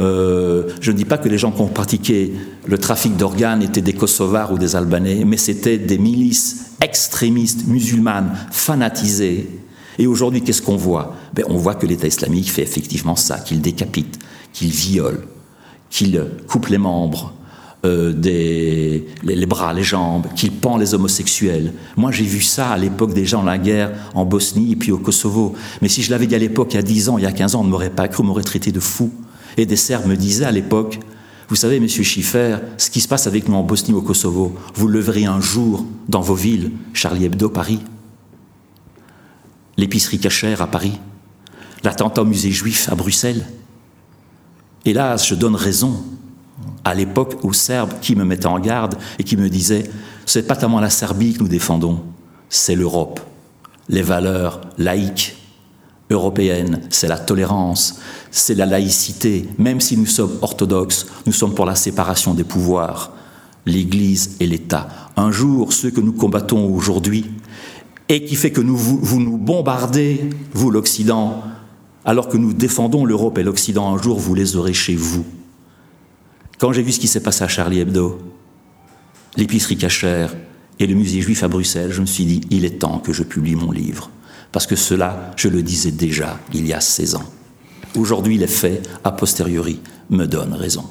euh, 0.00 0.68
je 0.80 0.92
ne 0.92 0.96
dis 0.96 1.04
pas 1.04 1.18
que 1.18 1.28
les 1.28 1.38
gens 1.38 1.50
qui 1.50 1.60
ont 1.60 1.68
pratiqué 1.68 2.32
le 2.66 2.78
trafic 2.78 3.16
d'organes 3.16 3.62
étaient 3.62 3.80
des 3.80 3.92
Kosovars 3.92 4.52
ou 4.52 4.58
des 4.58 4.76
Albanais, 4.76 5.24
mais 5.26 5.36
c'était 5.36 5.78
des 5.78 5.98
milices 5.98 6.72
extrémistes 6.80 7.66
musulmanes 7.66 8.32
fanatisées. 8.52 9.48
Et 9.98 10.06
aujourd'hui, 10.06 10.42
qu'est-ce 10.42 10.62
qu'on 10.62 10.76
voit? 10.76 11.16
Ben, 11.34 11.44
On 11.48 11.56
voit 11.56 11.74
que 11.74 11.86
l'État 11.86 12.06
islamique 12.06 12.50
fait 12.50 12.62
effectivement 12.62 13.16
ça, 13.16 13.38
qu'il 13.38 13.60
décapite, 13.60 14.18
qu'il 14.52 14.68
viole, 14.68 15.26
qu'il 15.90 16.24
coupe 16.46 16.68
les 16.68 16.78
membres, 16.78 17.34
euh, 17.84 18.12
des, 18.12 19.06
les, 19.22 19.46
bras, 19.46 19.72
les 19.72 19.82
jambes, 19.82 20.26
qu'il 20.36 20.52
pend 20.52 20.76
les 20.76 20.94
homosexuels. 20.94 21.72
Moi, 21.96 22.12
j'ai 22.12 22.24
vu 22.24 22.40
ça 22.40 22.70
à 22.70 22.76
l'époque 22.76 23.14
des 23.14 23.24
gens, 23.24 23.42
la 23.42 23.58
guerre 23.58 23.92
en 24.14 24.24
Bosnie 24.24 24.72
et 24.72 24.76
puis 24.76 24.92
au 24.92 24.98
Kosovo. 24.98 25.54
Mais 25.80 25.88
si 25.88 26.02
je 26.02 26.10
l'avais 26.10 26.26
dit 26.26 26.34
à 26.34 26.38
l'époque, 26.38 26.68
il 26.72 26.76
y 26.76 26.78
a 26.78 26.82
10 26.82 27.08
ans, 27.08 27.18
il 27.18 27.24
y 27.24 27.26
a 27.26 27.32
15 27.32 27.54
ans, 27.54 27.60
on 27.60 27.64
ne 27.64 27.70
m'aurait 27.70 27.90
pas 27.90 28.08
cru, 28.08 28.22
on 28.22 28.26
m'aurait 28.26 28.42
traité 28.42 28.72
de 28.72 28.80
fou. 28.80 29.12
Et 29.58 29.66
des 29.66 29.76
Serbes 29.76 30.06
me 30.06 30.16
disaient 30.16 30.44
à 30.44 30.52
l'époque, 30.52 31.00
vous 31.48 31.56
savez, 31.56 31.80
monsieur 31.80 32.04
Schiffer, 32.04 32.58
ce 32.76 32.90
qui 32.90 33.00
se 33.00 33.08
passe 33.08 33.26
avec 33.26 33.48
nous 33.48 33.56
en 33.56 33.64
Bosnie 33.64 33.92
au 33.92 34.00
Kosovo, 34.00 34.54
vous 34.74 34.86
le 34.86 35.00
verrez 35.00 35.24
un 35.24 35.40
jour 35.40 35.84
dans 36.08 36.20
vos 36.20 36.36
villes, 36.36 36.70
Charlie 36.92 37.24
Hebdo, 37.24 37.48
Paris, 37.48 37.80
l'épicerie 39.76 40.20
cachère 40.20 40.62
à 40.62 40.68
Paris, 40.68 41.00
l'attentat 41.82 42.22
au 42.22 42.24
musée 42.24 42.52
juif 42.52 42.88
à 42.88 42.94
Bruxelles. 42.94 43.46
Hélas, 44.84 45.26
je 45.26 45.34
donne 45.34 45.56
raison 45.56 46.04
à 46.84 46.94
l'époque 46.94 47.38
aux 47.42 47.52
Serbes 47.52 47.94
qui 48.00 48.14
me 48.14 48.24
mettaient 48.24 48.46
en 48.46 48.60
garde 48.60 48.96
et 49.18 49.24
qui 49.24 49.36
me 49.36 49.48
disaient 49.48 49.90
c'est 50.24 50.46
pas 50.46 50.54
tellement 50.54 50.80
la 50.80 50.90
Serbie 50.90 51.32
que 51.32 51.40
nous 51.40 51.48
défendons, 51.48 52.04
c'est 52.48 52.76
l'Europe, 52.76 53.18
les 53.88 54.02
valeurs 54.02 54.60
laïques, 54.78 55.37
européenne, 56.10 56.80
c'est 56.90 57.08
la 57.08 57.18
tolérance, 57.18 58.00
c'est 58.30 58.54
la 58.54 58.66
laïcité. 58.66 59.48
Même 59.58 59.80
si 59.80 59.96
nous 59.96 60.06
sommes 60.06 60.38
orthodoxes, 60.42 61.06
nous 61.26 61.32
sommes 61.32 61.54
pour 61.54 61.66
la 61.66 61.74
séparation 61.74 62.34
des 62.34 62.44
pouvoirs, 62.44 63.12
l'Église 63.66 64.36
et 64.40 64.46
l'État. 64.46 64.88
Un 65.16 65.30
jour, 65.30 65.72
ceux 65.72 65.90
que 65.90 66.00
nous 66.00 66.12
combattons 66.12 66.66
aujourd'hui, 66.74 67.26
et 68.08 68.24
qui 68.24 68.36
fait 68.36 68.50
que 68.50 68.60
vous, 68.60 68.98
vous 69.00 69.20
nous 69.20 69.36
bombardez, 69.36 70.30
vous 70.54 70.70
l'Occident, 70.70 71.42
alors 72.04 72.28
que 72.28 72.38
nous 72.38 72.54
défendons 72.54 73.04
l'Europe 73.04 73.36
et 73.38 73.42
l'Occident, 73.42 73.94
un 73.94 74.00
jour 74.00 74.18
vous 74.18 74.34
les 74.34 74.56
aurez 74.56 74.72
chez 74.72 74.96
vous. 74.96 75.26
Quand 76.58 76.72
j'ai 76.72 76.82
vu 76.82 76.92
ce 76.92 77.00
qui 77.00 77.08
s'est 77.08 77.22
passé 77.22 77.44
à 77.44 77.48
Charlie 77.48 77.80
Hebdo, 77.80 78.18
l'épicerie 79.36 79.76
cachère 79.76 80.34
et 80.78 80.86
le 80.86 80.94
musée 80.94 81.20
juif 81.20 81.42
à 81.42 81.48
Bruxelles, 81.48 81.92
je 81.92 82.00
me 82.00 82.06
suis 82.06 82.24
dit, 82.24 82.40
il 82.50 82.64
est 82.64 82.78
temps 82.78 82.98
que 82.98 83.12
je 83.12 83.22
publie 83.22 83.54
mon 83.54 83.70
livre. 83.70 84.10
Parce 84.52 84.66
que 84.66 84.76
cela, 84.76 85.32
je 85.36 85.48
le 85.48 85.62
disais 85.62 85.90
déjà 85.90 86.38
il 86.54 86.66
y 86.66 86.72
a 86.72 86.80
16 86.80 87.16
ans. 87.16 87.24
Aujourd'hui, 87.96 88.38
les 88.38 88.46
faits, 88.46 88.88
a 89.04 89.12
posteriori, 89.12 89.80
me 90.10 90.26
donnent 90.26 90.54
raison. 90.54 90.84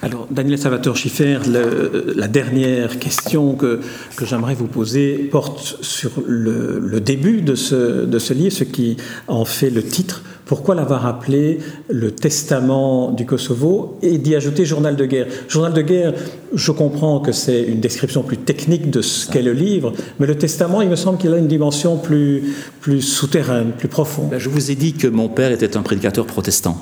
Alors, 0.00 0.28
Daniel 0.30 0.58
Salvatore 0.58 0.96
Schiffer, 0.96 1.40
la 1.46 2.28
dernière 2.28 3.00
question 3.00 3.54
que, 3.54 3.80
que 4.16 4.24
j'aimerais 4.24 4.54
vous 4.54 4.68
poser 4.68 5.28
porte 5.30 5.78
sur 5.80 6.12
le, 6.24 7.00
début 7.00 7.42
de 7.42 7.56
ce, 7.56 8.04
de 8.04 8.18
ce, 8.20 8.32
livre, 8.32 8.54
ce 8.54 8.64
qui 8.64 8.96
en 9.26 9.44
fait 9.44 9.70
le 9.70 9.82
titre. 9.82 10.22
Pourquoi 10.48 10.74
l'avoir 10.74 11.04
appelé 11.04 11.58
le 11.90 12.10
testament 12.10 13.10
du 13.10 13.26
Kosovo 13.26 13.98
et 14.00 14.16
d'y 14.16 14.34
ajouter 14.34 14.64
journal 14.64 14.96
de 14.96 15.04
guerre? 15.04 15.26
Journal 15.46 15.74
de 15.74 15.82
guerre, 15.82 16.14
je 16.54 16.72
comprends 16.72 17.20
que 17.20 17.32
c'est 17.32 17.64
une 17.64 17.80
description 17.80 18.22
plus 18.22 18.38
technique 18.38 18.88
de 18.88 19.02
ce 19.02 19.30
qu'est 19.30 19.42
le 19.42 19.52
livre, 19.52 19.92
mais 20.18 20.26
le 20.26 20.38
testament, 20.38 20.80
il 20.80 20.88
me 20.88 20.96
semble 20.96 21.18
qu'il 21.18 21.34
a 21.34 21.36
une 21.36 21.48
dimension 21.48 21.98
plus, 21.98 22.54
plus 22.80 23.02
souterraine, 23.02 23.72
plus 23.76 23.88
profonde. 23.88 24.30
Ben, 24.30 24.38
je 24.38 24.48
vous 24.48 24.70
ai 24.70 24.74
dit 24.74 24.94
que 24.94 25.06
mon 25.06 25.28
père 25.28 25.52
était 25.52 25.76
un 25.76 25.82
prédicateur 25.82 26.24
protestant. 26.24 26.78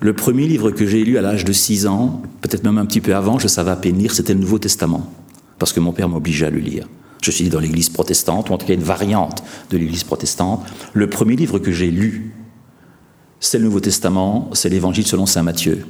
Le 0.00 0.12
premier 0.12 0.46
livre 0.46 0.70
que 0.70 0.86
j'ai 0.86 1.02
lu 1.02 1.16
à 1.16 1.22
l'âge 1.22 1.46
de 1.46 1.52
6 1.54 1.86
ans, 1.86 2.20
peut-être 2.42 2.62
même 2.62 2.76
un 2.76 2.84
petit 2.84 3.00
peu 3.00 3.14
avant, 3.14 3.38
je 3.38 3.48
savais 3.48 3.70
à 3.70 3.76
peine 3.76 3.96
lire, 3.96 4.12
c'était 4.12 4.34
le 4.34 4.40
Nouveau 4.40 4.58
Testament, 4.58 5.10
parce 5.58 5.72
que 5.72 5.80
mon 5.80 5.92
père 5.92 6.10
m'obligeait 6.10 6.46
à 6.46 6.50
le 6.50 6.58
lire. 6.58 6.86
Je 7.22 7.30
suis 7.30 7.48
dans 7.48 7.58
l'église 7.58 7.88
protestante, 7.88 8.50
ou 8.50 8.52
en 8.52 8.58
tout 8.58 8.66
cas 8.66 8.74
une 8.74 8.82
variante 8.82 9.42
de 9.70 9.78
l'église 9.78 10.04
protestante. 10.04 10.60
Le 10.92 11.08
premier 11.08 11.36
livre 11.36 11.58
que 11.58 11.72
j'ai 11.72 11.90
lu, 11.90 12.34
c'est 13.40 13.58
le 13.58 13.64
Nouveau 13.64 13.80
Testament, 13.80 14.50
c'est 14.52 14.68
l'Évangile 14.68 15.06
selon 15.06 15.26
Saint 15.26 15.42
Matthieu. 15.42 15.86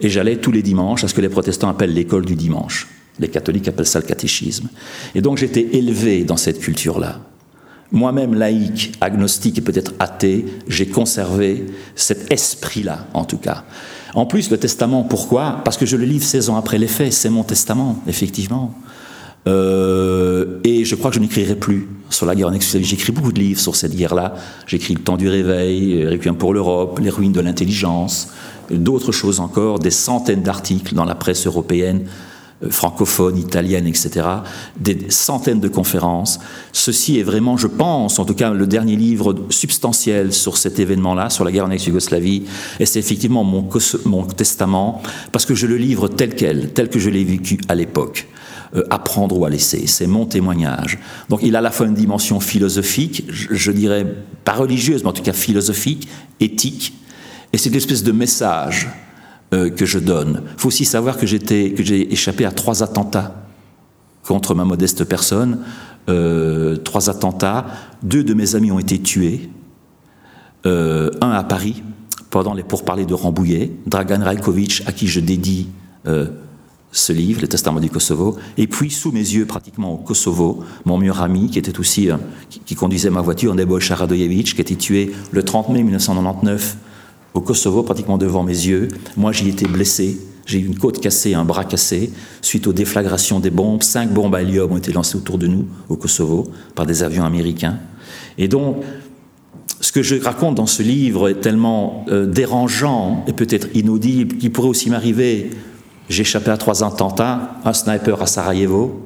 Et 0.00 0.08
j'allais 0.08 0.36
tous 0.36 0.52
les 0.52 0.62
dimanches 0.62 1.04
à 1.04 1.08
ce 1.08 1.14
que 1.14 1.20
les 1.20 1.28
protestants 1.28 1.68
appellent 1.68 1.94
l'école 1.94 2.24
du 2.24 2.34
dimanche. 2.34 2.88
Les 3.18 3.28
catholiques 3.28 3.68
appellent 3.68 3.86
ça 3.86 4.00
le 4.00 4.06
catéchisme. 4.06 4.68
Et 5.14 5.20
donc 5.20 5.38
j'étais 5.38 5.68
élevé 5.72 6.24
dans 6.24 6.36
cette 6.36 6.60
culture-là. 6.60 7.20
Moi-même 7.92 8.34
laïque, 8.34 8.92
agnostique 9.02 9.58
et 9.58 9.60
peut-être 9.60 9.92
athée, 9.98 10.46
j'ai 10.66 10.86
conservé 10.86 11.66
cet 11.94 12.32
esprit-là, 12.32 13.06
en 13.12 13.24
tout 13.24 13.36
cas. 13.36 13.64
En 14.14 14.24
plus, 14.24 14.50
le 14.50 14.58
testament, 14.58 15.02
pourquoi? 15.02 15.60
Parce 15.62 15.76
que 15.76 15.84
je 15.84 15.96
le 15.96 16.06
livre 16.06 16.24
16 16.24 16.48
ans 16.48 16.56
après 16.56 16.78
les 16.78 16.88
faits, 16.88 17.12
c'est 17.12 17.28
mon 17.28 17.44
testament, 17.44 18.02
effectivement. 18.06 18.74
Euh, 19.48 20.60
et 20.64 20.84
je 20.84 20.94
crois 20.94 21.10
que 21.10 21.16
je 21.16 21.20
n'écrirai 21.20 21.56
plus 21.56 21.88
sur 22.10 22.26
la 22.26 22.34
guerre 22.34 22.48
en 22.48 22.52
ex 22.52 22.78
J'écris 22.78 23.10
beaucoup 23.12 23.32
de 23.32 23.40
livres 23.40 23.60
sur 23.60 23.74
cette 23.74 23.94
guerre-là. 23.94 24.34
J'écris 24.66 24.94
Le 24.94 25.00
temps 25.00 25.16
du 25.16 25.28
réveil, 25.28 26.06
Requiem 26.06 26.36
pour 26.36 26.54
l'Europe, 26.54 27.00
Les 27.02 27.10
ruines 27.10 27.32
de 27.32 27.40
l'intelligence, 27.40 28.28
d'autres 28.70 29.12
choses 29.12 29.40
encore, 29.40 29.78
des 29.78 29.90
centaines 29.90 30.42
d'articles 30.42 30.94
dans 30.94 31.04
la 31.04 31.14
presse 31.14 31.46
européenne 31.46 32.06
francophone, 32.70 33.36
italienne, 33.36 33.86
etc., 33.86 34.26
des 34.78 35.10
centaines 35.10 35.60
de 35.60 35.68
conférences. 35.68 36.38
Ceci 36.72 37.18
est 37.18 37.22
vraiment, 37.22 37.56
je 37.56 37.66
pense, 37.66 38.18
en 38.18 38.24
tout 38.24 38.34
cas, 38.34 38.50
le 38.52 38.66
dernier 38.66 38.96
livre 38.96 39.34
substantiel 39.50 40.32
sur 40.32 40.56
cet 40.56 40.78
événement-là, 40.78 41.30
sur 41.30 41.44
la 41.44 41.52
guerre 41.52 41.66
en 41.66 41.70
ex-Yougoslavie, 41.70 42.44
et 42.78 42.86
c'est 42.86 42.98
effectivement 42.98 43.44
mon, 43.44 43.62
testament, 44.24 45.02
parce 45.32 45.46
que 45.46 45.54
je 45.54 45.66
le 45.66 45.76
livre 45.76 46.08
tel 46.08 46.34
quel, 46.34 46.72
tel 46.72 46.88
que 46.88 46.98
je 46.98 47.10
l'ai 47.10 47.24
vécu 47.24 47.58
à 47.68 47.74
l'époque. 47.74 48.28
Euh, 48.74 48.84
apprendre 48.88 49.38
ou 49.38 49.44
à 49.44 49.50
laisser, 49.50 49.86
c'est 49.86 50.06
mon 50.06 50.24
témoignage. 50.24 50.98
Donc 51.28 51.40
il 51.42 51.54
a 51.56 51.58
à 51.58 51.60
la 51.60 51.70
fois 51.70 51.86
une 51.86 51.92
dimension 51.92 52.40
philosophique, 52.40 53.26
je, 53.28 53.70
dirais 53.70 54.06
pas 54.44 54.54
religieuse, 54.54 55.02
mais 55.02 55.10
en 55.10 55.12
tout 55.12 55.22
cas 55.22 55.34
philosophique, 55.34 56.08
éthique, 56.40 56.94
et 57.52 57.58
c'est 57.58 57.68
une 57.68 57.76
espèce 57.76 58.02
de 58.02 58.12
message 58.12 58.88
euh, 59.52 59.68
que 59.68 59.84
je 59.84 59.98
donne. 59.98 60.44
Il 60.54 60.60
faut 60.60 60.68
aussi 60.68 60.86
savoir 60.86 61.18
que 61.18 61.26
j'ai 61.26 62.12
échappé 62.14 62.46
à 62.46 62.50
trois 62.50 62.82
attentats 62.82 63.44
contre 64.26 64.54
ma 64.54 64.64
modeste 64.64 65.04
personne. 65.04 65.58
Euh, 66.08 66.76
trois 66.76 67.10
attentats. 67.10 67.66
Deux 68.02 68.24
de 68.24 68.32
mes 68.32 68.54
amis 68.54 68.72
ont 68.72 68.78
été 68.78 68.98
tués. 69.02 69.50
Un 70.64 71.10
à 71.30 71.44
Paris, 71.44 71.82
pendant 72.30 72.54
les 72.54 72.62
pourparlers 72.62 73.04
de 73.04 73.12
Rambouillet. 73.12 73.70
Dragan 73.86 74.22
Rajkovic, 74.24 74.82
à 74.86 74.92
qui 74.92 75.08
je 75.08 75.20
dédie 75.20 75.68
ce 76.92 77.12
livre, 77.12 77.40
Le 77.40 77.48
Testament 77.48 77.80
du 77.80 77.90
Kosovo. 77.90 78.36
Et 78.58 78.66
puis, 78.66 78.90
sous 78.90 79.10
mes 79.10 79.20
yeux, 79.20 79.46
pratiquement 79.46 79.94
au 79.94 79.96
Kosovo, 79.96 80.62
mon 80.84 80.98
meilleur 80.98 81.22
ami, 81.22 81.50
qui 81.50 81.58
était 81.58 81.78
aussi, 81.80 82.10
qui, 82.66 82.74
conduisait 82.74 83.10
ma 83.10 83.22
voiture, 83.22 83.54
Neboj 83.54 83.82
Sharadojevic, 83.82 84.54
qui 84.54 84.60
a 84.60 84.62
été 84.62 84.76
tué 84.76 85.12
le 85.32 85.42
30 85.42 85.70
mai 85.70 85.82
1999 85.82 86.76
au 87.34 87.40
Kosovo, 87.40 87.82
pratiquement 87.82 88.18
devant 88.18 88.44
mes 88.44 88.52
yeux. 88.52 88.88
Moi, 89.16 89.32
j'y 89.32 89.48
étais 89.48 89.66
blessé. 89.66 90.20
J'ai 90.44 90.58
eu 90.58 90.66
une 90.66 90.78
côte 90.78 91.00
cassée, 91.00 91.34
un 91.34 91.44
bras 91.44 91.64
cassé, 91.64 92.10
suite 92.42 92.66
aux 92.66 92.72
déflagrations 92.72 93.40
des 93.40 93.50
bombes. 93.50 93.82
Cinq 93.82 94.12
bombes 94.12 94.34
à 94.34 94.42
hélium 94.42 94.72
ont 94.72 94.76
été 94.76 94.92
lancées 94.92 95.16
autour 95.16 95.38
de 95.38 95.46
nous, 95.46 95.66
au 95.88 95.96
Kosovo, 95.96 96.50
par 96.74 96.84
des 96.84 97.02
avions 97.02 97.24
américains. 97.24 97.78
Et 98.36 98.48
donc, 98.48 98.82
ce 99.80 99.92
que 99.92 100.02
je 100.02 100.16
raconte 100.16 100.56
dans 100.56 100.66
ce 100.66 100.82
livre 100.82 101.28
est 101.28 101.40
tellement 101.40 102.04
euh, 102.08 102.26
dérangeant 102.26 103.24
et 103.26 103.32
peut-être 103.32 103.68
inaudible 103.74 104.36
qu'il 104.36 104.52
pourrait 104.52 104.68
aussi 104.68 104.90
m'arriver. 104.90 105.50
J'ai 106.08 106.22
échappé 106.22 106.50
à 106.50 106.56
trois 106.56 106.84
attentats, 106.84 107.56
un 107.64 107.72
sniper 107.72 108.20
à 108.20 108.26
Sarajevo, 108.26 109.02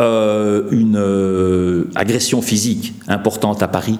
euh, 0.00 0.62
une 0.70 0.96
euh, 0.96 1.90
agression 1.94 2.40
physique 2.40 2.94
importante 3.06 3.62
à 3.62 3.68
Paris, 3.68 3.98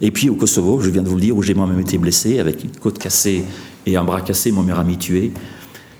et 0.00 0.12
puis 0.12 0.30
au 0.30 0.36
Kosovo, 0.36 0.80
je 0.80 0.90
viens 0.90 1.02
de 1.02 1.08
vous 1.08 1.16
le 1.16 1.20
dire, 1.20 1.36
où 1.36 1.42
j'ai 1.42 1.54
moi-même 1.54 1.80
été 1.80 1.98
blessé, 1.98 2.38
avec 2.38 2.62
une 2.62 2.70
côte 2.70 2.98
cassée 2.98 3.44
et 3.86 3.96
un 3.96 4.04
bras 4.04 4.20
cassé, 4.20 4.52
mon 4.52 4.62
meilleur 4.62 4.78
ami 4.78 4.96
tué. 4.96 5.32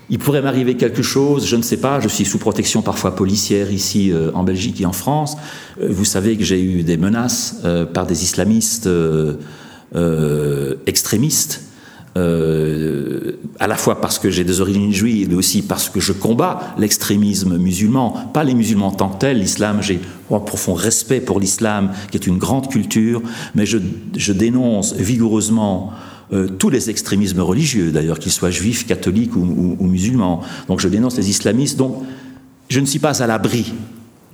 Il 0.09 0.19
pourrait 0.19 0.41
m'arriver 0.41 0.77
quelque 0.77 1.01
chose, 1.01 1.45
je 1.47 1.55
ne 1.57 1.63
sais 1.63 1.77
pas, 1.77 1.99
je 1.99 2.07
suis 2.07 2.23
sous 2.23 2.37
protection 2.37 2.81
parfois 2.81 3.15
policière 3.15 3.71
ici 3.71 4.11
euh, 4.11 4.31
en 4.33 4.43
Belgique 4.43 4.79
et 4.79 4.85
en 4.85 4.93
France. 4.93 5.35
Vous 5.81 6.05
savez 6.05 6.37
que 6.37 6.43
j'ai 6.45 6.61
eu 6.61 6.83
des 6.83 6.95
menaces 6.95 7.61
par 7.93 8.05
des 8.07 8.23
islamistes 8.23 8.89
extrémistes 10.87 11.61
à 13.65 13.67
la 13.67 13.77
fois 13.77 13.99
parce 13.99 14.19
que 14.19 14.29
j'ai 14.29 14.43
des 14.43 14.61
origines 14.61 14.93
juives, 14.93 15.27
mais 15.27 15.33
aussi 15.33 15.63
parce 15.63 15.89
que 15.89 15.99
je 15.99 16.11
combats 16.11 16.75
l'extrémisme 16.77 17.57
musulman. 17.57 18.11
Pas 18.31 18.43
les 18.43 18.53
musulmans 18.53 18.89
en 18.89 18.91
tant 18.91 19.09
que 19.09 19.17
tels, 19.17 19.39
l'islam, 19.39 19.81
j'ai 19.81 19.99
un 20.29 20.39
profond 20.39 20.75
respect 20.75 21.19
pour 21.19 21.39
l'islam, 21.39 21.91
qui 22.11 22.17
est 22.17 22.27
une 22.27 22.37
grande 22.37 22.69
culture, 22.69 23.23
mais 23.55 23.65
je, 23.65 24.31
dénonce 24.33 24.93
vigoureusement 24.93 25.93
euh, 26.31 26.47
tous 26.47 26.69
les 26.69 26.91
extrémismes 26.91 27.39
religieux, 27.39 27.91
d'ailleurs, 27.91 28.19
qu'ils 28.19 28.31
soient 28.31 28.51
juifs, 28.51 28.85
catholiques 28.85 29.35
ou, 29.35 29.75
ou, 29.79 29.87
musulmans. 29.87 30.41
Donc 30.67 30.79
je 30.79 30.87
dénonce 30.87 31.17
les 31.17 31.31
islamistes. 31.31 31.75
Donc 31.75 32.03
je 32.69 32.79
ne 32.79 32.85
suis 32.85 32.99
pas 32.99 33.23
à 33.23 33.25
l'abri 33.25 33.73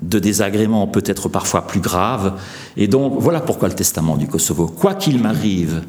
de 0.02 0.20
désagréments 0.20 0.88
peut-être 0.88 1.30
parfois 1.30 1.68
plus 1.68 1.80
graves. 1.80 2.38
Et 2.76 2.90
donc 2.90 3.14
voilà 3.18 3.40
pourquoi 3.40 3.70
le 3.70 3.76
testament 3.76 4.18
du 4.18 4.28
Kosovo. 4.28 4.68
Quoi 4.68 4.94
qu'il 4.94 5.22
m'arrive, 5.22 5.84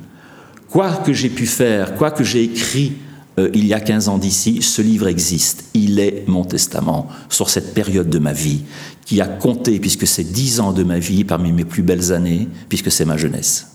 Quoi 0.71 0.93
que 0.93 1.13
j'ai 1.13 1.29
pu 1.29 1.47
faire, 1.47 1.97
quoi 1.97 2.13
que 2.13 2.23
j'ai 2.23 2.45
écrit 2.45 2.93
euh, 3.39 3.51
il 3.55 3.67
y 3.67 3.75
a 3.75 3.81
15 3.81 4.09
ans 4.09 4.19
d'ici, 4.19 4.63
ce 4.63 4.83
livre 4.83 5.09
existe. 5.09 5.65
Il 5.75 5.99
est 5.99 6.25
mon 6.27 6.45
testament 6.45 7.09
sur 7.29 7.49
cette 7.51 7.75
période 7.75 8.11
de 8.11 8.19
ma 8.19 8.33
vie 8.33 8.63
qui 9.05 9.21
a 9.21 9.27
compté, 9.27 9.81
puisque 9.81 10.07
c'est 10.07 10.25
10 10.25 10.61
ans 10.61 10.73
de 10.73 10.85
ma 10.85 10.99
vie 10.99 11.25
parmi 11.25 11.53
mes 11.53 11.65
plus 11.65 11.83
belles 11.83 12.13
années, 12.13 12.49
puisque 12.69 12.91
c'est 12.91 13.05
ma 13.05 13.17
jeunesse. 13.17 13.72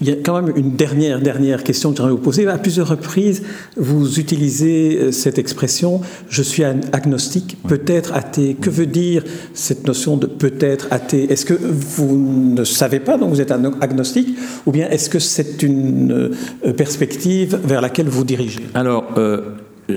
Il 0.00 0.08
y 0.08 0.12
a 0.12 0.16
quand 0.16 0.40
même 0.40 0.56
une 0.56 0.76
dernière, 0.76 1.20
dernière 1.20 1.64
question 1.64 1.90
que 1.90 1.96
j'aimerais 1.96 2.12
vous 2.12 2.18
poser. 2.18 2.46
À 2.46 2.58
plusieurs 2.58 2.88
reprises, 2.88 3.42
vous 3.76 4.20
utilisez 4.20 4.96
euh, 4.96 5.12
cette 5.12 5.38
expression 5.38 6.00
«je 6.28 6.42
suis 6.42 6.62
agnostique, 6.62 7.56
peut-être 7.66 8.12
athée». 8.12 8.56
Que 8.60 8.70
veut 8.70 8.86
dire 8.86 9.24
cette 9.54 9.86
notion 9.86 10.16
de 10.16 10.26
«peut-être 10.44 10.86
athée» 10.92 11.26
Est-ce 11.32 11.44
que 11.44 11.54
vous 11.54 12.16
ne 12.16 12.62
savez 12.62 13.00
pas, 13.00 13.18
donc 13.18 13.30
vous 13.30 13.40
êtes 13.40 13.50
agnostique, 13.50 14.36
ou 14.66 14.70
bien 14.70 14.88
est-ce 14.88 15.10
que 15.10 15.18
c'est 15.18 15.62
une 15.64 16.30
euh, 16.64 16.72
perspective 16.72 17.58
vers 17.64 17.80
laquelle 17.80 18.08
vous 18.08 18.24
dirigez? 18.24 18.60
Alors, 18.74 19.04
euh, 19.16 19.40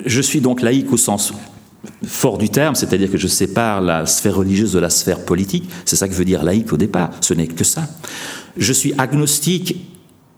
je 0.05 0.21
suis 0.21 0.41
donc 0.41 0.61
laïque 0.61 0.91
au 0.91 0.97
sens 0.97 1.31
fort 2.03 2.37
du 2.37 2.49
terme, 2.49 2.75
c'est-à-dire 2.75 3.11
que 3.11 3.17
je 3.17 3.27
sépare 3.27 3.81
la 3.81 4.05
sphère 4.05 4.35
religieuse 4.35 4.73
de 4.73 4.79
la 4.79 4.89
sphère 4.89 5.25
politique. 5.25 5.69
C'est 5.85 5.95
ça 5.95 6.07
que 6.07 6.13
veut 6.13 6.25
dire 6.25 6.43
laïque 6.43 6.73
au 6.73 6.77
départ. 6.77 7.11
Ce 7.21 7.33
n'est 7.33 7.47
que 7.47 7.63
ça. 7.63 7.83
Je 8.57 8.73
suis 8.73 8.93
agnostique, 8.97 9.90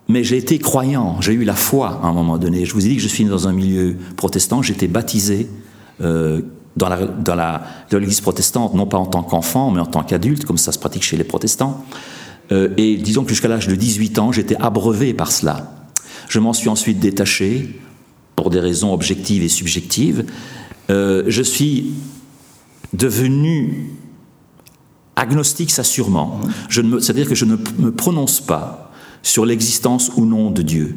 mais 0.09 0.23
j'ai 0.23 0.37
été 0.37 0.59
croyant, 0.59 1.21
j'ai 1.21 1.33
eu 1.33 1.43
la 1.43 1.55
foi 1.55 1.99
à 2.03 2.07
un 2.07 2.13
moment 2.13 2.37
donné. 2.37 2.65
Je 2.65 2.73
vous 2.73 2.85
ai 2.85 2.89
dit 2.89 2.95
que 2.97 3.01
je 3.01 3.07
suis 3.07 3.23
dans 3.25 3.47
un 3.47 3.53
milieu 3.53 3.95
protestant, 4.17 4.61
j'étais 4.61 4.87
baptisé 4.87 5.47
euh, 6.01 6.41
dans 6.75 6.89
l'église 7.91 8.21
protestante, 8.21 8.73
non 8.73 8.85
pas 8.85 8.97
en 8.97 9.05
tant 9.05 9.23
qu'enfant, 9.23 9.71
mais 9.71 9.79
en 9.79 9.85
tant 9.85 10.03
qu'adulte, 10.03 10.45
comme 10.45 10.57
ça 10.57 10.71
se 10.71 10.79
pratique 10.79 11.03
chez 11.03 11.17
les 11.17 11.23
protestants. 11.23 11.85
Euh, 12.51 12.69
et 12.77 12.97
disons 12.97 13.23
que 13.23 13.29
jusqu'à 13.29 13.47
l'âge 13.47 13.67
de 13.67 13.75
18 13.75 14.19
ans, 14.19 14.31
j'étais 14.31 14.57
abreuvé 14.57 15.13
par 15.13 15.31
cela. 15.31 15.87
Je 16.27 16.39
m'en 16.39 16.53
suis 16.53 16.69
ensuite 16.69 16.99
détaché 16.99 17.79
pour 18.35 18.49
des 18.49 18.59
raisons 18.59 18.93
objectives 18.93 19.43
et 19.43 19.49
subjectives. 19.49 20.25
Euh, 20.89 21.23
je 21.27 21.41
suis 21.41 21.93
devenu 22.91 23.91
agnostique, 25.15 25.71
ça 25.71 25.83
sûrement. 25.83 26.41
C'est-à-dire 26.69 27.29
que 27.29 27.35
je 27.35 27.45
ne 27.45 27.55
me 27.77 27.91
prononce 27.91 28.41
pas 28.41 28.82
sur 29.23 29.45
l'existence 29.45 30.11
ou 30.15 30.25
non 30.25 30.51
de 30.51 30.61
Dieu. 30.61 30.95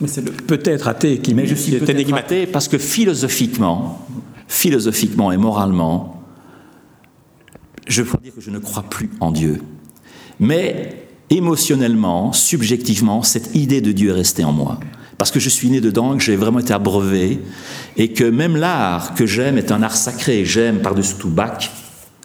Mais 0.00 0.08
c'est 0.08 0.22
le 0.22 0.32
peut-être 0.32 0.88
athée 0.88 1.18
qui 1.18 1.32
Mais 1.34 1.46
je 1.46 1.54
suis 1.54 1.72
peut-être 1.78 2.14
athée 2.14 2.46
parce 2.46 2.66
que 2.66 2.78
philosophiquement, 2.78 4.04
philosophiquement 4.48 5.30
et 5.30 5.36
moralement, 5.36 6.22
je 7.86 8.02
peux 8.02 8.18
dire 8.22 8.34
que 8.34 8.40
je 8.40 8.50
ne 8.50 8.58
crois 8.58 8.82
plus 8.82 9.10
en 9.20 9.30
Dieu. 9.30 9.62
Mais 10.40 11.06
émotionnellement, 11.30 12.32
subjectivement, 12.32 13.22
cette 13.22 13.54
idée 13.54 13.80
de 13.80 13.92
Dieu 13.92 14.10
est 14.10 14.14
restée 14.14 14.44
en 14.44 14.52
moi. 14.52 14.80
Parce 15.18 15.30
que 15.30 15.40
je 15.40 15.48
suis 15.48 15.70
né 15.70 15.80
dedans, 15.80 16.16
que 16.16 16.22
j'ai 16.22 16.36
vraiment 16.36 16.58
été 16.58 16.74
abreuvé, 16.74 17.40
et 17.96 18.12
que 18.12 18.24
même 18.24 18.56
l'art 18.56 19.14
que 19.14 19.24
j'aime 19.24 19.56
est 19.56 19.72
un 19.72 19.82
art 19.82 19.96
sacré. 19.96 20.44
J'aime 20.44 20.80
par-dessus 20.80 21.14
tout 21.18 21.30
Bach, 21.30 21.70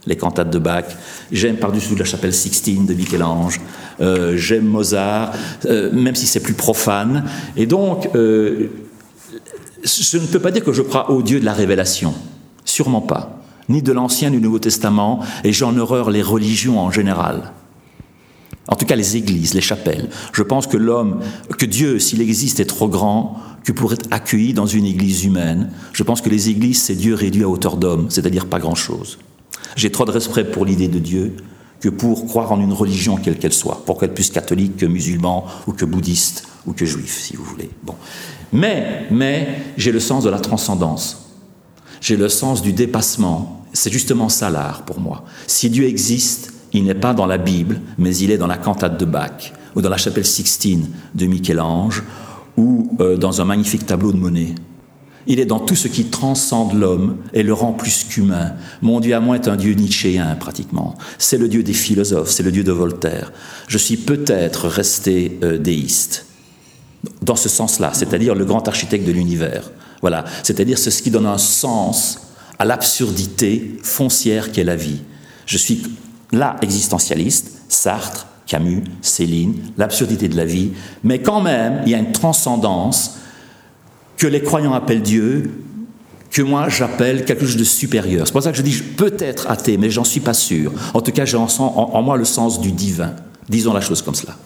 les 0.05 0.15
cantates 0.15 0.49
de 0.49 0.59
Bach, 0.59 0.85
j'aime 1.31 1.57
par-dessus 1.57 1.95
la 1.95 2.05
chapelle 2.05 2.33
Sixtine 2.33 2.85
de 2.85 2.93
Michel-Ange, 2.93 3.61
euh, 3.99 4.35
j'aime 4.35 4.65
Mozart, 4.65 5.33
euh, 5.65 5.91
même 5.91 6.15
si 6.15 6.25
c'est 6.25 6.39
plus 6.39 6.53
profane. 6.53 7.25
Et 7.55 7.67
donc, 7.67 8.09
euh, 8.15 8.67
je 9.83 10.17
ne 10.17 10.25
peux 10.25 10.39
pas 10.39 10.51
dire 10.51 10.63
que 10.63 10.73
je 10.73 10.81
crois 10.81 11.11
au 11.11 11.21
Dieu 11.21 11.39
de 11.39 11.45
la 11.45 11.53
révélation, 11.53 12.13
sûrement 12.65 13.01
pas, 13.01 13.41
ni 13.69 13.81
de 13.81 13.91
l'Ancien 13.91 14.31
ni 14.31 14.37
du 14.37 14.43
Nouveau 14.43 14.59
Testament, 14.59 15.23
et 15.43 15.53
j'en 15.53 15.77
horreur 15.77 16.09
les 16.09 16.21
religions 16.21 16.79
en 16.79 16.91
général. 16.91 17.51
En 18.67 18.75
tout 18.75 18.85
cas, 18.85 18.95
les 18.95 19.17
églises, 19.17 19.53
les 19.53 19.61
chapelles. 19.61 20.09
Je 20.33 20.43
pense 20.43 20.65
que 20.65 20.77
l'homme, 20.77 21.19
que 21.57 21.65
Dieu, 21.65 21.99
s'il 21.99 22.21
existe, 22.21 22.59
est 22.59 22.65
trop 22.65 22.87
grand 22.87 23.37
que 23.63 23.71
pour 23.71 23.93
être 23.93 24.07
accueilli 24.11 24.53
dans 24.53 24.65
une 24.65 24.85
église 24.85 25.25
humaine. 25.25 25.71
Je 25.93 26.03
pense 26.03 26.21
que 26.21 26.29
les 26.29 26.49
églises, 26.49 26.81
c'est 26.81 26.95
Dieu 26.95 27.13
réduit 27.13 27.43
à 27.43 27.49
hauteur 27.49 27.77
d'homme, 27.77 28.07
c'est-à-dire 28.09 28.45
pas 28.47 28.59
grand-chose. 28.59 29.19
J'ai 29.75 29.91
trop 29.91 30.05
de 30.05 30.11
respect 30.11 30.45
pour 30.45 30.65
l'idée 30.65 30.87
de 30.87 30.99
Dieu 30.99 31.35
que 31.79 31.89
pour 31.89 32.27
croire 32.27 32.51
en 32.51 32.61
une 32.61 32.73
religion 32.73 33.17
quelle 33.17 33.37
qu'elle 33.37 33.53
soit, 33.53 33.83
pour 33.85 33.99
qu'elle 33.99 34.13
puisse 34.13 34.29
catholique, 34.29 34.77
que 34.77 34.85
musulman, 34.85 35.45
ou 35.67 35.73
que 35.73 35.83
bouddhiste, 35.83 36.47
ou 36.67 36.73
que 36.73 36.85
juif, 36.85 37.19
si 37.19 37.35
vous 37.35 37.43
voulez. 37.43 37.69
Bon. 37.83 37.95
Mais, 38.53 39.07
mais, 39.09 39.59
j'ai 39.77 39.91
le 39.91 39.99
sens 39.99 40.23
de 40.23 40.29
la 40.29 40.39
transcendance. 40.39 41.31
J'ai 41.99 42.17
le 42.17 42.29
sens 42.29 42.61
du 42.61 42.71
dépassement. 42.71 43.65
C'est 43.73 43.91
justement 43.91 44.29
ça 44.29 44.49
l'art 44.49 44.83
pour 44.83 44.99
moi. 44.99 45.23
Si 45.47 45.69
Dieu 45.69 45.85
existe, 45.85 46.53
il 46.73 46.83
n'est 46.83 46.95
pas 46.95 47.13
dans 47.13 47.25
la 47.25 47.37
Bible, 47.37 47.81
mais 47.97 48.15
il 48.15 48.31
est 48.31 48.37
dans 48.37 48.47
la 48.47 48.57
cantate 48.57 48.99
de 48.99 49.05
Bach, 49.05 49.53
ou 49.75 49.81
dans 49.81 49.89
la 49.89 49.97
chapelle 49.97 50.25
Sixtine 50.25 50.87
de 51.15 51.25
Michel-Ange, 51.25 52.03
ou 52.57 52.95
euh, 52.99 53.17
dans 53.17 53.41
un 53.41 53.45
magnifique 53.45 53.85
tableau 53.85 54.11
de 54.11 54.17
Monet. 54.17 54.55
Il 55.27 55.39
est 55.39 55.45
dans 55.45 55.59
tout 55.59 55.75
ce 55.75 55.87
qui 55.87 56.05
transcende 56.05 56.73
l'homme 56.73 57.17
et 57.33 57.43
le 57.43 57.53
rend 57.53 57.73
plus 57.73 58.03
qu'humain. 58.03 58.53
Mon 58.81 58.99
Dieu 58.99 59.15
à 59.15 59.19
moi 59.19 59.35
est 59.35 59.47
un 59.47 59.55
Dieu 59.55 59.73
nietzschéen 59.73 60.35
pratiquement. 60.35 60.95
C'est 61.17 61.37
le 61.37 61.47
Dieu 61.47 61.63
des 61.63 61.73
philosophes, 61.73 62.31
c'est 62.31 62.43
le 62.43 62.51
Dieu 62.51 62.63
de 62.63 62.71
Voltaire. 62.71 63.31
Je 63.67 63.77
suis 63.77 63.97
peut-être 63.97 64.67
resté 64.67 65.39
euh, 65.43 65.57
déiste 65.57 66.25
dans 67.21 67.35
ce 67.35 67.49
sens-là, 67.49 67.91
c'est-à-dire 67.93 68.35
le 68.35 68.45
grand 68.45 68.67
architecte 68.67 69.05
de 69.05 69.11
l'univers. 69.11 69.71
Voilà, 70.01 70.25
c'est-à-dire 70.43 70.77
c'est 70.77 70.91
ce 70.91 71.01
qui 71.03 71.11
donne 71.11 71.27
un 71.27 71.37
sens 71.37 72.19
à 72.57 72.65
l'absurdité 72.65 73.77
foncière 73.83 74.51
qu'est 74.51 74.63
la 74.63 74.75
vie. 74.75 75.01
Je 75.45 75.57
suis 75.57 75.83
là 76.31 76.57
existentialiste, 76.61 77.61
Sartre, 77.69 78.27
Camus, 78.45 78.83
Céline, 79.01 79.55
l'absurdité 79.77 80.27
de 80.27 80.35
la 80.35 80.45
vie, 80.45 80.71
mais 81.03 81.19
quand 81.19 81.41
même, 81.41 81.81
il 81.85 81.91
y 81.91 81.95
a 81.95 81.97
une 81.97 82.11
transcendance 82.11 83.17
que 84.21 84.27
les 84.27 84.43
croyants 84.43 84.73
appellent 84.73 85.01
Dieu, 85.01 85.49
que 86.29 86.43
moi 86.43 86.69
j'appelle 86.69 87.25
quelque 87.25 87.43
chose 87.43 87.57
de 87.57 87.63
supérieur. 87.63 88.27
C'est 88.27 88.33
pour 88.33 88.43
ça 88.43 88.51
que 88.51 88.57
je 88.57 88.61
dis 88.61 88.79
peut-être 88.95 89.49
athée, 89.49 89.77
mais 89.77 89.89
j'en 89.89 90.03
suis 90.03 90.19
pas 90.19 90.35
sûr. 90.35 90.71
En 90.93 91.01
tout 91.01 91.11
cas, 91.11 91.25
j'ai 91.25 91.37
en, 91.37 91.47
en, 91.47 92.01
moi 92.03 92.17
le 92.17 92.23
sens 92.23 92.61
du 92.61 92.71
divin. 92.71 93.15
Disons 93.49 93.73
la 93.73 93.81
chose 93.81 94.03
comme 94.03 94.13
cela. 94.13 94.37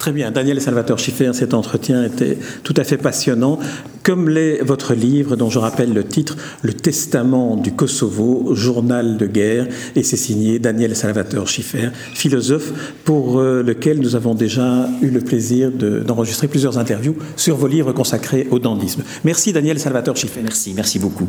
Très 0.00 0.12
bien. 0.12 0.30
Daniel 0.30 0.62
Salvatore 0.62 0.98
Schiffer, 0.98 1.32
cet 1.34 1.52
entretien 1.52 2.02
était 2.02 2.38
tout 2.64 2.72
à 2.78 2.84
fait 2.84 2.96
passionnant, 2.96 3.58
comme 4.02 4.30
l'est 4.30 4.62
votre 4.62 4.94
livre, 4.94 5.36
dont 5.36 5.50
je 5.50 5.58
rappelle 5.58 5.92
le 5.92 6.04
titre, 6.04 6.38
Le 6.62 6.72
Testament 6.72 7.54
du 7.56 7.72
Kosovo, 7.72 8.54
journal 8.54 9.18
de 9.18 9.26
guerre, 9.26 9.66
et 9.94 10.02
c'est 10.02 10.16
signé 10.16 10.58
Daniel 10.58 10.96
Salvatore 10.96 11.46
Schiffer, 11.46 11.90
philosophe, 12.14 12.72
pour 13.04 13.40
euh, 13.40 13.62
lequel 13.62 13.98
nous 13.98 14.16
avons 14.16 14.34
déjà 14.34 14.88
eu 15.02 15.10
le 15.10 15.20
plaisir 15.20 15.70
d'enregistrer 15.70 16.48
plusieurs 16.48 16.78
interviews 16.78 17.16
sur 17.36 17.56
vos 17.56 17.66
livres 17.66 17.92
consacrés 17.92 18.48
au 18.50 18.58
dandisme. 18.58 19.02
Merci 19.24 19.52
Daniel 19.52 19.78
Salvatore 19.78 20.16
Schiffer. 20.16 20.40
Merci, 20.42 20.72
merci 20.74 20.98
beaucoup. 20.98 21.28